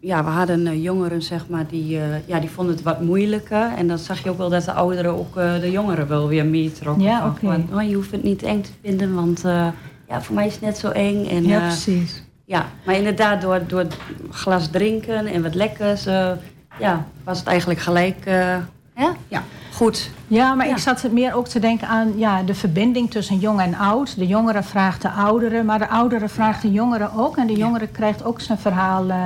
ja, 0.00 0.24
we 0.24 0.30
hadden 0.30 0.66
eh, 0.66 0.82
jongeren, 0.82 1.22
zeg 1.22 1.48
maar, 1.48 1.66
die, 1.66 1.98
eh, 2.00 2.26
ja, 2.26 2.40
die 2.40 2.50
vonden 2.50 2.74
het 2.74 2.84
wat 2.84 3.00
moeilijker. 3.02 3.72
En 3.76 3.88
dan 3.88 3.98
zag 3.98 4.22
je 4.22 4.30
ook 4.30 4.38
wel 4.38 4.48
dat 4.50 4.64
de 4.64 4.72
ouderen 4.72 5.18
ook 5.18 5.36
eh, 5.36 5.60
de 5.60 5.70
jongeren 5.70 6.08
wel 6.08 6.28
weer 6.28 6.46
meetrokken. 6.46 7.04
Ja, 7.04 7.26
oké. 7.26 7.38
van, 7.46 7.68
oh, 7.80 7.88
je 7.88 7.94
hoeft 7.94 8.10
het 8.10 8.22
niet 8.22 8.42
eng 8.42 8.62
te 8.62 8.70
vinden, 8.82 9.14
want 9.14 9.44
eh, 9.44 9.66
ja, 10.08 10.22
voor 10.22 10.34
mij 10.34 10.46
is 10.46 10.52
het 10.52 10.62
net 10.62 10.78
zo 10.78 10.88
eng. 10.90 11.26
En, 11.26 11.44
Ja, 11.46 11.60
precies. 11.60 12.22
ja, 12.44 12.66
maar 12.86 12.94
inderdaad, 12.94 13.40
door, 13.40 13.60
door 13.66 13.86
glas 14.30 14.68
drinken 14.70 15.26
en 15.26 15.42
wat 15.42 15.54
lekkers, 15.54 16.06
eh, 16.06 16.30
ja, 16.78 17.06
was 17.24 17.38
het 17.38 17.46
eigenlijk 17.46 17.80
gelijk 17.80 18.16
eh, 18.24 18.56
hè? 18.94 19.08
Ja. 19.28 19.42
Goed. 19.78 20.10
Ja, 20.26 20.54
maar 20.54 20.66
Ja. 20.66 20.72
ik 20.72 20.78
zat 20.78 21.04
meer 21.12 21.34
ook 21.34 21.48
te 21.48 21.58
denken 21.58 21.88
aan 21.88 22.12
ja, 22.16 22.42
de 22.42 22.54
verbinding 22.54 23.10
tussen 23.10 23.38
jong 23.38 23.60
en 23.60 23.74
oud. 23.74 24.16
De 24.18 24.26
jongere 24.26 24.62
vraagt 24.62 25.02
de 25.02 25.10
ouderen, 25.10 25.64
maar 25.64 25.78
de 25.78 25.88
oudere 25.88 26.28
vraagt 26.28 26.62
de 26.62 26.72
jongere 26.72 27.08
ook. 27.16 27.36
En 27.36 27.46
de 27.46 27.52
jongere 27.56 27.86
krijgt 27.86 28.24
ook 28.24 28.40
zijn 28.40 28.58
verhaal 28.58 29.08
eh, 29.10 29.16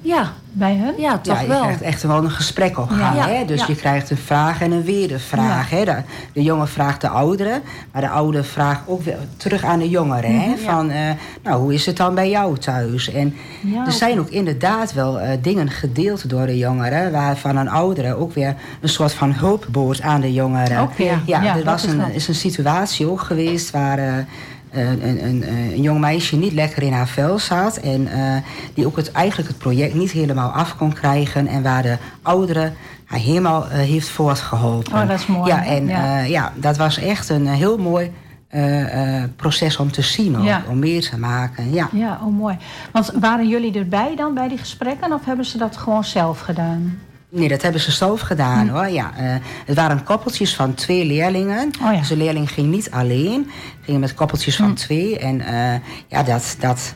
Ja, 0.00 0.32
bij 0.52 0.76
hun. 0.76 0.94
ja 0.98 1.18
toch 1.18 1.34
ja, 1.36 1.40
je 1.42 1.48
wel. 1.48 1.60
krijgt 1.62 1.80
echt 1.82 2.02
wel 2.02 2.24
een 2.24 2.30
gesprek 2.30 2.78
op 2.78 2.88
gang. 2.90 3.16
Ja. 3.16 3.28
Hè? 3.28 3.44
Dus 3.44 3.60
Ja. 3.60 3.66
je 3.68 3.76
krijgt 3.76 4.10
een 4.10 4.16
vraag 4.16 4.60
en 4.60 4.72
een 4.72 4.84
wedervraag. 4.84 5.70
Hè? 5.70 5.84
De, 5.84 5.96
de 6.32 6.42
jongen 6.42 6.68
vraagt 6.68 7.00
de 7.00 7.08
oudere, 7.08 7.60
maar 7.92 8.02
de 8.02 8.08
oude 8.08 8.44
vraagt 8.44 8.82
ook 8.86 9.02
weer 9.02 9.18
terug 9.36 9.64
aan 9.64 9.78
de 9.78 9.88
jongeren. 9.88 10.40
Hè? 10.40 10.56
Van, 10.56 10.90
eh, 10.90 11.10
nou, 11.42 11.60
hoe 11.62 11.74
is 11.74 11.86
het 11.86 11.96
dan 11.96 12.14
bij 12.14 12.30
jou 12.30 12.58
thuis? 12.58 13.12
En 13.12 13.34
Ja, 13.60 13.86
er 13.86 13.92
zijn 13.92 14.18
ook 14.18 14.28
inderdaad 14.28 14.92
wel 14.92 15.20
eh, 15.20 15.38
dingen 15.42 15.70
gedeeld 15.70 16.28
door 16.30 16.46
de 16.46 16.58
jongeren... 16.58 17.12
waarvan 17.12 17.56
een 17.56 17.68
oudere 17.68 18.14
ook 18.14 18.32
weer 18.34 18.54
een 18.80 18.88
soort 18.88 19.12
van 19.12 19.32
hulp 19.32 19.66
aan 20.02 20.20
de 20.20 20.32
jongeren. 20.32 20.82
Oké, 20.82 21.02
Ja, 21.02 21.42
ja, 21.42 21.56
er 21.56 21.64
was 21.64 21.84
is 21.84 21.92
een, 21.92 22.12
is 22.12 22.28
een 22.28 22.34
situatie 22.34 23.06
ook 23.10 23.20
geweest 23.20 23.70
waar... 23.70 23.98
eh, 23.98 24.14
een, 24.70 25.08
een, 25.08 25.24
een, 25.24 25.44
een 25.72 25.80
jong 25.82 26.00
meisje 26.00 26.36
niet 26.36 26.52
lekker 26.52 26.82
in 26.82 26.92
haar 26.92 27.08
vel 27.08 27.38
zat. 27.38 27.76
En 27.76 28.06
eh, 28.06 28.36
die 28.74 28.86
ook 28.86 28.96
het, 28.96 29.12
eigenlijk 29.12 29.48
het 29.48 29.58
project 29.58 29.94
niet 29.94 30.10
helemaal 30.10 30.50
af 30.50 30.76
kon 30.76 30.92
krijgen. 30.92 31.46
En 31.46 31.62
waar 31.62 31.82
de 31.82 31.96
oudere 32.22 32.72
haar 33.04 33.18
helemaal 33.20 33.68
eh, 33.68 33.78
heeft 33.78 34.08
voortgeholpen. 34.08 34.92
Oh, 34.92 35.08
dat 35.08 35.18
is 35.18 35.26
mooi, 35.26 35.48
Ja, 35.50 35.64
en 35.64 35.86
Ja. 36.28 36.52
dat 36.56 36.76
was 36.76 36.98
echt 36.98 37.28
een 37.28 37.46
heel 37.46 37.78
mooi 37.78 38.12
proces 39.36 39.76
om 39.76 39.92
te 39.92 40.02
zien. 40.02 40.38
Ook, 40.38 40.44
Ja. 40.44 40.62
Om 40.68 40.78
mee 40.78 41.00
te 41.00 41.18
maken. 41.18 41.72
Ja. 41.72 41.88
Ja, 41.92 42.18
oh 42.24 42.38
mooi. 42.38 42.56
Want 42.92 43.12
waren 43.20 43.48
jullie 43.48 43.78
erbij 43.78 44.12
dan 44.16 44.34
bij 44.34 44.48
die 44.48 44.58
gesprekken 44.58 45.12
of 45.12 45.24
hebben 45.24 45.44
ze 45.44 45.58
dat 45.58 45.76
gewoon 45.76 46.04
zelf 46.04 46.40
gedaan? 46.40 46.98
Nee, 47.34 47.48
dat 47.48 47.62
hebben 47.62 47.80
ze 47.80 47.90
zelf 47.90 48.20
gedaan 48.20 48.68
hoor. 48.68 48.88
Ja, 48.88 49.12
eh, 49.16 49.34
het 49.66 49.76
waren 49.76 50.04
koppeltjes 50.04 50.54
van 50.54 50.74
twee 50.74 51.04
leerlingen. 51.04 51.70
Oh 51.82 51.92
ja. 51.92 51.98
Dus 51.98 52.08
de 52.08 52.16
leerling 52.16 52.50
ging 52.50 52.70
niet 52.70 52.90
alleen, 52.90 53.50
ging 53.80 53.98
met 54.00 54.14
koppeltjes 54.14 54.56
van 54.56 54.74
twee. 54.74 55.18
En 55.18 55.40
eh, 55.40 55.80
ja, 56.08 56.22
dat, 56.22 56.56
dat 56.58 56.94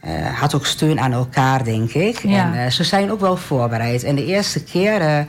eh, 0.00 0.40
had 0.40 0.54
ook 0.54 0.66
steun 0.66 1.00
aan 1.00 1.12
elkaar, 1.12 1.64
denk 1.64 1.92
ik. 1.92 2.18
Ja. 2.22 2.54
En 2.54 2.72
ze 2.72 2.84
zijn 2.84 3.10
ook 3.10 3.20
wel 3.20 3.36
voorbereid. 3.36 4.04
En 4.04 4.14
de 4.14 4.26
eerste 4.26 4.64
keer 4.64 5.26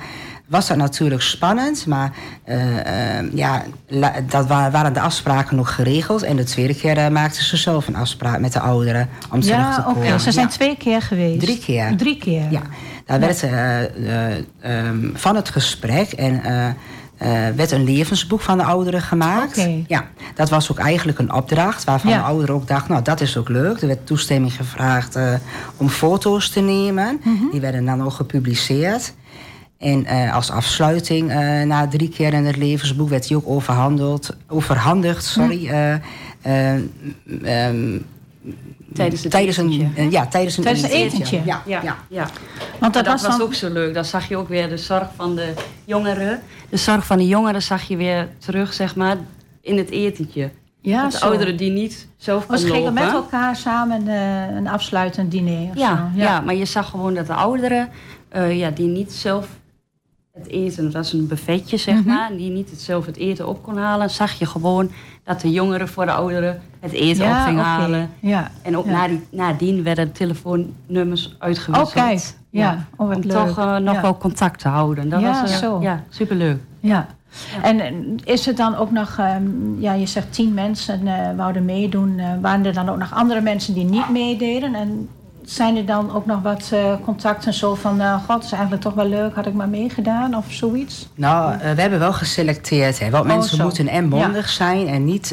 was 0.53 0.67
dat 0.67 0.77
natuurlijk 0.77 1.21
spannend, 1.21 1.85
maar 1.85 2.11
eh, 2.43 3.17
eh, 3.19 3.25
ja, 3.33 3.63
la- 3.87 4.13
dat 4.29 4.47
wa- 4.47 4.71
waren 4.71 4.93
de 4.93 4.99
afspraken 4.99 5.55
nog 5.55 5.75
geregeld. 5.75 6.23
En 6.23 6.35
de 6.35 6.43
tweede 6.43 6.75
keer 6.75 6.97
eh, 6.97 7.07
maakten 7.07 7.43
ze 7.43 7.57
zelf 7.57 7.87
een 7.87 7.95
afspraak 7.95 8.39
met 8.39 8.53
de 8.53 8.59
ouderen 8.59 9.09
om 9.31 9.39
terug 9.41 9.55
te 9.55 9.61
Ja, 9.81 9.85
oké. 9.89 9.99
komen. 9.99 10.19
Ze 10.19 10.31
zijn 10.31 10.45
Ja. 10.47 10.51
twee 10.51 10.77
keer 10.77 11.01
geweest. 11.01 11.39
Drie 11.39 11.59
keer. 11.59 11.93
Drie 11.97 12.17
keer. 12.17 12.45
Ja, 12.51 12.61
daar 13.05 13.19
werd 13.19 13.43
eh, 13.43 13.83
eh, 13.83 14.37
ehm, 14.61 15.09
van 15.13 15.35
het 15.35 15.49
gesprek 15.49 16.11
en 16.11 16.41
werd 17.55 17.71
een 17.71 17.83
levensboek 17.83 18.41
van 18.41 18.57
de 18.57 18.63
ouderen 18.63 19.01
gemaakt. 19.01 19.57
Oké. 19.57 19.83
Ja, 19.87 20.05
dat 20.35 20.49
was 20.49 20.71
ook 20.71 20.79
eigenlijk 20.79 21.19
een 21.19 21.33
opdracht 21.33 21.83
waarvan 21.83 22.11
Ja. 22.11 22.17
de 22.17 22.23
ouderen 22.23 22.55
ook 22.55 22.67
dachten, 22.67 22.91
nou 22.91 23.03
dat 23.03 23.21
is 23.21 23.37
ook 23.37 23.49
leuk. 23.49 23.81
Er 23.81 23.87
werd 23.87 24.07
toestemming 24.07 24.53
gevraagd 24.53 25.17
om 25.77 25.89
foto's 25.89 26.49
te 26.49 26.59
nemen. 26.59 27.19
Mhm. 27.23 27.49
Die 27.51 27.61
werden 27.61 27.85
dan 27.85 28.03
ook 28.03 28.13
gepubliceerd. 28.13 29.13
En 29.83 30.05
eh, 30.05 30.35
als 30.35 30.51
afsluiting, 30.51 31.31
eh, 31.31 31.61
na 31.61 31.87
drie 31.87 32.09
keer 32.09 32.33
in 32.33 32.45
het 32.45 32.57
levensboek, 32.57 33.09
werd 33.09 33.27
die 33.27 33.37
ook 33.37 33.47
overhandeld, 33.47 34.35
overhandigd. 34.47 35.25
Sorry, 35.25 35.67
eh, 35.67 35.93
eh, 36.41 36.73
ehm, 37.43 37.97
Tijdens 38.93 39.21
het 39.21 39.31
tijdens 39.31 39.57
een, 39.57 39.71
etentje. 39.71 40.09
ja, 40.11 40.27
tijdens 40.27 40.57
een 40.57 40.63
Tijdens 40.63 40.83
een 40.83 40.91
etentje. 40.91 41.41
Ja, 41.45 41.61
Ja, 41.65 41.81
ja. 41.83 41.97
ja. 42.09 42.27
Want 42.79 42.93
dat, 42.93 43.05
dat 43.05 43.13
was 43.13 43.21
was, 43.21 43.37
dan... 43.37 43.47
ook 43.47 43.53
zo 43.53 43.69
leuk. 43.69 43.93
Dan 43.93 44.05
zag 44.05 44.27
je 44.27 44.37
ook 44.37 44.47
weer 44.47 44.69
de 44.69 44.77
zorg 44.77 45.07
van 45.15 45.35
de 45.35 45.53
jongeren. 45.85 46.41
De 46.69 46.77
zorg 46.77 47.05
van 47.05 47.17
de 47.17 47.27
jongeren 47.27 47.61
zag 47.61 47.81
je 47.81 47.97
weer 47.97 48.27
terug, 48.37 48.73
zeg 48.73 48.95
maar, 48.95 49.17
in 49.61 49.77
het 49.77 49.89
etentje. 49.89 50.49
ja, 50.81 51.07
de 51.09 51.17
zo. 51.17 51.25
ouderen 51.25 51.57
die 51.57 51.71
niet 51.71 52.07
zelf 52.17 52.41
Oh, 52.43 52.49
kon 52.49 52.57
ze 52.57 52.65
gingen 52.65 52.81
lopen. 52.81 52.93
met 52.93 53.13
elkaar 53.13 53.55
samen 53.55 54.07
eh, 54.07 54.55
een 54.55 54.67
afsluitend 54.67 55.31
diner 55.31 55.69
of 55.69 55.77
ja, 55.77 56.11
zo. 56.15 56.19
ja. 56.21 56.41
maar 56.41 56.55
je 56.55 56.65
zag 56.65 56.89
gewoon 56.89 57.13
dat 57.13 57.27
de 57.27 57.33
ouderen, 57.33 57.89
eh, 58.29 58.57
ja, 58.57 58.69
die 58.69 58.87
niet 58.87 59.11
zelf 59.11 59.47
het 60.33 60.47
eten, 60.47 60.91
was 60.91 61.13
een 61.13 61.27
buffetje 61.27 61.77
zeg 61.77 61.95
Mhm. 61.95 62.07
maar, 62.07 62.29
die 62.37 62.49
niet 62.51 62.69
zelf 62.77 63.05
het 63.05 63.17
eten 63.17 63.47
op 63.47 63.63
kon 63.63 63.77
halen, 63.77 64.09
zag 64.09 64.31
je 64.31 64.45
gewoon 64.45 64.91
dat 65.23 65.41
de 65.41 65.51
jongeren 65.51 65.87
voor 65.87 66.05
de 66.05 66.11
ouderen 66.11 66.61
het 66.79 66.91
eten 66.91 67.25
op 67.25 67.31
ging 67.33 67.57
oké. 67.59 67.67
halen. 67.67 68.09
Ja. 68.19 68.51
En 68.61 68.77
ook 68.77 68.85
Ja. 68.85 68.91
nadien, 68.91 69.23
nadien 69.31 69.83
werden 69.83 70.11
telefoonnummers 70.11 71.35
uitgewisseld. 71.39 71.87
Oh, 71.87 71.93
kijk. 72.05 72.33
Ja. 72.49 72.85
Oh, 72.97 73.09
Om 73.09 73.13
leuk. 73.21 73.31
toch 73.31 73.57
eh, 73.57 73.77
nog 73.77 74.01
wel 74.01 74.17
contact 74.17 74.59
te 74.59 74.67
houden. 74.67 75.09
Dat 75.09 75.21
Ja, 75.21 75.41
was 75.41 75.51
eh, 75.51 75.57
zo. 75.57 75.81
ja, 75.81 76.03
superleuk. 76.09 76.57
Ja. 76.79 77.07
En 77.61 77.79
eh, 77.79 77.93
is 78.23 78.45
het 78.45 78.57
dan 78.57 78.75
ook 78.75 78.91
nog, 78.91 79.17
ehm, 79.17 79.43
ja, 79.79 79.93
je 79.93 80.05
zegt 80.05 80.33
tien 80.33 80.53
mensen 80.53 81.01
wouden 81.35 81.65
meedoen. 81.65 82.21
waren 82.41 82.65
er 82.65 82.73
dan 82.73 82.89
ook 82.89 82.97
nog 82.97 83.13
andere 83.13 83.41
mensen 83.41 83.73
die 83.73 83.85
niet 83.85 84.09
meededen? 84.09 84.75
En 84.75 85.09
zijn 85.45 85.77
er 85.77 85.85
dan 85.85 86.15
ook 86.15 86.25
nog 86.25 86.41
wat 86.41 86.69
eh, 86.73 86.93
contacten 87.03 87.53
zo 87.53 87.75
van, 87.75 88.01
eh, 88.01 88.15
god, 88.23 88.35
het 88.35 88.43
is 88.43 88.51
eigenlijk 88.51 88.81
toch 88.81 88.93
wel 88.93 89.07
leuk, 89.07 89.35
had 89.35 89.45
ik 89.45 89.53
maar 89.53 89.69
meegedaan 89.69 90.35
of 90.35 90.45
zoiets? 90.49 91.07
Nou, 91.15 91.53
eh, 91.53 91.71
we 91.71 91.81
hebben 91.81 91.99
wel 91.99 92.13
geselecteerd. 92.13 92.99
Hè, 92.99 93.09
want 93.09 93.23
Oh, 93.25 93.29
mensen 93.35 93.57
zo. 93.57 93.63
moeten 93.63 93.87
en 93.87 94.07
mondig 94.07 94.49
zijn 94.49 94.87
en 94.87 95.05
niet 95.05 95.27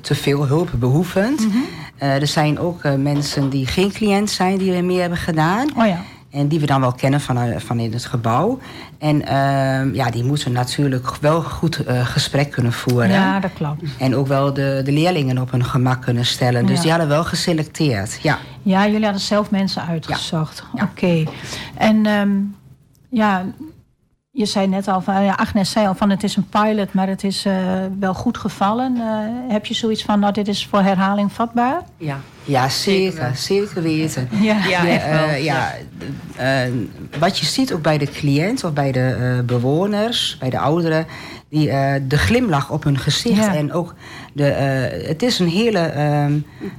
te 0.00 0.14
veel 0.14 0.46
hulpbehoevend. 0.46 1.40
Mhm. 1.46 1.56
Eh, 1.98 2.20
er 2.20 2.26
zijn 2.26 2.58
ook 2.58 2.82
mensen 2.96 3.48
die 3.48 3.66
geen 3.66 3.92
cliënt 3.92 4.30
zijn 4.30 4.58
die 4.58 4.72
we 4.72 4.80
mee 4.82 5.00
hebben 5.00 5.18
gedaan. 5.18 5.68
Oh 5.76 5.86
ja. 5.86 5.98
En 6.30 6.48
die 6.48 6.60
we 6.60 6.66
dan 6.66 6.80
wel 6.80 6.92
kennen 6.92 7.20
van, 7.20 7.38
eh, 7.38 7.58
van 7.60 7.78
in 7.78 7.92
het 7.92 8.04
gebouw. 8.04 8.58
En 8.98 9.26
ehm, 9.26 9.94
ja, 9.94 10.10
die 10.10 10.24
moeten 10.24 10.52
natuurlijk 10.52 11.16
wel 11.20 11.42
goed 11.42 11.84
eh, 11.84 12.06
gesprek 12.06 12.50
kunnen 12.50 12.72
voeren. 12.72 13.10
Ja, 13.10 13.40
dat 13.40 13.52
klopt. 13.52 13.82
En 13.98 14.16
ook 14.16 14.26
wel 14.26 14.52
de, 14.52 14.80
de 14.84 14.92
leerlingen 14.92 15.38
op 15.38 15.50
hun 15.50 15.64
gemak 15.64 16.02
kunnen 16.02 16.26
stellen. 16.26 16.66
Dus 16.66 16.76
Ja. 16.76 16.82
die 16.82 16.90
hadden 16.90 17.08
wel 17.08 17.24
geselecteerd. 17.24 18.18
Ja. 18.22 18.38
Ja, 18.62 18.86
jullie 18.86 19.02
hadden 19.04 19.20
zelf 19.22 19.50
mensen 19.50 19.86
uitgezocht. 19.86 20.62
Oké. 20.82 21.24
En 21.74 22.06
ehm, 22.06 22.30
ja, 23.08 23.44
je 24.38 24.46
zei 24.46 24.66
net 24.66 24.88
al 24.88 25.00
van, 25.00 25.22
ja, 25.24 25.32
Agnes 25.34 25.70
zei 25.70 25.86
al 25.86 25.94
van 25.94 26.10
het 26.10 26.22
is 26.22 26.36
een 26.36 26.48
pilot, 26.48 26.92
maar 26.92 27.08
het 27.08 27.24
is 27.24 27.44
eh, 27.44 27.54
wel 28.00 28.14
goed 28.14 28.38
gevallen. 28.38 28.96
Eh, 28.96 29.52
heb 29.52 29.66
je 29.66 29.74
zoiets 29.74 30.02
van, 30.04 30.20
nou 30.20 30.32
dit 30.32 30.48
is 30.48 30.66
voor 30.70 30.80
herhaling 30.82 31.32
vatbaar? 31.32 31.80
Ja. 31.96 32.16
Ja, 32.44 32.68
Zeker 32.68 33.30
zeker. 33.36 33.82
weten. 33.82 34.28
Ja, 34.40 34.56
Ja, 34.68 34.80
De, 34.82 34.88
echt 34.88 35.04
wel. 35.10 35.28
eh, 35.28 35.44
ja, 35.44 35.74
eh, 36.36 36.72
wat 37.18 37.38
je 37.38 37.46
ziet 37.46 37.72
ook 37.72 37.82
bij 37.82 37.98
de 37.98 38.06
cliënt 38.06 38.64
of 38.64 38.72
bij 38.72 38.92
de 38.92 39.16
eh, 39.38 39.44
bewoners, 39.44 40.36
bij 40.40 40.50
de 40.50 40.58
ouderen, 40.58 41.06
die, 41.50 41.70
eh, 41.70 42.00
de 42.08 42.18
glimlach 42.18 42.70
op 42.70 42.84
hun 42.84 42.98
gezicht. 42.98 43.36
Ja. 43.44 43.54
En 43.54 43.72
ook 43.72 43.94
de, 44.32 44.46
eh, 44.48 45.08
het 45.08 45.22
is 45.22 45.38
een 45.38 45.48
hele 45.48 45.78
ehm, 45.78 46.32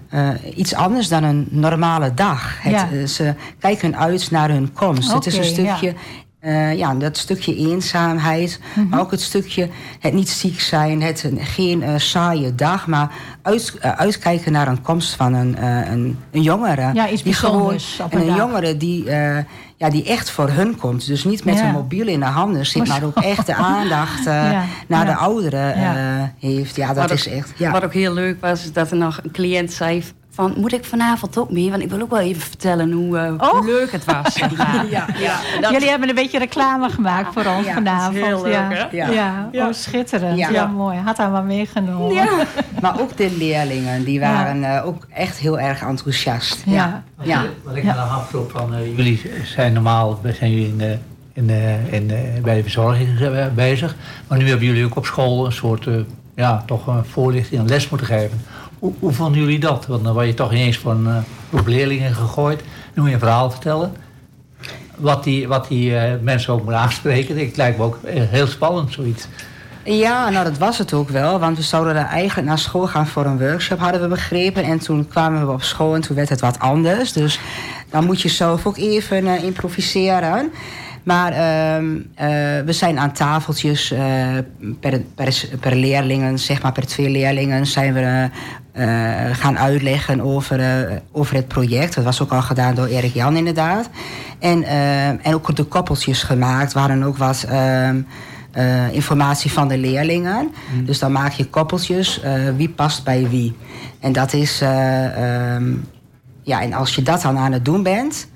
eh, 0.10 0.30
iets 0.56 0.74
anders 0.74 1.08
dan 1.08 1.24
een 1.24 1.48
normale 1.50 2.14
dag. 2.14 2.62
Het, 2.64 2.72
Ja. 2.72 3.06
ze 3.06 3.34
kijken 3.60 3.98
uit 3.98 4.32
naar 4.32 4.50
hun 4.50 4.74
komst. 4.74 5.14
het 5.14 5.26
is 5.26 5.38
een 5.38 5.44
stukje. 5.44 5.94
Ja. 6.42 6.48
eh, 6.50 6.78
ja, 6.78 6.94
dat 6.96 7.18
stukje 7.18 7.56
eenzaamheid, 7.56 8.60
Mhm. 8.76 8.88
maar 8.90 9.00
ook 9.00 9.12
het 9.12 9.22
stukje 9.22 9.70
het 10.00 10.14
niet 10.14 10.30
ziek 10.30 10.60
zijn, 10.60 11.02
het 11.02 11.24
een- 11.24 11.40
geen 11.46 11.82
eh, 11.84 11.94
saaie 11.98 12.56
dag, 12.56 12.88
maar 12.88 13.12
uit, 13.42 13.78
eh, 13.82 13.92
uitkijken 13.92 14.52
naar 14.52 14.68
een 14.68 14.82
komst 14.82 15.14
van 15.16 15.34
een, 15.34 15.56
eh, 15.58 15.92
een, 15.92 16.18
een 16.32 16.42
jongere. 16.42 16.94
Ja, 16.94 17.10
iets 17.10 17.24
die 17.24 17.34
gewoon, 17.34 17.74
een 18.10 18.20
een 18.28 18.36
jongere 18.36 18.78
die, 18.78 19.10
eh, 19.10 19.38
ja, 19.78 19.90
die 19.90 20.04
echt 20.06 20.30
voor 20.30 20.50
hun 20.50 20.76
komt. 20.78 21.06
Dus 21.08 21.24
niet 21.24 21.44
met 21.46 21.58
Ja. 21.58 21.66
een 21.68 21.72
mobiel 21.74 22.08
in 22.08 22.20
de 22.20 22.26
handen 22.26 22.66
zit, 22.66 22.88
maar 22.88 23.04
ook 23.04 23.18
echt 23.18 23.46
de 23.46 23.56
aandacht 23.56 24.20
eh, 24.28 24.52
Ja, 24.52 24.64
naar 24.88 25.06
ja. 25.06 25.12
de 25.14 25.16
ouderen 25.16 25.74
eh, 25.76 25.82
Ja. 25.82 26.34
heeft. 26.40 26.76
Ja, 26.76 26.88
dat 26.88 26.96
Wat 27.10 27.12
is 27.12 27.28
ook- 27.28 27.34
echt. 27.34 27.52
Ja. 27.58 27.72
Wat 27.72 27.84
ook 27.84 27.94
heel 27.94 28.14
leuk 28.14 28.42
was, 28.42 28.64
is 28.64 28.74
dat 28.74 28.92
er 28.92 28.98
nog 28.98 29.20
een 29.24 29.32
cliënt 29.32 29.72
zei 29.74 30.04
van... 30.32 30.54
moet 30.58 30.74
ik 30.74 30.86
vanavond 30.86 31.38
ook 31.38 31.52
mee? 31.52 31.70
Want 31.70 31.82
ik 31.82 31.90
wil 31.90 32.02
ook 32.02 32.10
wel 32.10 32.20
even 32.20 32.42
vertellen 32.42 32.92
hoe, 32.92 33.18
eh, 33.18 33.34
Oh. 33.38 33.50
hoe 33.50 33.66
leuk 33.66 33.92
het 33.92 34.06
was. 34.06 34.40
maar. 34.58 34.86
Ja, 34.90 35.06
ja. 35.20 35.40
Dat- 35.62 35.72
Jullie 35.72 35.90
hebben 35.90 36.10
een 36.10 36.16
beetje 36.16 36.38
reclame 36.40 36.90
gemaakt 36.90 37.34
voor 37.34 37.46
ons 37.58 37.66
Ja, 37.66 37.74
vanavond. 37.74 38.16
heel 38.16 38.42
leuk, 38.44 38.54
ja. 38.54 38.68
hè? 38.70 38.86
Ja. 38.98 39.50
Ja. 39.52 39.68
Oh, 39.68 39.74
schitterend. 39.74 40.38
Ja. 40.38 40.50
Ja. 40.50 40.66
mooi. 40.68 40.98
Had 40.98 41.18
haar 41.18 41.32
wel 41.32 41.44
meegenomen. 41.44 42.14
Ja. 42.16 42.28
Maar 42.82 43.00
ook 43.00 43.18
de 43.18 43.32
leerlingen, 43.38 44.04
die 44.04 44.20
waren 44.20 44.64
eh, 44.76 44.86
ook 44.86 45.08
echt 45.14 45.38
heel 45.38 45.60
erg 45.60 45.82
enthousiast. 45.82 46.64
Ja. 46.66 47.04
Ja. 47.22 47.44
Wat 47.64 47.76
ik 47.76 47.86
dan 47.86 48.10
afvroeg 48.10 48.52
van, 48.52 48.74
eh, 48.74 48.96
jullie 48.98 49.22
zijn 49.44 49.74
normaal 49.74 50.20
zijn 50.38 50.52
jullie 50.52 50.68
in, 50.68 50.78
de- 50.78 50.98
in, 51.34 51.50
in, 51.92 52.08
de- 52.08 52.40
bij 52.44 52.56
de 52.56 52.62
verzorging 52.62 53.10
bezig. 53.56 53.96
Maar 54.28 54.38
nu 54.38 54.48
hebben 54.50 54.66
jullie 54.68 54.86
ook 54.86 54.96
op 54.96 55.06
school 55.06 55.46
een 55.46 55.52
soort, 55.52 55.88
eh, 55.88 55.94
ja, 56.36 56.64
toch 56.66 56.88
een 56.88 57.06
voorlichting, 57.06 57.62
een 57.62 57.68
les 57.68 57.90
moeten 57.90 58.08
geven. 58.08 58.42
Hoe, 58.80 59.14
vonden 59.14 59.40
jullie 59.40 59.60
dat? 59.60 59.86
Want 59.86 60.04
dan 60.04 60.14
word 60.14 60.26
je 60.26 60.34
toch 60.34 60.52
ineens 60.52 60.78
voor 60.78 60.92
een 60.92 61.08
eh, 61.08 61.18
groep 61.50 61.68
leerlingen 61.68 62.14
gegooid. 62.14 62.62
Nu 62.94 63.02
moet 63.02 63.08
je 63.08 63.14
een 63.14 63.20
verhaal 63.20 63.52
vertellen. 63.52 63.94
Wat 64.96 65.24
die, 65.24 65.48
wat 65.48 65.68
die 65.68 65.96
eh, 65.96 66.14
mensen 66.22 66.54
ook 66.54 66.64
moeten 66.64 66.80
aanspreken. 66.80 67.38
Ik 67.38 67.56
lijkt 67.56 67.78
me 67.78 67.84
ook 67.84 68.00
eh, 68.04 68.22
heel 68.30 68.48
spannend, 68.48 68.94
zoiets. 68.94 69.28
Ja, 69.84 70.30
nou 70.30 70.44
dat 70.44 70.58
was 70.58 70.78
het 70.78 70.94
ook 70.94 71.10
wel. 71.10 71.40
Want 71.40 71.58
we 71.58 71.64
zouden 71.64 71.96
er 71.96 72.06
eigenlijk 72.06 72.48
naar 72.48 72.60
school 72.60 72.88
gaan 72.88 73.08
voor 73.08 73.26
een 73.26 73.40
workshop, 73.40 73.80
hadden 73.80 74.02
we 74.02 74.08
begrepen. 74.08 74.64
En 74.64 74.80
toen 74.80 75.08
kwamen 75.08 75.46
we 75.46 75.54
op 75.54 75.64
school 75.64 75.96
en 75.96 76.02
toen 76.02 76.16
werd 76.16 76.30
het 76.30 76.42
wat 76.42 76.60
anders. 76.60 77.14
Dus 77.14 77.40
dan 77.90 78.06
moet 78.06 78.22
je 78.22 78.30
zelf 78.30 78.66
ook 78.66 78.78
even 78.78 79.44
improviseren. 79.44 80.52
Maar 81.04 81.32
ehm, 81.32 81.98
eh, 82.16 82.28
we 82.66 82.74
zijn 82.74 83.00
aan 83.00 83.12
tafeltjes 83.12 83.92
eh, 83.92 84.28
per, 84.80 85.02
per, 85.16 85.50
per 85.60 85.76
leerlingen, 85.76 86.40
zeg 86.40 86.62
maar 86.62 86.72
per 86.72 86.86
twee 86.86 87.10
leerlingen, 87.10 87.66
zijn 87.66 87.94
we 87.94 88.30
eh, 88.72 88.86
gaan 89.32 89.58
uitleggen 89.58 90.22
over, 90.22 90.62
over 91.12 91.36
het 91.36 91.48
project. 91.48 91.96
Dat 91.96 92.04
was 92.04 92.22
ook 92.22 92.32
al 92.32 92.42
gedaan 92.42 92.76
door 92.76 92.88
Erik 92.88 93.14
Jan 93.14 93.36
inderdaad. 93.36 93.90
En, 94.40 94.64
en 95.24 95.34
ook 95.34 95.56
de 95.56 95.64
koppeltjes 95.64 96.24
gemaakt 96.24 96.74
waren 96.74 97.04
ook 97.04 97.18
wat. 97.18 97.46
ehm, 97.50 98.02
eh, 98.52 98.94
informatie 98.94 99.52
van 99.52 99.68
de 99.68 99.78
leerlingen. 99.78 100.52
Dus 100.84 101.00
dan 101.00 101.12
maak 101.12 101.32
je 101.32 101.46
koppeltjes, 101.46 102.22
wie 102.56 102.70
past 102.70 103.04
bij 103.04 103.28
wie. 103.30 103.56
En 104.00 104.12
dat 104.12 104.34
is, 104.34 104.62
eh, 104.62 105.54
ehm, 105.56 105.74
ja, 106.44 106.62
en 106.62 106.74
als 106.74 106.96
je 106.96 107.02
dat 107.02 107.22
dan 107.22 107.38
aan 107.38 107.52
het 107.52 107.66
doen 107.66 107.84
bent, 107.84 108.28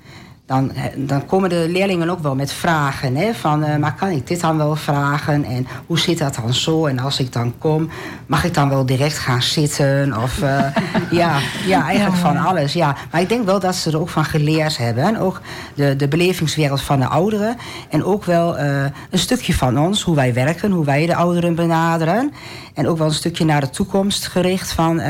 dan, 0.46 0.72
eh, 0.74 0.82
dan 0.96 1.26
komen 1.26 1.48
de 1.48 1.66
leerlingen 1.68 2.10
ook 2.10 2.20
wel 2.20 2.34
met 2.34 2.52
vragen. 2.52 3.16
Hè, 3.16 3.34
van, 3.34 3.64
eh, 3.64 3.76
maar 3.76 3.94
kan 3.94 4.10
ik 4.10 4.26
dit 4.26 4.40
dan 4.40 4.56
wel 4.56 4.76
vragen? 4.76 5.44
En 5.44 5.66
hoe 5.86 5.98
zit 5.98 6.18
dat 6.18 6.34
dan 6.34 6.54
zo? 6.54 6.86
En 6.86 6.98
als 6.98 7.18
ik 7.18 7.32
dan 7.32 7.54
kom, 7.58 7.88
mag 8.26 8.44
ik 8.44 8.54
dan 8.54 8.68
wel 8.68 8.86
direct 8.86 9.18
gaan 9.18 9.42
zitten? 9.42 10.22
Of 10.22 10.42
eh, 10.42 10.64
ja, 11.20 11.38
ja, 11.66 11.86
eigenlijk 11.86 12.16
van 12.16 12.36
alles. 12.36 12.72
Ja. 12.72 12.96
Maar 13.10 13.20
ik 13.20 13.28
denk 13.28 13.44
wel 13.44 13.60
dat 13.60 13.74
ze 13.74 13.90
er 13.90 14.00
ook 14.00 14.08
van 14.08 14.24
geleerd 14.24 14.76
hebben. 14.76 15.04
En 15.04 15.18
ook 15.18 15.40
de, 15.74 15.96
de 15.96 16.08
belevingswereld 16.08 16.82
van 16.82 17.00
de 17.00 17.06
ouderen. 17.06 17.56
En 17.88 18.04
ook 18.04 18.24
wel 18.24 18.58
een 18.58 18.92
stukje 19.18 19.54
van 19.54 19.78
ons, 19.78 20.02
hoe 20.02 20.14
wij 20.14 20.34
werken, 20.34 20.70
hoe 20.70 20.84
wij 20.84 21.06
de 21.06 21.14
ouderen 21.14 21.54
benaderen. 21.54 22.32
En 22.74 22.88
ook 22.88 22.98
wel 22.98 23.06
een 23.06 23.12
stukje 23.12 23.44
naar 23.44 23.60
de 23.60 23.70
toekomst 23.70 24.26
gericht 24.26 24.72
van... 24.72 25.02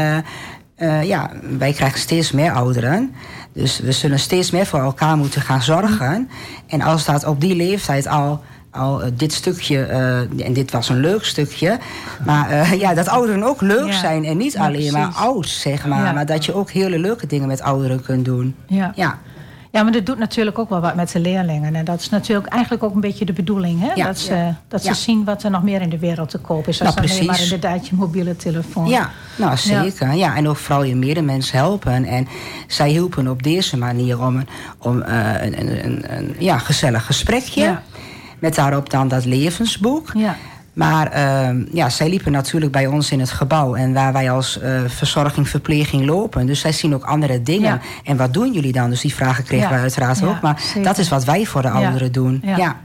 ja, 1.02 1.30
wij 1.58 1.72
krijgen 1.72 1.98
steeds 1.98 2.32
meer 2.32 2.52
ouderen. 2.52 3.14
Dus 3.54 3.78
we 3.80 3.92
zullen 3.92 4.18
steeds 4.18 4.50
meer 4.50 4.66
voor 4.66 4.80
elkaar 4.80 5.16
moeten 5.16 5.40
gaan 5.40 5.62
zorgen. 5.62 6.28
En 6.66 6.82
als 6.82 7.04
dat 7.04 7.24
op 7.24 7.40
die 7.40 7.56
leeftijd 7.56 8.06
al, 8.06 8.40
al 8.70 9.02
eh, 9.02 9.10
dit 9.14 9.32
stukje, 9.32 9.82
eh, 9.84 10.46
en 10.46 10.52
dit 10.52 10.70
was 10.70 10.88
een 10.88 11.00
leuk 11.00 11.24
stukje, 11.24 11.78
maar 12.24 12.50
eh, 12.50 12.72
ja, 12.82 12.94
dat 12.94 13.08
ouderen 13.08 13.42
ook 13.42 13.60
leuk 13.60 13.86
Ja. 13.86 13.98
zijn 13.98 14.24
en 14.24 14.36
niet 14.36 14.52
Ja, 14.52 14.64
alleen 14.66 14.92
maar 14.92 15.12
oud, 15.16 15.48
zeg 15.48 15.86
maar. 15.86 16.04
Ja. 16.04 16.12
Maar 16.12 16.26
dat 16.26 16.44
je 16.44 16.54
ook 16.54 16.70
hele 16.70 16.98
leuke 16.98 17.26
dingen 17.26 17.48
met 17.48 17.62
ouderen 17.62 18.02
kunt 18.02 18.24
doen. 18.24 18.54
Ja. 18.66 19.18
Ja, 19.74 19.82
maar 19.82 19.92
dat 19.92 20.06
doet 20.06 20.18
natuurlijk 20.18 20.58
ook 20.58 20.68
wel 20.68 20.80
wat 20.80 20.94
met 20.94 21.10
de 21.12 21.20
leerlingen. 21.20 21.74
En 21.74 21.84
dat 21.84 22.00
is 22.00 22.08
natuurlijk 22.08 22.46
eigenlijk 22.48 22.82
ook 22.82 22.94
een 22.94 23.00
beetje 23.00 23.24
de 23.24 23.32
bedoeling. 23.32 23.80
Hè? 23.80 23.92
Ja. 23.94 24.06
Dat, 24.06 24.18
ze, 24.18 24.34
Ja. 24.34 24.60
dat 24.68 24.82
ze 24.82 24.88
Ja. 24.88 24.94
zien 24.94 25.24
wat 25.24 25.42
er 25.42 25.50
nog 25.50 25.62
meer 25.62 25.80
in 25.80 25.88
de 25.88 25.98
wereld 25.98 26.28
te 26.30 26.38
koop 26.38 26.68
is. 26.68 26.80
Als 26.82 26.94
Nou, 26.94 27.06
dan 27.06 27.16
alleen 27.16 27.26
maar 27.28 27.40
inderdaad 27.42 27.88
je 27.88 27.94
mobiele 27.94 28.36
telefoon. 28.36 28.86
ja 28.88 29.10
nou 29.36 29.56
zeker. 29.56 30.12
Ja. 30.14 30.36
en 30.36 30.48
ook 30.48 30.56
vooral 30.56 30.82
je 30.84 30.96
medemens 30.96 31.50
helpen. 31.52 32.04
En 32.04 32.28
zij 32.66 32.88
hielpen 32.90 33.28
op 33.28 33.42
deze 33.42 33.76
manier 33.76 34.20
om, 34.22 34.36
een- 34.36 34.48
om 34.78 35.02
eh, 35.02 35.42
een, 35.42 35.60
een, 35.84 36.16
een, 36.16 36.34
ja, 36.38 36.58
gezellig 36.58 37.06
gesprekje. 37.06 37.60
Ja. 37.62 37.82
Met 38.38 38.54
daarop 38.54 38.90
dan 38.90 39.08
dat 39.08 39.24
levensboek. 39.24 40.10
Ja. 40.14 40.36
Maar 40.74 41.06
ehm, 41.10 41.64
ja, 41.72 41.88
zij 41.88 42.08
liepen 42.08 42.32
natuurlijk 42.32 42.72
bij 42.72 42.86
ons 42.86 43.10
in 43.10 43.20
het 43.20 43.30
gebouw. 43.30 43.74
En 43.74 43.92
waar 43.92 44.12
wij 44.12 44.30
als 44.30 44.58
eh, 44.60 44.80
verzorging, 44.86 45.48
verpleging 45.48 46.04
lopen. 46.06 46.46
Dus 46.46 46.60
zij 46.60 46.72
zien 46.72 46.94
ook 46.94 47.04
andere 47.04 47.42
dingen. 47.42 47.70
Ja. 47.72 47.80
En 48.04 48.16
wat 48.16 48.32
doen 48.34 48.52
jullie 48.52 48.72
dan? 48.72 48.90
Dus 48.90 49.00
die 49.00 49.14
vragen 49.14 49.44
kregen 49.44 49.68
Ja. 49.68 49.74
we 49.74 49.80
uiteraard 49.80 50.18
Ja, 50.18 50.26
ook. 50.26 50.40
Maar 50.40 50.60
zeker. 50.60 50.82
dat 50.82 50.98
is 50.98 51.08
wat 51.08 51.24
wij 51.24 51.44
voor 51.46 51.62
de 51.62 51.68
Ja. 51.68 51.74
ouderen 51.74 52.12
doen. 52.12 52.40
Ja. 52.44 52.56
Ja, 52.56 52.76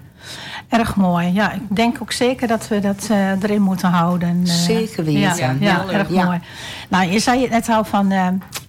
Erg 0.70 0.96
mooi. 0.96 1.34
Ja, 1.34 1.52
ik 1.54 1.62
denk 1.68 1.98
ook 2.02 2.12
zeker 2.12 2.48
dat 2.48 2.68
we 2.68 2.80
dat 2.80 3.08
eh, 3.12 3.32
erin 3.44 3.62
moeten 3.62 3.90
houden. 3.90 4.42
eh. 4.46 4.52
Zeker 4.54 5.04
weten. 5.04 5.58
Ja, 5.60 5.84
erg 5.92 6.10
mooi. 6.10 6.40
Nou, 6.90 7.12
je 7.12 7.20
zei 7.20 7.42
het 7.42 7.50
net 7.50 7.70
al 7.70 7.84
van, 7.84 8.08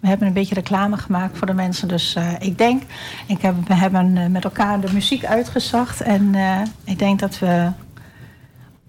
we 0.00 0.08
hebben 0.08 0.26
een 0.26 0.32
beetje 0.32 0.54
reclame 0.54 0.96
gemaakt 0.96 1.38
voor 1.38 1.46
de 1.46 1.54
mensen. 1.54 1.88
Dus 1.88 2.16
ik 2.38 2.58
denk, 2.58 2.82
ik 3.26 3.42
heb, 3.42 3.54
we 3.66 3.74
hebben 3.74 4.32
met 4.32 4.44
elkaar 4.44 4.80
de 4.80 4.92
muziek 4.92 5.24
uitgezocht. 5.24 6.00
En 6.00 6.34
ik 6.84 6.98
denk 6.98 7.18
dat 7.18 7.38
we 7.38 7.68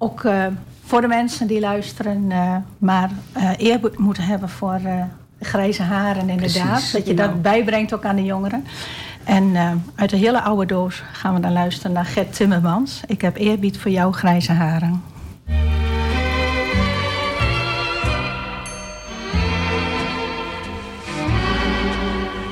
ook 0.02 0.24
eh, 0.24 0.45
voor 0.86 1.02
de 1.02 1.08
mensen 1.08 1.47
die 1.47 1.60
luisteren, 1.60 2.32
eh, 2.32 2.56
maar 2.78 3.10
eh 3.34 3.49
eerbied 3.58 3.97
moeten 3.97 4.24
hebben 4.24 4.49
voor 4.49 4.80
eh, 4.84 5.04
grijze 5.39 5.84
haren 5.84 6.30
inderdaad. 6.30 6.68
Precies. 6.68 6.91
Dat 6.91 7.08
je 7.08 7.14
dat 7.14 7.41
bijbrengt 7.41 7.93
ook 7.93 8.06
aan 8.06 8.16
de 8.16 8.24
jongeren. 8.24 8.66
En 9.24 9.56
eh, 9.56 9.72
uit 9.95 10.10
de 10.10 10.18
hele 10.18 10.41
oude 10.41 10.66
doos 10.66 11.04
gaan 11.12 11.34
we 11.34 11.39
dan 11.39 11.52
luisteren 11.54 11.91
naar 11.91 12.06
Gert 12.06 12.36
Timmermans. 12.36 13.02
Ik 13.08 13.22
heb 13.22 13.38
eerbied 13.38 13.78
voor 13.78 13.91
jouw 13.91 14.12
grijze 14.12 14.52
haren. 14.52 15.04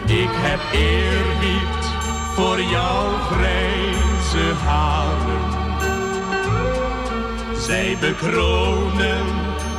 Ik 0.06 0.32
heb 0.32 0.60
eerbied 0.74 1.86
voor 2.34 2.62
jouw 2.62 3.12
grijze 3.12 4.54
haren. 4.66 5.29
Zij 7.70 7.98
bekronen 8.00 9.26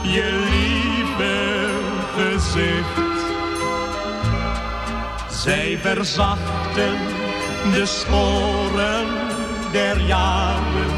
je 0.02 0.46
lieve 0.50 1.68
gezicht. 2.16 3.20
Zij 5.30 5.78
verzachten 5.80 6.98
de 7.72 7.86
sporen 7.86 9.06
der 9.72 10.00
jaren. 10.00 10.94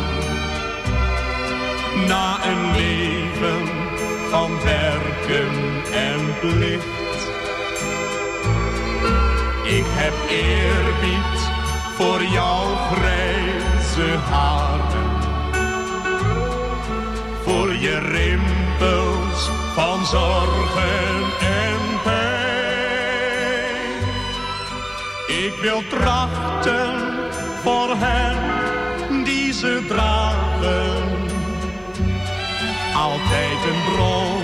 Na 2.07 2.47
een 2.47 2.73
leven 2.73 3.69
van 4.31 4.51
werken 4.63 5.51
en 5.93 6.21
plicht. 6.41 7.21
Ik 9.65 9.87
heb 9.87 10.15
eerbied 10.31 11.41
voor 11.97 12.23
jouw 12.23 12.75
grijze 12.75 14.17
haren. 14.31 15.12
Rimpels 17.99 19.51
van 19.75 20.07
zorgen 20.07 21.23
en 21.41 22.01
pijn. 22.05 22.23
Ik 25.27 25.55
wil 25.63 25.83
trachten 25.91 26.95
voor 27.63 27.95
hen 27.99 29.25
die 29.25 29.53
ze 29.53 29.85
dragen. 29.89 31.03
Altijd 32.95 33.65
een 33.71 33.95
bron 33.95 34.43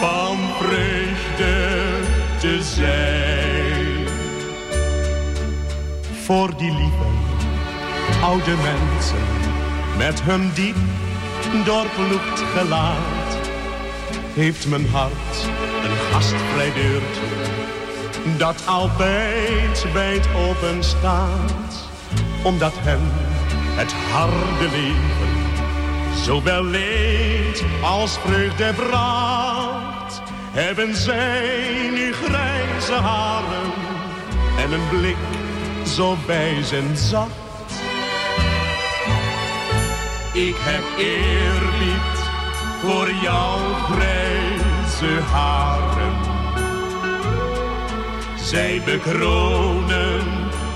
van 0.00 0.38
vreugde 0.58 1.78
te 2.38 2.62
zijn 2.62 4.08
voor 6.24 6.56
die 6.56 6.70
lieve 6.70 7.10
oude 8.22 8.54
mensen 8.62 9.18
met 9.96 10.22
hun 10.22 10.50
diep 10.54 10.76
doorploegd 11.64 12.42
gelaat. 12.56 13.50
Heeft 14.34 14.68
mijn 14.68 14.88
hart 14.88 15.34
een 15.84 15.96
gastvrij 16.12 16.72
deurtje 16.72 17.30
dat 18.38 18.66
altijd 18.66 19.92
wijd 19.92 20.28
open 20.36 20.84
staat, 20.84 21.88
omdat 22.42 22.72
hen 22.74 23.00
het 23.76 23.92
harde 23.92 24.76
leven 24.76 25.30
zowel 26.14 26.64
leed 26.64 27.64
als 27.82 28.18
vreugde 28.18 28.72
bracht. 28.74 30.22
Hebben 30.50 30.94
zij 30.94 31.90
nu 31.92 32.12
grijze 32.12 32.92
haren 32.92 33.72
en 34.58 34.72
een 34.72 34.88
blik 34.88 35.16
zo 35.86 36.16
wijs 36.26 36.72
en 36.72 36.96
zacht. 36.96 37.39
Ik 40.32 40.56
heb 40.58 40.82
eerbied 40.98 42.18
voor 42.80 43.10
jouw 43.22 43.58
grijze 43.90 45.20
haren. 45.20 46.14
Zij 48.36 48.82
bekronen 48.84 50.22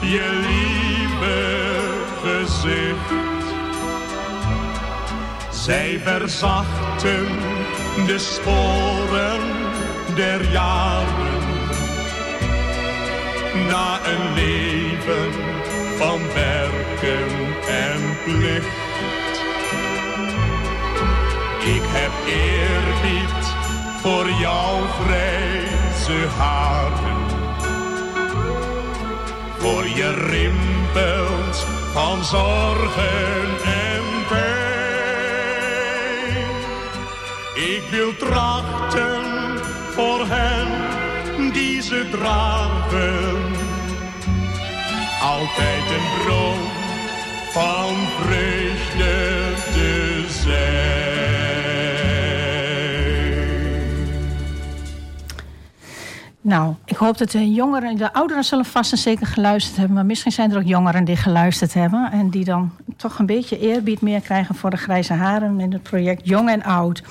je 0.00 0.40
lieve 0.46 1.64
gezicht. 2.22 3.22
Zij 5.50 6.00
verzachten 6.04 7.26
de 8.06 8.18
sporen 8.18 9.40
der 10.14 10.50
jaren 10.50 11.42
na 13.68 14.00
een 14.04 14.34
leven 14.34 15.32
van 15.96 16.20
werken 16.34 17.28
en 17.68 18.00
plicht. 18.24 18.83
Ik 21.64 21.82
heb 21.84 22.12
eerbied 22.26 23.44
voor 24.00 24.30
jouw 24.30 24.80
grijze 24.86 26.28
haren, 26.36 27.26
voor 29.58 29.86
je 29.88 30.12
rimpelt 30.12 31.66
van 31.92 32.24
zorgen 32.24 33.62
en 33.64 34.02
pijn. 34.28 34.54
Ik 37.54 37.82
wil 37.90 38.16
trachten 38.16 39.24
voor 39.90 40.26
hen 40.26 41.52
die 41.52 41.82
ze 41.82 42.08
dragen. 42.10 43.52
Altijd 45.20 45.90
een 45.90 46.24
bron 46.24 46.58
van 47.52 47.94
vreugde 48.20 49.52
te 49.72 50.24
zijn. 50.28 51.43
Nou, 56.44 56.74
ik 56.84 56.96
hoop 56.96 57.18
dat 57.18 57.30
de 57.30 57.52
jongeren, 57.52 57.96
de 57.96 58.12
ouderen 58.12 58.44
zullen 58.44 58.64
vast 58.64 58.92
en 58.92 58.98
zeker 58.98 59.26
geluisterd 59.26 59.76
hebben. 59.76 59.94
Maar 59.94 60.06
misschien 60.06 60.32
zijn 60.32 60.50
er 60.50 60.56
ook 60.56 60.66
jongeren 60.66 61.04
die 61.04 61.16
geluisterd 61.16 61.74
hebben. 61.74 62.10
En 62.12 62.30
die 62.30 62.44
dan 62.44 62.70
toch 62.96 63.18
een 63.18 63.26
beetje 63.26 63.58
eerbied 63.58 64.00
meer 64.00 64.20
krijgen 64.20 64.54
voor 64.54 64.70
de 64.70 64.76
grijze 64.76 65.12
haren 65.12 65.60
in 65.60 65.72
het 65.72 65.82
project 65.82 66.28
Jong 66.28 66.50
en 66.50 66.62
Oud. 66.62 67.02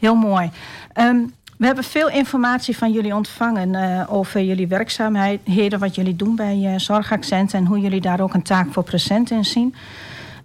Heel 0.00 0.14
mooi. 0.14 0.50
Ehm, 0.92 1.16
we 1.56 1.66
hebben 1.66 1.84
veel 1.84 2.08
informatie 2.10 2.76
van 2.76 2.92
jullie 2.92 3.14
ontvangen 3.14 3.74
eh, 3.74 4.12
over 4.12 4.42
jullie 4.42 4.68
werkzaamheden, 4.68 5.78
wat 5.78 5.94
jullie 5.94 6.16
doen 6.16 6.36
bij 6.36 6.56
uh, 6.56 6.78
Zorgaccent 6.78 7.54
en 7.54 7.66
hoe 7.66 7.80
jullie 7.80 8.00
daar 8.00 8.20
ook 8.20 8.34
een 8.34 8.42
taak 8.42 8.72
voor 8.72 8.82
present 8.82 9.30
in 9.30 9.44
zien. 9.44 9.74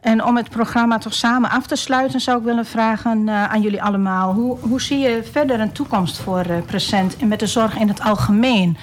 En 0.04 0.24
om 0.24 0.38
het 0.38 0.50
programma 0.50 0.98
toch 0.98 1.14
samen 1.14 1.50
af 1.50 1.68
te 1.68 1.76
sluiten, 1.76 2.20
zou 2.22 2.38
ik 2.38 2.44
willen 2.44 2.66
vragen 2.66 3.30
eh, 3.30 3.44
aan 3.44 3.62
jullie 3.62 3.84
allemaal: 3.84 4.34
hoe, 4.34 4.58
hoe 4.60 4.82
zie 4.82 4.98
je 4.98 5.24
verder 5.32 5.60
een 5.60 5.72
toekomst 5.72 6.18
voor 6.18 6.40
eh, 6.40 6.62
present 6.66 7.18
en 7.18 7.28
met 7.28 7.40
de 7.40 7.48
zorg 7.48 7.78
in 7.78 7.88
het 7.88 8.02
algemeen? 8.02 8.78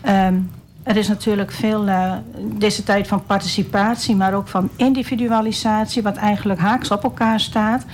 Ehm, 0.00 0.34
er 0.82 0.96
is 0.96 1.08
natuurlijk 1.08 1.52
veel 1.52 1.88
eh, 1.88 2.12
deze 2.42 2.82
tijd 2.82 3.08
van 3.08 3.24
participatie, 3.24 4.16
maar 4.16 4.34
ook 4.34 4.48
van 4.48 4.68
individualisatie, 4.76 6.02
wat 6.02 6.16
eigenlijk 6.16 6.60
haaks 6.60 6.90
op 6.90 7.02
elkaar 7.02 7.40
staat. 7.40 7.84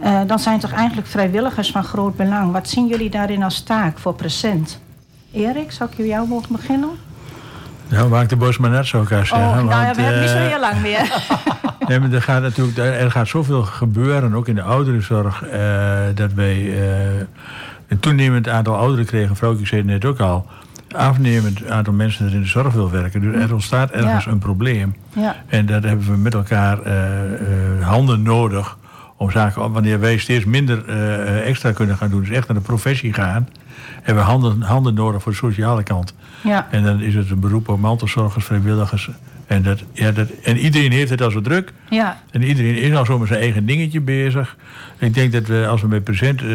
Eh, 0.00 0.20
dan 0.26 0.38
zijn 0.38 0.58
toch 0.58 0.72
eigenlijk 0.72 1.08
vrijwilligers 1.08 1.70
van 1.70 1.84
groot 1.84 2.16
belang. 2.16 2.52
Wat 2.52 2.68
zien 2.68 2.86
jullie 2.86 3.10
daarin 3.10 3.42
als 3.42 3.60
taak 3.60 3.98
voor 3.98 4.14
present? 4.14 4.80
Erik, 5.32 5.72
zou 5.72 5.90
ik 5.90 6.06
jou 6.06 6.28
mogen 6.28 6.52
beginnen? 6.52 6.90
Nou, 7.88 8.08
maak 8.08 8.28
de 8.28 8.36
bos 8.36 8.58
maar 8.58 8.70
net 8.70 8.86
zo 8.86 9.04
zeggen. 9.08 9.36
oh, 9.38 9.54
nou 9.54 9.68
ja, 9.68 9.94
we 9.94 10.02
hebben 10.02 10.20
niet 10.20 10.30
zo 10.30 10.36
eh, 10.36 10.46
heel 10.46 10.60
lang 10.60 10.80
meer. 10.82 11.04
Nee, 11.88 12.00
maar 12.00 12.12
er 12.12 12.22
gaat 12.22 12.42
natuurlijk 12.42 12.78
er 12.78 13.10
gaat 13.10 13.28
zoveel 13.28 13.62
gebeuren, 13.62 14.34
ook 14.34 14.48
in 14.48 14.54
de 14.54 14.62
ouderenzorg, 14.62 15.42
eh, 15.42 15.60
dat 16.14 16.32
wij 16.32 16.56
eh, 16.56 17.18
een 17.88 17.98
toenemend 18.00 18.48
aantal 18.48 18.76
ouderen 18.76 19.04
kregen. 19.06 19.36
Vrouwtje 19.36 19.66
zei 19.66 19.80
het 19.80 19.90
net 19.90 20.04
ook 20.04 20.20
al. 20.20 20.46
Afnemend 20.96 21.68
aantal 21.68 21.92
mensen 21.92 22.24
dat 22.24 22.34
in 22.34 22.40
de 22.40 22.46
zorg 22.46 22.72
wil 22.72 22.90
werken. 22.90 23.20
Dus 23.20 23.34
er 23.42 23.52
ontstaat 23.52 23.90
ergens 23.90 24.24
Ja. 24.24 24.30
een 24.30 24.38
probleem. 24.38 24.96
ja. 25.12 25.36
En 25.48 25.66
daar 25.66 25.82
hebben 25.82 26.06
we 26.06 26.16
met 26.16 26.34
elkaar 26.34 26.78
handen 27.80 28.22
nodig 28.22 28.76
om 29.16 29.30
zaken, 29.30 29.72
wanneer 29.72 30.00
wij 30.00 30.18
steeds 30.18 30.44
minder 30.44 30.88
extra 31.42 31.72
kunnen 31.72 31.96
gaan 31.96 32.10
doen, 32.10 32.20
dus 32.20 32.30
echt 32.30 32.48
naar 32.48 32.56
de 32.56 32.62
professie 32.62 33.12
gaan, 33.12 33.48
hebben 34.02 34.24
we 34.24 34.30
handen, 34.30 34.62
handen 34.62 34.94
nodig 34.94 35.22
voor 35.22 35.32
de 35.32 35.38
sociale 35.38 35.82
kant. 35.82 36.14
ja. 36.42 36.66
En 36.70 36.82
dan 36.82 37.00
is 37.00 37.14
het 37.14 37.30
een 37.30 37.40
beroep 37.40 37.68
op 37.68 37.78
mantelzorgers, 37.78 38.44
vrijwilligers. 38.44 39.10
En, 39.46 39.62
dat, 39.62 39.82
ja, 39.92 40.12
dat, 40.12 40.28
en 40.42 40.58
iedereen 40.58 40.92
heeft 40.92 41.10
het 41.10 41.22
al 41.22 41.30
zo 41.30 41.40
druk. 41.40 41.72
ja. 41.90 42.20
En 42.30 42.42
iedereen 42.42 42.76
is 42.76 42.94
al 42.94 43.04
zo 43.04 43.18
met 43.18 43.28
zijn 43.28 43.40
eigen 43.40 43.66
dingetje 43.66 44.00
bezig. 44.00 44.56
Ik 44.98 45.14
denk 45.14 45.32
dat 45.32 45.46
we, 45.46 45.66
als 45.68 45.80
we 45.80 45.88
met 45.88 46.04
present 46.04 46.42
eh, 46.42 46.48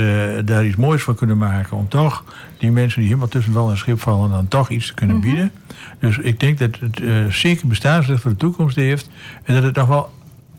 daar 0.45 0.65
iets 0.65 0.75
moois 0.75 1.03
van 1.03 1.15
kunnen 1.15 1.37
maken... 1.37 1.77
om 1.77 1.87
toch 1.87 2.23
die 2.57 2.71
mensen 2.71 2.99
die 2.99 3.07
helemaal 3.07 3.29
tussen 3.29 3.53
wal 3.53 3.69
en 3.69 3.77
schip 3.77 3.99
vallen... 3.99 4.29
dan 4.29 4.47
toch 4.47 4.69
iets 4.69 4.87
te 4.87 4.93
kunnen 4.93 5.19
bieden. 5.19 5.51
Dus 5.99 6.17
ik 6.17 6.39
denk 6.39 6.59
dat 6.59 6.79
het 6.79 7.01
eh, 7.01 7.25
zeker 7.25 7.67
bestaansrecht 7.67 8.21
voor 8.21 8.31
de 8.31 8.37
toekomst 8.37 8.75
heeft... 8.75 9.09
en 9.43 9.53
dat 9.53 9.63
het 9.63 9.75
nog 9.75 9.87
wel 9.87 10.09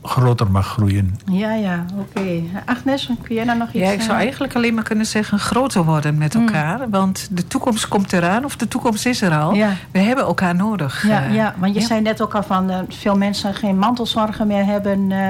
groter 0.03 0.51
mag 0.51 0.67
groeien. 0.67 1.19
Ja, 1.25 1.53
ja, 1.53 1.85
oké. 1.99 2.43
Agnes, 2.65 3.11
kun 3.23 3.35
jij 3.35 3.45
daar 3.45 3.57
nog 3.57 3.69
iets 3.69 3.79
Ja, 3.79 3.91
ik 3.91 4.01
zou 4.01 4.13
eh, 4.13 4.23
eigenlijk 4.23 4.55
alleen 4.55 4.75
maar 4.75 4.85
kunnen 4.85 5.07
zeggen 5.07 5.39
groter 5.39 5.85
worden 5.85 6.19
met 6.19 6.35
elkaar. 6.35 6.91
Want 6.91 7.29
de 7.31 7.47
toekomst 7.47 7.89
komt 7.89 8.13
eraan, 8.13 8.45
of 8.45 8.57
de 8.57 8.69
toekomst 8.69 9.07
is 9.07 9.23
er 9.23 9.39
al. 9.39 9.55
Ja. 9.55 9.73
We 9.91 9.99
hebben 9.99 10.25
elkaar 10.25 10.55
nodig. 10.55 11.07
Ja, 11.07 11.25
eh. 11.25 11.35
ja, 11.35 11.55
want 11.59 11.75
je 11.75 11.81
ja. 11.81 11.87
zei 11.87 12.01
net 12.01 12.23
ook 12.23 12.35
al 12.35 12.43
van 12.43 12.71
uh, 12.71 12.79
veel 12.89 13.17
mensen 13.17 13.55
geen 13.55 13.79
mantelzorgen 13.79 14.47
meer 14.47 14.65
hebben. 14.65 15.11
Uh, 15.11 15.29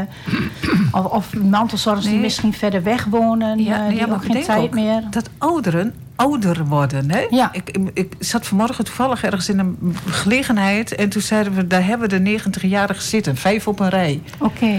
of, 0.93 1.05
of 1.05 1.37
mantelzorgers 1.37 2.07
die 2.07 2.19
misschien 2.19 2.53
verder 2.53 2.83
weg 2.83 3.05
wonen. 3.05 3.65
Ja, 3.65 3.77
uh, 3.77 3.87
nee, 3.87 4.05
die 4.05 4.13
ook 4.13 4.25
geen 4.25 4.43
tijd 4.43 4.63
ook 4.63 4.75
meer. 4.75 5.03
Dat 5.11 5.31
ouderen 5.39 5.95
ouder 6.23 6.65
worden. 6.65 7.11
Hè? 7.11 7.27
Ja. 7.31 7.49
Ik, 7.53 7.71
ik, 7.71 7.91
ik 7.95 8.13
zat 8.19 8.47
vanmorgen 8.47 8.85
toevallig 8.85 9.25
ergens 9.25 9.49
in 9.49 9.59
een 9.59 9.97
gelegenheid. 10.07 10.95
En 10.95 11.09
toen 11.09 11.23
zeiden 11.23 11.55
we, 11.55 11.67
daar 11.67 11.85
hebben 11.85 12.09
de 12.09 12.39
90-jarigen 12.41 13.03
zitten. 13.03 13.37
Vijf 13.37 13.69
op 13.69 13.81
een 13.81 13.89
rij. 13.89 14.21
Oké, 14.39 14.79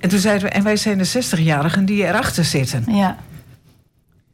En 0.00 0.08
toen 0.08 0.18
zeiden 0.18 0.48
we, 0.48 0.54
en 0.54 0.62
wij 0.62 0.76
zijn 0.76 0.98
de 0.98 1.08
60-jarigen 1.08 1.84
die 1.84 2.06
erachter 2.06 2.44
zitten. 2.44 2.84
ja. 2.88 3.16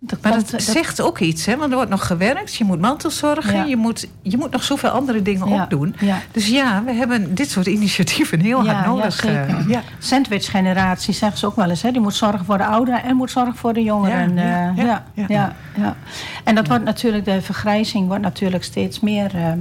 Dat 0.03 0.23
Maar 0.23 0.33
dat, 0.33 0.63
zegt 0.63 1.01
ook 1.01 1.19
iets, 1.19 1.47
hè? 1.47 1.57
want 1.57 1.71
er 1.71 1.77
wordt 1.77 1.91
nog 1.91 2.07
gewerkt. 2.07 2.55
Je 2.55 2.65
moet 2.65 2.81
mantelzorgen, 2.81 3.55
Ja. 3.55 3.65
je, 3.65 3.77
moet, 3.77 4.09
je 4.23 4.37
moet 4.37 4.51
nog 4.51 4.63
zoveel 4.63 4.91
andere 4.91 5.23
dingen 5.23 5.49
Ja, 5.49 5.63
ook 5.63 5.71
doen. 5.71 5.95
ja. 6.01 6.19
Dus 6.33 6.49
ja, 6.49 6.85
we 6.85 6.93
hebben 6.93 7.35
dit 7.35 7.51
soort 7.51 7.67
initiatieven 7.67 8.41
heel 8.41 8.65
Ja, 8.65 8.73
hard 8.73 8.87
nodig. 8.87 9.25
eh, 9.25 9.69
ja. 9.69 9.83
Sandwich-generatie 9.99 11.15
zeggen 11.15 11.39
ze 11.39 11.47
ook 11.47 11.57
wel 11.57 11.71
eens. 11.71 11.83
Hè? 11.83 11.91
Die 11.91 12.01
moet 12.01 12.15
zorgen 12.15 12.45
voor 12.45 12.59
de 12.59 12.65
ouderen 12.65 13.03
en 13.03 13.17
moet 13.17 13.31
zorgen 13.31 13.55
voor 13.57 13.73
de 13.73 13.83
jongeren. 13.83 14.37
Ja, 14.37 14.43
ja, 14.45 14.71
eh, 14.71 14.85
ja, 14.85 14.85
ja, 14.85 15.05
ja. 15.15 15.27
ja, 15.29 15.57
ja. 15.77 15.97
En 16.45 16.55
dat 16.55 16.69
wordt 16.69 16.85
natuurlijk, 16.85 17.25
de 17.25 17.43
vergrijzing 17.43 18.07
wordt 18.07 18.23
natuurlijk 18.23 18.65
steeds 18.65 19.01
meer. 19.01 19.35
eh, 19.35 19.53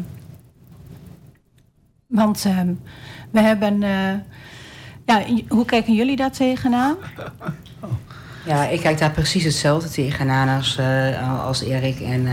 want 2.08 2.46
we 3.32 3.40
hebben. 3.40 3.84
eh, 3.84 4.14
ja, 5.06 5.22
hoe 5.48 5.66
kijken 5.66 5.94
jullie 5.94 6.16
daar 6.16 6.32
tegenaan? 6.32 6.96
Ja, 8.50 8.64
ik 8.68 8.80
kijk 8.80 8.98
daar 9.00 9.12
precies 9.12 9.44
hetzelfde 9.44 9.90
tegenaan 9.90 10.58
als, 10.58 10.78
eh, 10.78 11.46
als 11.46 11.64
Erik 11.64 12.00
en 12.00 12.28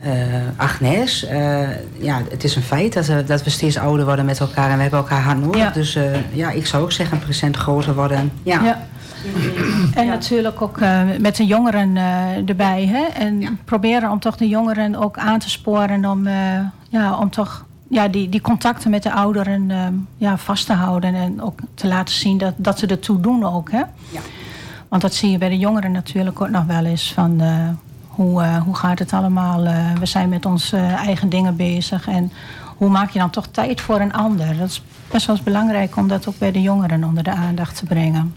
eh, 0.00 0.26
eh, 0.36 0.42
Agnes. 0.56 1.24
Eh, 1.26 1.68
ja, 1.98 2.20
het 2.30 2.44
is 2.44 2.56
een 2.56 2.62
feit 2.62 2.92
dat, 2.92 3.06
we- 3.06 3.24
dat 3.24 3.44
we 3.44 3.50
steeds 3.50 3.78
ouder 3.78 4.04
worden 4.06 4.24
met 4.24 4.40
elkaar 4.40 4.70
en 4.70 4.76
we 4.76 4.82
hebben 4.82 4.98
elkaar 5.00 5.22
hard 5.22 5.40
nodig. 5.40 5.60
Ja. 5.60 5.70
Dus 5.70 5.94
eh, 5.94 6.04
ja, 6.32 6.50
ik 6.50 6.66
zou 6.66 6.82
ook 6.82 6.92
zeggen, 6.92 7.16
een 7.16 7.22
procent 7.22 7.56
groter 7.56 7.94
worden. 7.94 8.32
Ja. 8.42 8.62
Ja. 8.64 8.86
En 9.94 10.06
natuurlijk 10.06 10.62
ook 10.62 10.80
eh, 10.80 11.00
met 11.18 11.36
de 11.36 11.46
jongeren 11.46 11.96
eh, 11.96 12.48
erbij. 12.48 12.86
Hè? 12.86 13.04
En 13.24 13.58
proberen 13.64 14.10
om 14.10 14.20
toch 14.20 14.36
de 14.36 14.48
jongeren 14.48 14.96
ook 14.96 15.18
aan 15.18 15.38
te 15.38 15.50
sporen 15.50 16.04
om, 16.04 16.26
eh, 16.26 16.34
ja, 16.88 17.18
om 17.18 17.30
toch 17.30 17.64
ja, 17.88 18.08
die, 18.08 18.28
die 18.28 18.40
contacten 18.40 18.90
met 18.90 19.02
de 19.02 19.12
ouderen 19.12 19.70
eh, 19.70 19.86
ja, 20.16 20.36
vast 20.38 20.66
te 20.66 20.72
houden. 20.72 21.14
En 21.14 21.42
ook 21.42 21.58
te 21.74 21.86
laten 21.86 22.14
zien 22.14 22.38
dat, 22.38 22.54
dat 22.56 22.78
ze 22.78 22.86
ertoe 22.86 23.20
doen 23.20 23.44
ook. 23.44 23.70
Hè? 23.70 23.78
Ja. 24.10 24.20
Want 24.88 25.02
dat 25.02 25.14
zie 25.14 25.30
je 25.30 25.38
bij 25.38 25.48
de 25.48 25.58
jongeren 25.58 25.92
natuurlijk 25.92 26.40
ook 26.40 26.48
nog 26.50 26.64
wel 26.64 26.84
eens. 26.84 27.12
Van, 27.12 27.40
eh, 27.40 27.68
hoe, 28.06 28.42
eh, 28.42 28.56
hoe 28.62 28.76
gaat 28.76 28.98
het 28.98 29.12
allemaal? 29.12 29.64
Eh, 29.64 29.92
we 29.98 30.06
zijn 30.06 30.28
met 30.28 30.46
onze 30.46 30.76
eigen 30.76 31.28
dingen 31.28 31.56
bezig. 31.56 32.08
En 32.08 32.32
hoe 32.76 32.88
maak 32.88 33.10
je 33.10 33.18
dan 33.18 33.30
toch 33.30 33.46
tijd 33.46 33.80
voor 33.80 34.00
een 34.00 34.12
ander? 34.12 34.56
Dat 34.58 34.68
is 34.68 34.82
best 35.10 35.26
wel 35.26 35.36
eens 35.36 35.44
belangrijk 35.44 35.96
om 35.96 36.08
dat 36.08 36.28
ook 36.28 36.38
bij 36.38 36.52
de 36.52 36.62
jongeren 36.62 37.04
onder 37.04 37.22
de 37.24 37.30
aandacht 37.30 37.76
te 37.76 37.84
brengen. 37.84 38.34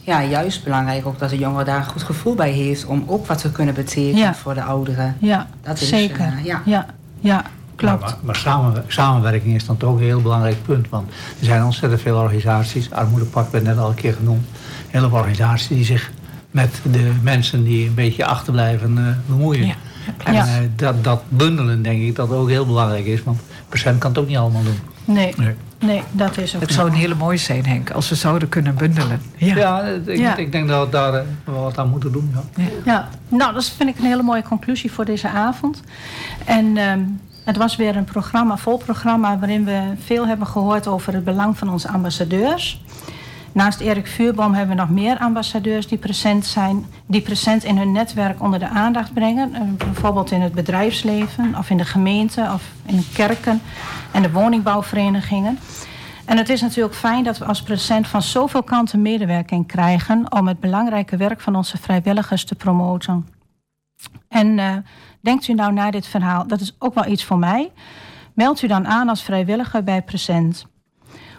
ja, 0.00 0.22
juist 0.22 0.64
belangrijk 0.64 1.06
ook 1.06 1.18
dat 1.18 1.30
de 1.30 1.38
jongere 1.38 1.64
daar 1.64 1.76
een 1.78 1.84
goed 1.84 2.02
gevoel 2.02 2.34
bij 2.34 2.50
heeft 2.50 2.84
om 2.86 3.04
ook 3.06 3.26
wat 3.26 3.38
te 3.38 3.52
kunnen 3.52 3.74
betekenen 3.74 4.16
Ja. 4.16 4.34
voor 4.34 4.54
de 4.54 4.62
ouderen. 4.62 5.16
Ja, 5.18 5.46
Dat 5.62 5.80
is, 5.80 5.88
zeker. 5.88 6.32
ja. 6.42 6.60
ja. 6.64 6.86
ja, 7.20 7.44
klopt. 7.76 8.00
Maar, 8.00 8.16
maar 8.22 8.36
samen, 8.36 8.84
samenwerking 8.86 9.54
is 9.54 9.66
dan 9.66 9.76
toch 9.76 9.96
een 9.96 10.02
heel 10.02 10.22
belangrijk 10.22 10.62
punt. 10.62 10.88
Want 10.88 11.08
er 11.38 11.44
zijn 11.44 11.64
ontzettend 11.64 12.00
veel 12.00 12.16
organisaties. 12.16 12.90
Armoedepak 12.90 13.52
werd 13.52 13.64
net 13.64 13.78
al 13.78 13.88
een 13.88 13.94
keer 13.94 14.12
genoemd. 14.14 14.46
Hele 14.88 15.10
organisaties 15.12 15.68
die 15.68 15.84
zich 15.84 16.10
met 16.50 16.80
de 16.92 17.12
mensen 17.22 17.64
die 17.64 17.86
een 17.88 17.94
beetje 17.94 18.24
achterblijven 18.26 18.98
eh, 18.98 19.04
bemoeien. 19.26 19.66
Ja, 19.66 19.74
En 20.24 20.32
Ja. 20.34 20.46
eh, 20.46 20.52
dat, 20.76 21.04
dat 21.04 21.22
bundelen 21.28 21.82
denk 21.82 22.02
ik 22.02 22.14
dat 22.16 22.30
ook 22.30 22.48
heel 22.48 22.66
belangrijk 22.66 23.04
is. 23.06 23.22
Want 23.22 23.40
percent 23.68 23.98
kan 23.98 24.10
het 24.10 24.18
ook 24.18 24.26
niet 24.28 24.36
allemaal 24.36 24.62
doen. 24.62 24.78
Nee, 25.04 25.34
Nee. 25.36 25.54
nee, 25.80 26.02
dat 26.12 26.38
is 26.38 26.54
ook 26.54 26.60
Het 26.60 26.70
zo. 26.70 26.76
zou 26.76 26.88
een 26.88 26.94
hele 26.96 27.14
mooie 27.14 27.36
zijn, 27.36 27.66
Henk, 27.66 27.90
als 27.90 28.08
we 28.08 28.14
zouden 28.14 28.48
kunnen 28.48 28.74
bundelen. 28.74 29.20
Ja. 29.36 29.56
Ja, 29.56 29.80
ik, 30.06 30.18
Ja. 30.18 30.36
ik 30.36 30.52
denk 30.52 30.68
dat 30.68 30.84
we 30.84 30.90
daar 30.90 31.14
eh, 31.14 31.20
wat 31.44 31.78
aan 31.78 31.88
moeten 31.90 32.12
doen. 32.12 32.34
Ja. 32.56 32.64
Ja, 32.84 33.08
nou, 33.28 33.52
dat 33.54 33.64
vind 33.76 33.88
ik 33.88 33.98
een 33.98 34.04
hele 34.04 34.22
mooie 34.22 34.42
conclusie 34.42 34.92
voor 34.92 35.04
deze 35.04 35.28
avond. 35.28 35.82
En 36.44 36.76
ehm, 36.76 37.00
het 37.44 37.56
was 37.56 37.76
weer 37.76 37.96
een 37.96 38.04
programma, 38.04 38.56
vol 38.56 38.76
programma, 38.76 39.38
waarin 39.38 39.64
we 39.64 39.92
veel 39.98 40.26
hebben 40.26 40.46
gehoord 40.46 40.86
over 40.86 41.14
het 41.14 41.24
belang 41.24 41.58
van 41.58 41.70
onze 41.70 41.88
ambassadeurs. 41.88 42.80
Naast 43.52 43.80
Erik 43.80 44.06
Vuurboom 44.06 44.54
hebben 44.54 44.76
we 44.76 44.82
nog 44.82 44.90
meer 44.90 45.18
ambassadeurs 45.18 45.86
die 45.86 45.98
present 45.98 46.46
zijn, 46.46 46.86
die 47.06 47.20
present 47.20 47.64
in 47.64 47.76
hun 47.76 47.92
netwerk 47.92 48.42
onder 48.42 48.58
de 48.58 48.68
aandacht 48.68 49.12
brengen. 49.12 49.54
Eh, 49.54 49.60
bijvoorbeeld 49.78 50.30
in 50.30 50.40
het 50.40 50.52
bedrijfsleven, 50.52 51.54
of 51.58 51.70
in 51.70 51.76
de 51.76 51.84
gemeente, 51.84 52.50
of 52.54 52.62
in 52.86 52.96
de 52.96 53.08
kerken 53.12 53.60
en 54.12 54.22
de 54.22 54.30
woningbouwverenigingen. 54.30 55.58
En 56.24 56.36
het 56.36 56.48
is 56.48 56.60
natuurlijk 56.60 56.94
fijn 56.94 57.24
dat 57.24 57.38
we 57.38 57.44
als 57.44 57.62
present 57.62 58.06
van 58.06 58.22
zoveel 58.22 58.62
kanten 58.62 59.02
medewerking 59.02 59.66
krijgen 59.66 60.32
om 60.32 60.48
het 60.48 60.60
belangrijke 60.60 61.16
werk 61.16 61.40
van 61.40 61.56
onze 61.56 61.78
vrijwilligers 61.78 62.44
te 62.44 62.54
promoten. 62.54 63.28
En 64.28 64.58
eh, 64.58 64.76
denkt 65.24 65.48
u 65.48 65.54
nou 65.54 65.72
na 65.72 65.90
dit 65.90 66.06
verhaal, 66.06 66.46
dat 66.46 66.60
is 66.60 66.76
ook 66.78 66.94
wel 66.94 67.06
iets 67.06 67.24
voor 67.24 67.38
mij. 67.38 67.72
Meld 68.34 68.62
u 68.62 68.66
dan 68.66 68.86
aan 68.86 69.08
als 69.08 69.22
vrijwilliger 69.22 69.84
bij 69.84 70.02
Present. 70.02 70.66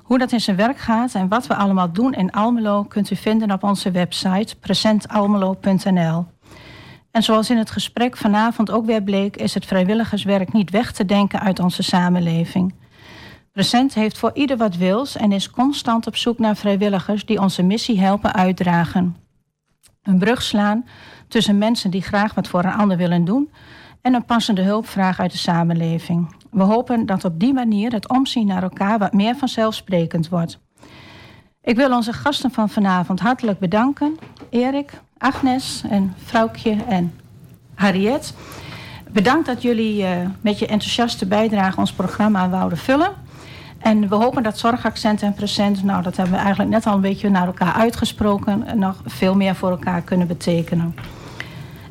Hoe 0.03 0.17
dat 0.17 0.31
in 0.31 0.41
zijn 0.41 0.55
werk 0.55 0.77
gaat 0.77 1.13
en 1.13 1.27
wat 1.27 1.47
we 1.47 1.55
allemaal 1.55 1.91
doen 1.91 2.13
in 2.13 2.31
Almelo 2.31 2.83
kunt 2.83 3.11
u 3.11 3.15
vinden 3.15 3.51
op 3.51 3.63
onze 3.63 3.91
website 3.91 4.55
presentalmelo.nl. 4.55 6.25
En 7.11 7.23
zoals 7.23 7.49
in 7.49 7.57
het 7.57 7.71
gesprek 7.71 8.17
vanavond 8.17 8.71
ook 8.71 8.85
weer 8.85 9.03
bleek, 9.03 9.37
is 9.37 9.53
het 9.53 9.65
vrijwilligerswerk 9.65 10.53
niet 10.53 10.69
weg 10.69 10.91
te 10.91 11.05
denken 11.05 11.39
uit 11.39 11.59
onze 11.59 11.83
samenleving. 11.83 12.73
Present 13.51 13.93
heeft 13.93 14.17
voor 14.17 14.31
ieder 14.33 14.57
wat 14.57 14.75
wils 14.75 15.15
en 15.17 15.31
is 15.31 15.49
constant 15.49 16.07
op 16.07 16.15
zoek 16.15 16.39
naar 16.39 16.55
vrijwilligers 16.55 17.25
die 17.25 17.41
onze 17.41 17.63
missie 17.63 17.99
helpen 17.99 18.33
uitdragen. 18.33 19.15
Een 20.03 20.19
brug 20.19 20.41
slaan 20.41 20.85
tussen 21.27 21.57
mensen 21.57 21.91
die 21.91 22.01
graag 22.01 22.33
wat 22.33 22.47
voor 22.47 22.63
een 22.63 22.73
ander 22.73 22.97
willen 22.97 23.25
doen 23.25 23.49
en 24.05 24.13
een 24.13 24.25
passende 24.25 24.61
hulpvraag 24.61 25.19
uit 25.19 25.31
de 25.31 25.37
samenleving. 25.37 26.35
We 26.51 26.63
hopen 26.63 27.05
dat 27.05 27.25
op 27.25 27.39
die 27.39 27.53
manier 27.53 27.91
het 27.91 28.09
omzien 28.09 28.47
naar 28.47 28.63
elkaar 28.63 28.99
wat 28.99 29.13
meer 29.13 29.35
vanzelfsprekend 29.35 30.29
wordt. 30.29 30.59
Ik 31.63 31.75
wil 31.75 31.91
onze 31.91 32.13
gasten 32.13 32.51
van 32.51 32.69
vanavond 32.69 33.19
hartelijk 33.19 33.59
bedanken. 33.59 34.17
Erik, 34.49 35.01
Agnes 35.17 35.83
en 35.89 36.13
vrouwtje 36.17 36.77
en 36.87 37.13
Harriet. 37.75 38.33
Bedankt 39.11 39.45
dat 39.45 39.61
jullie 39.61 40.01
uh, 40.01 40.09
met 40.41 40.59
je 40.59 40.67
enthousiaste 40.67 41.25
bijdrage 41.25 41.79
ons 41.79 41.93
programma 41.93 42.49
wouden 42.49 42.77
vullen. 42.77 43.11
En 43.77 44.09
we 44.09 44.15
hopen 44.15 44.43
dat 44.43 44.57
zorgaccent 44.57 45.21
en 45.21 45.33
present, 45.33 45.83
nou 45.83 46.03
dat 46.03 46.17
hebben 46.17 46.35
we 46.35 46.41
eigenlijk 46.41 46.71
net 46.71 46.85
al 46.85 46.93
een 46.93 47.01
beetje 47.01 47.29
naar 47.29 47.47
elkaar 47.47 47.73
uitgesproken, 47.73 48.79
nog 48.79 49.01
veel 49.05 49.35
meer 49.35 49.55
voor 49.55 49.69
elkaar 49.69 50.01
kunnen 50.01 50.27
betekenen. 50.27 50.95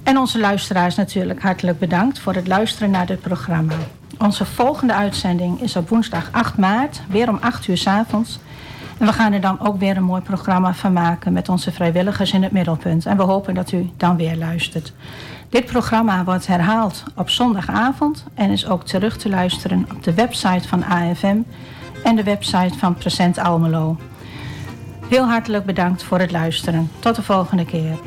En 0.05 0.18
onze 0.18 0.38
luisteraars 0.38 0.94
natuurlijk 0.94 1.42
hartelijk 1.42 1.78
bedankt 1.78 2.18
voor 2.18 2.34
het 2.34 2.46
luisteren 2.46 2.90
naar 2.90 3.07
dit 3.07 3.20
programma. 3.20 3.74
Onze 4.18 4.44
volgende 4.44 4.94
uitzending 4.94 5.61
is 5.61 5.76
op 5.76 5.88
woensdag 5.88 6.28
8 6.32 6.57
maart, 6.57 7.00
weer 7.09 7.28
om 7.28 7.38
8 7.40 7.66
uur 7.66 7.76
s 7.76 7.86
avonds. 7.86 8.38
En 8.98 9.07
we 9.07 9.12
gaan 9.12 9.32
er 9.32 9.40
dan 9.40 9.61
ook 9.61 9.78
weer 9.78 9.96
een 9.96 10.05
mooi 10.05 10.22
programma 10.22 10.74
van 10.74 10.92
maken 10.92 11.32
met 11.32 11.48
onze 11.48 11.72
vrijwilligers 11.72 12.32
in 12.32 12.42
het 12.42 12.52
middelpunt. 12.52 13.07
En 13.07 13.16
we 13.16 13.22
hopen 13.22 13.55
dat 13.55 13.72
u 13.72 13.90
dan 13.96 14.16
weer 14.16 14.36
luistert. 14.36 14.92
Dit 15.48 15.64
programma 15.64 16.24
wordt 16.24 16.46
herhaald 16.46 17.02
op 17.14 17.30
zondagavond 17.30 18.24
en 18.34 18.50
is 18.50 18.66
ook 18.66 18.84
terug 18.84 19.16
te 19.16 19.28
luisteren 19.28 19.86
op 19.94 20.02
de 20.02 20.14
website 20.14 20.68
van 20.68 20.84
AFM 20.84 21.38
en 22.05 22.16
de 22.16 22.22
website 22.22 22.78
van 22.78 22.94
Present 22.94 23.38
Almelo. 23.38 23.96
Heel 25.09 25.24
hartelijk 25.24 25.64
bedankt 25.64 26.02
voor 26.02 26.18
het 26.18 26.30
luisteren. 26.30 26.90
Tot 26.98 27.14
de 27.14 27.22
volgende 27.22 27.64
keer. 27.64 27.98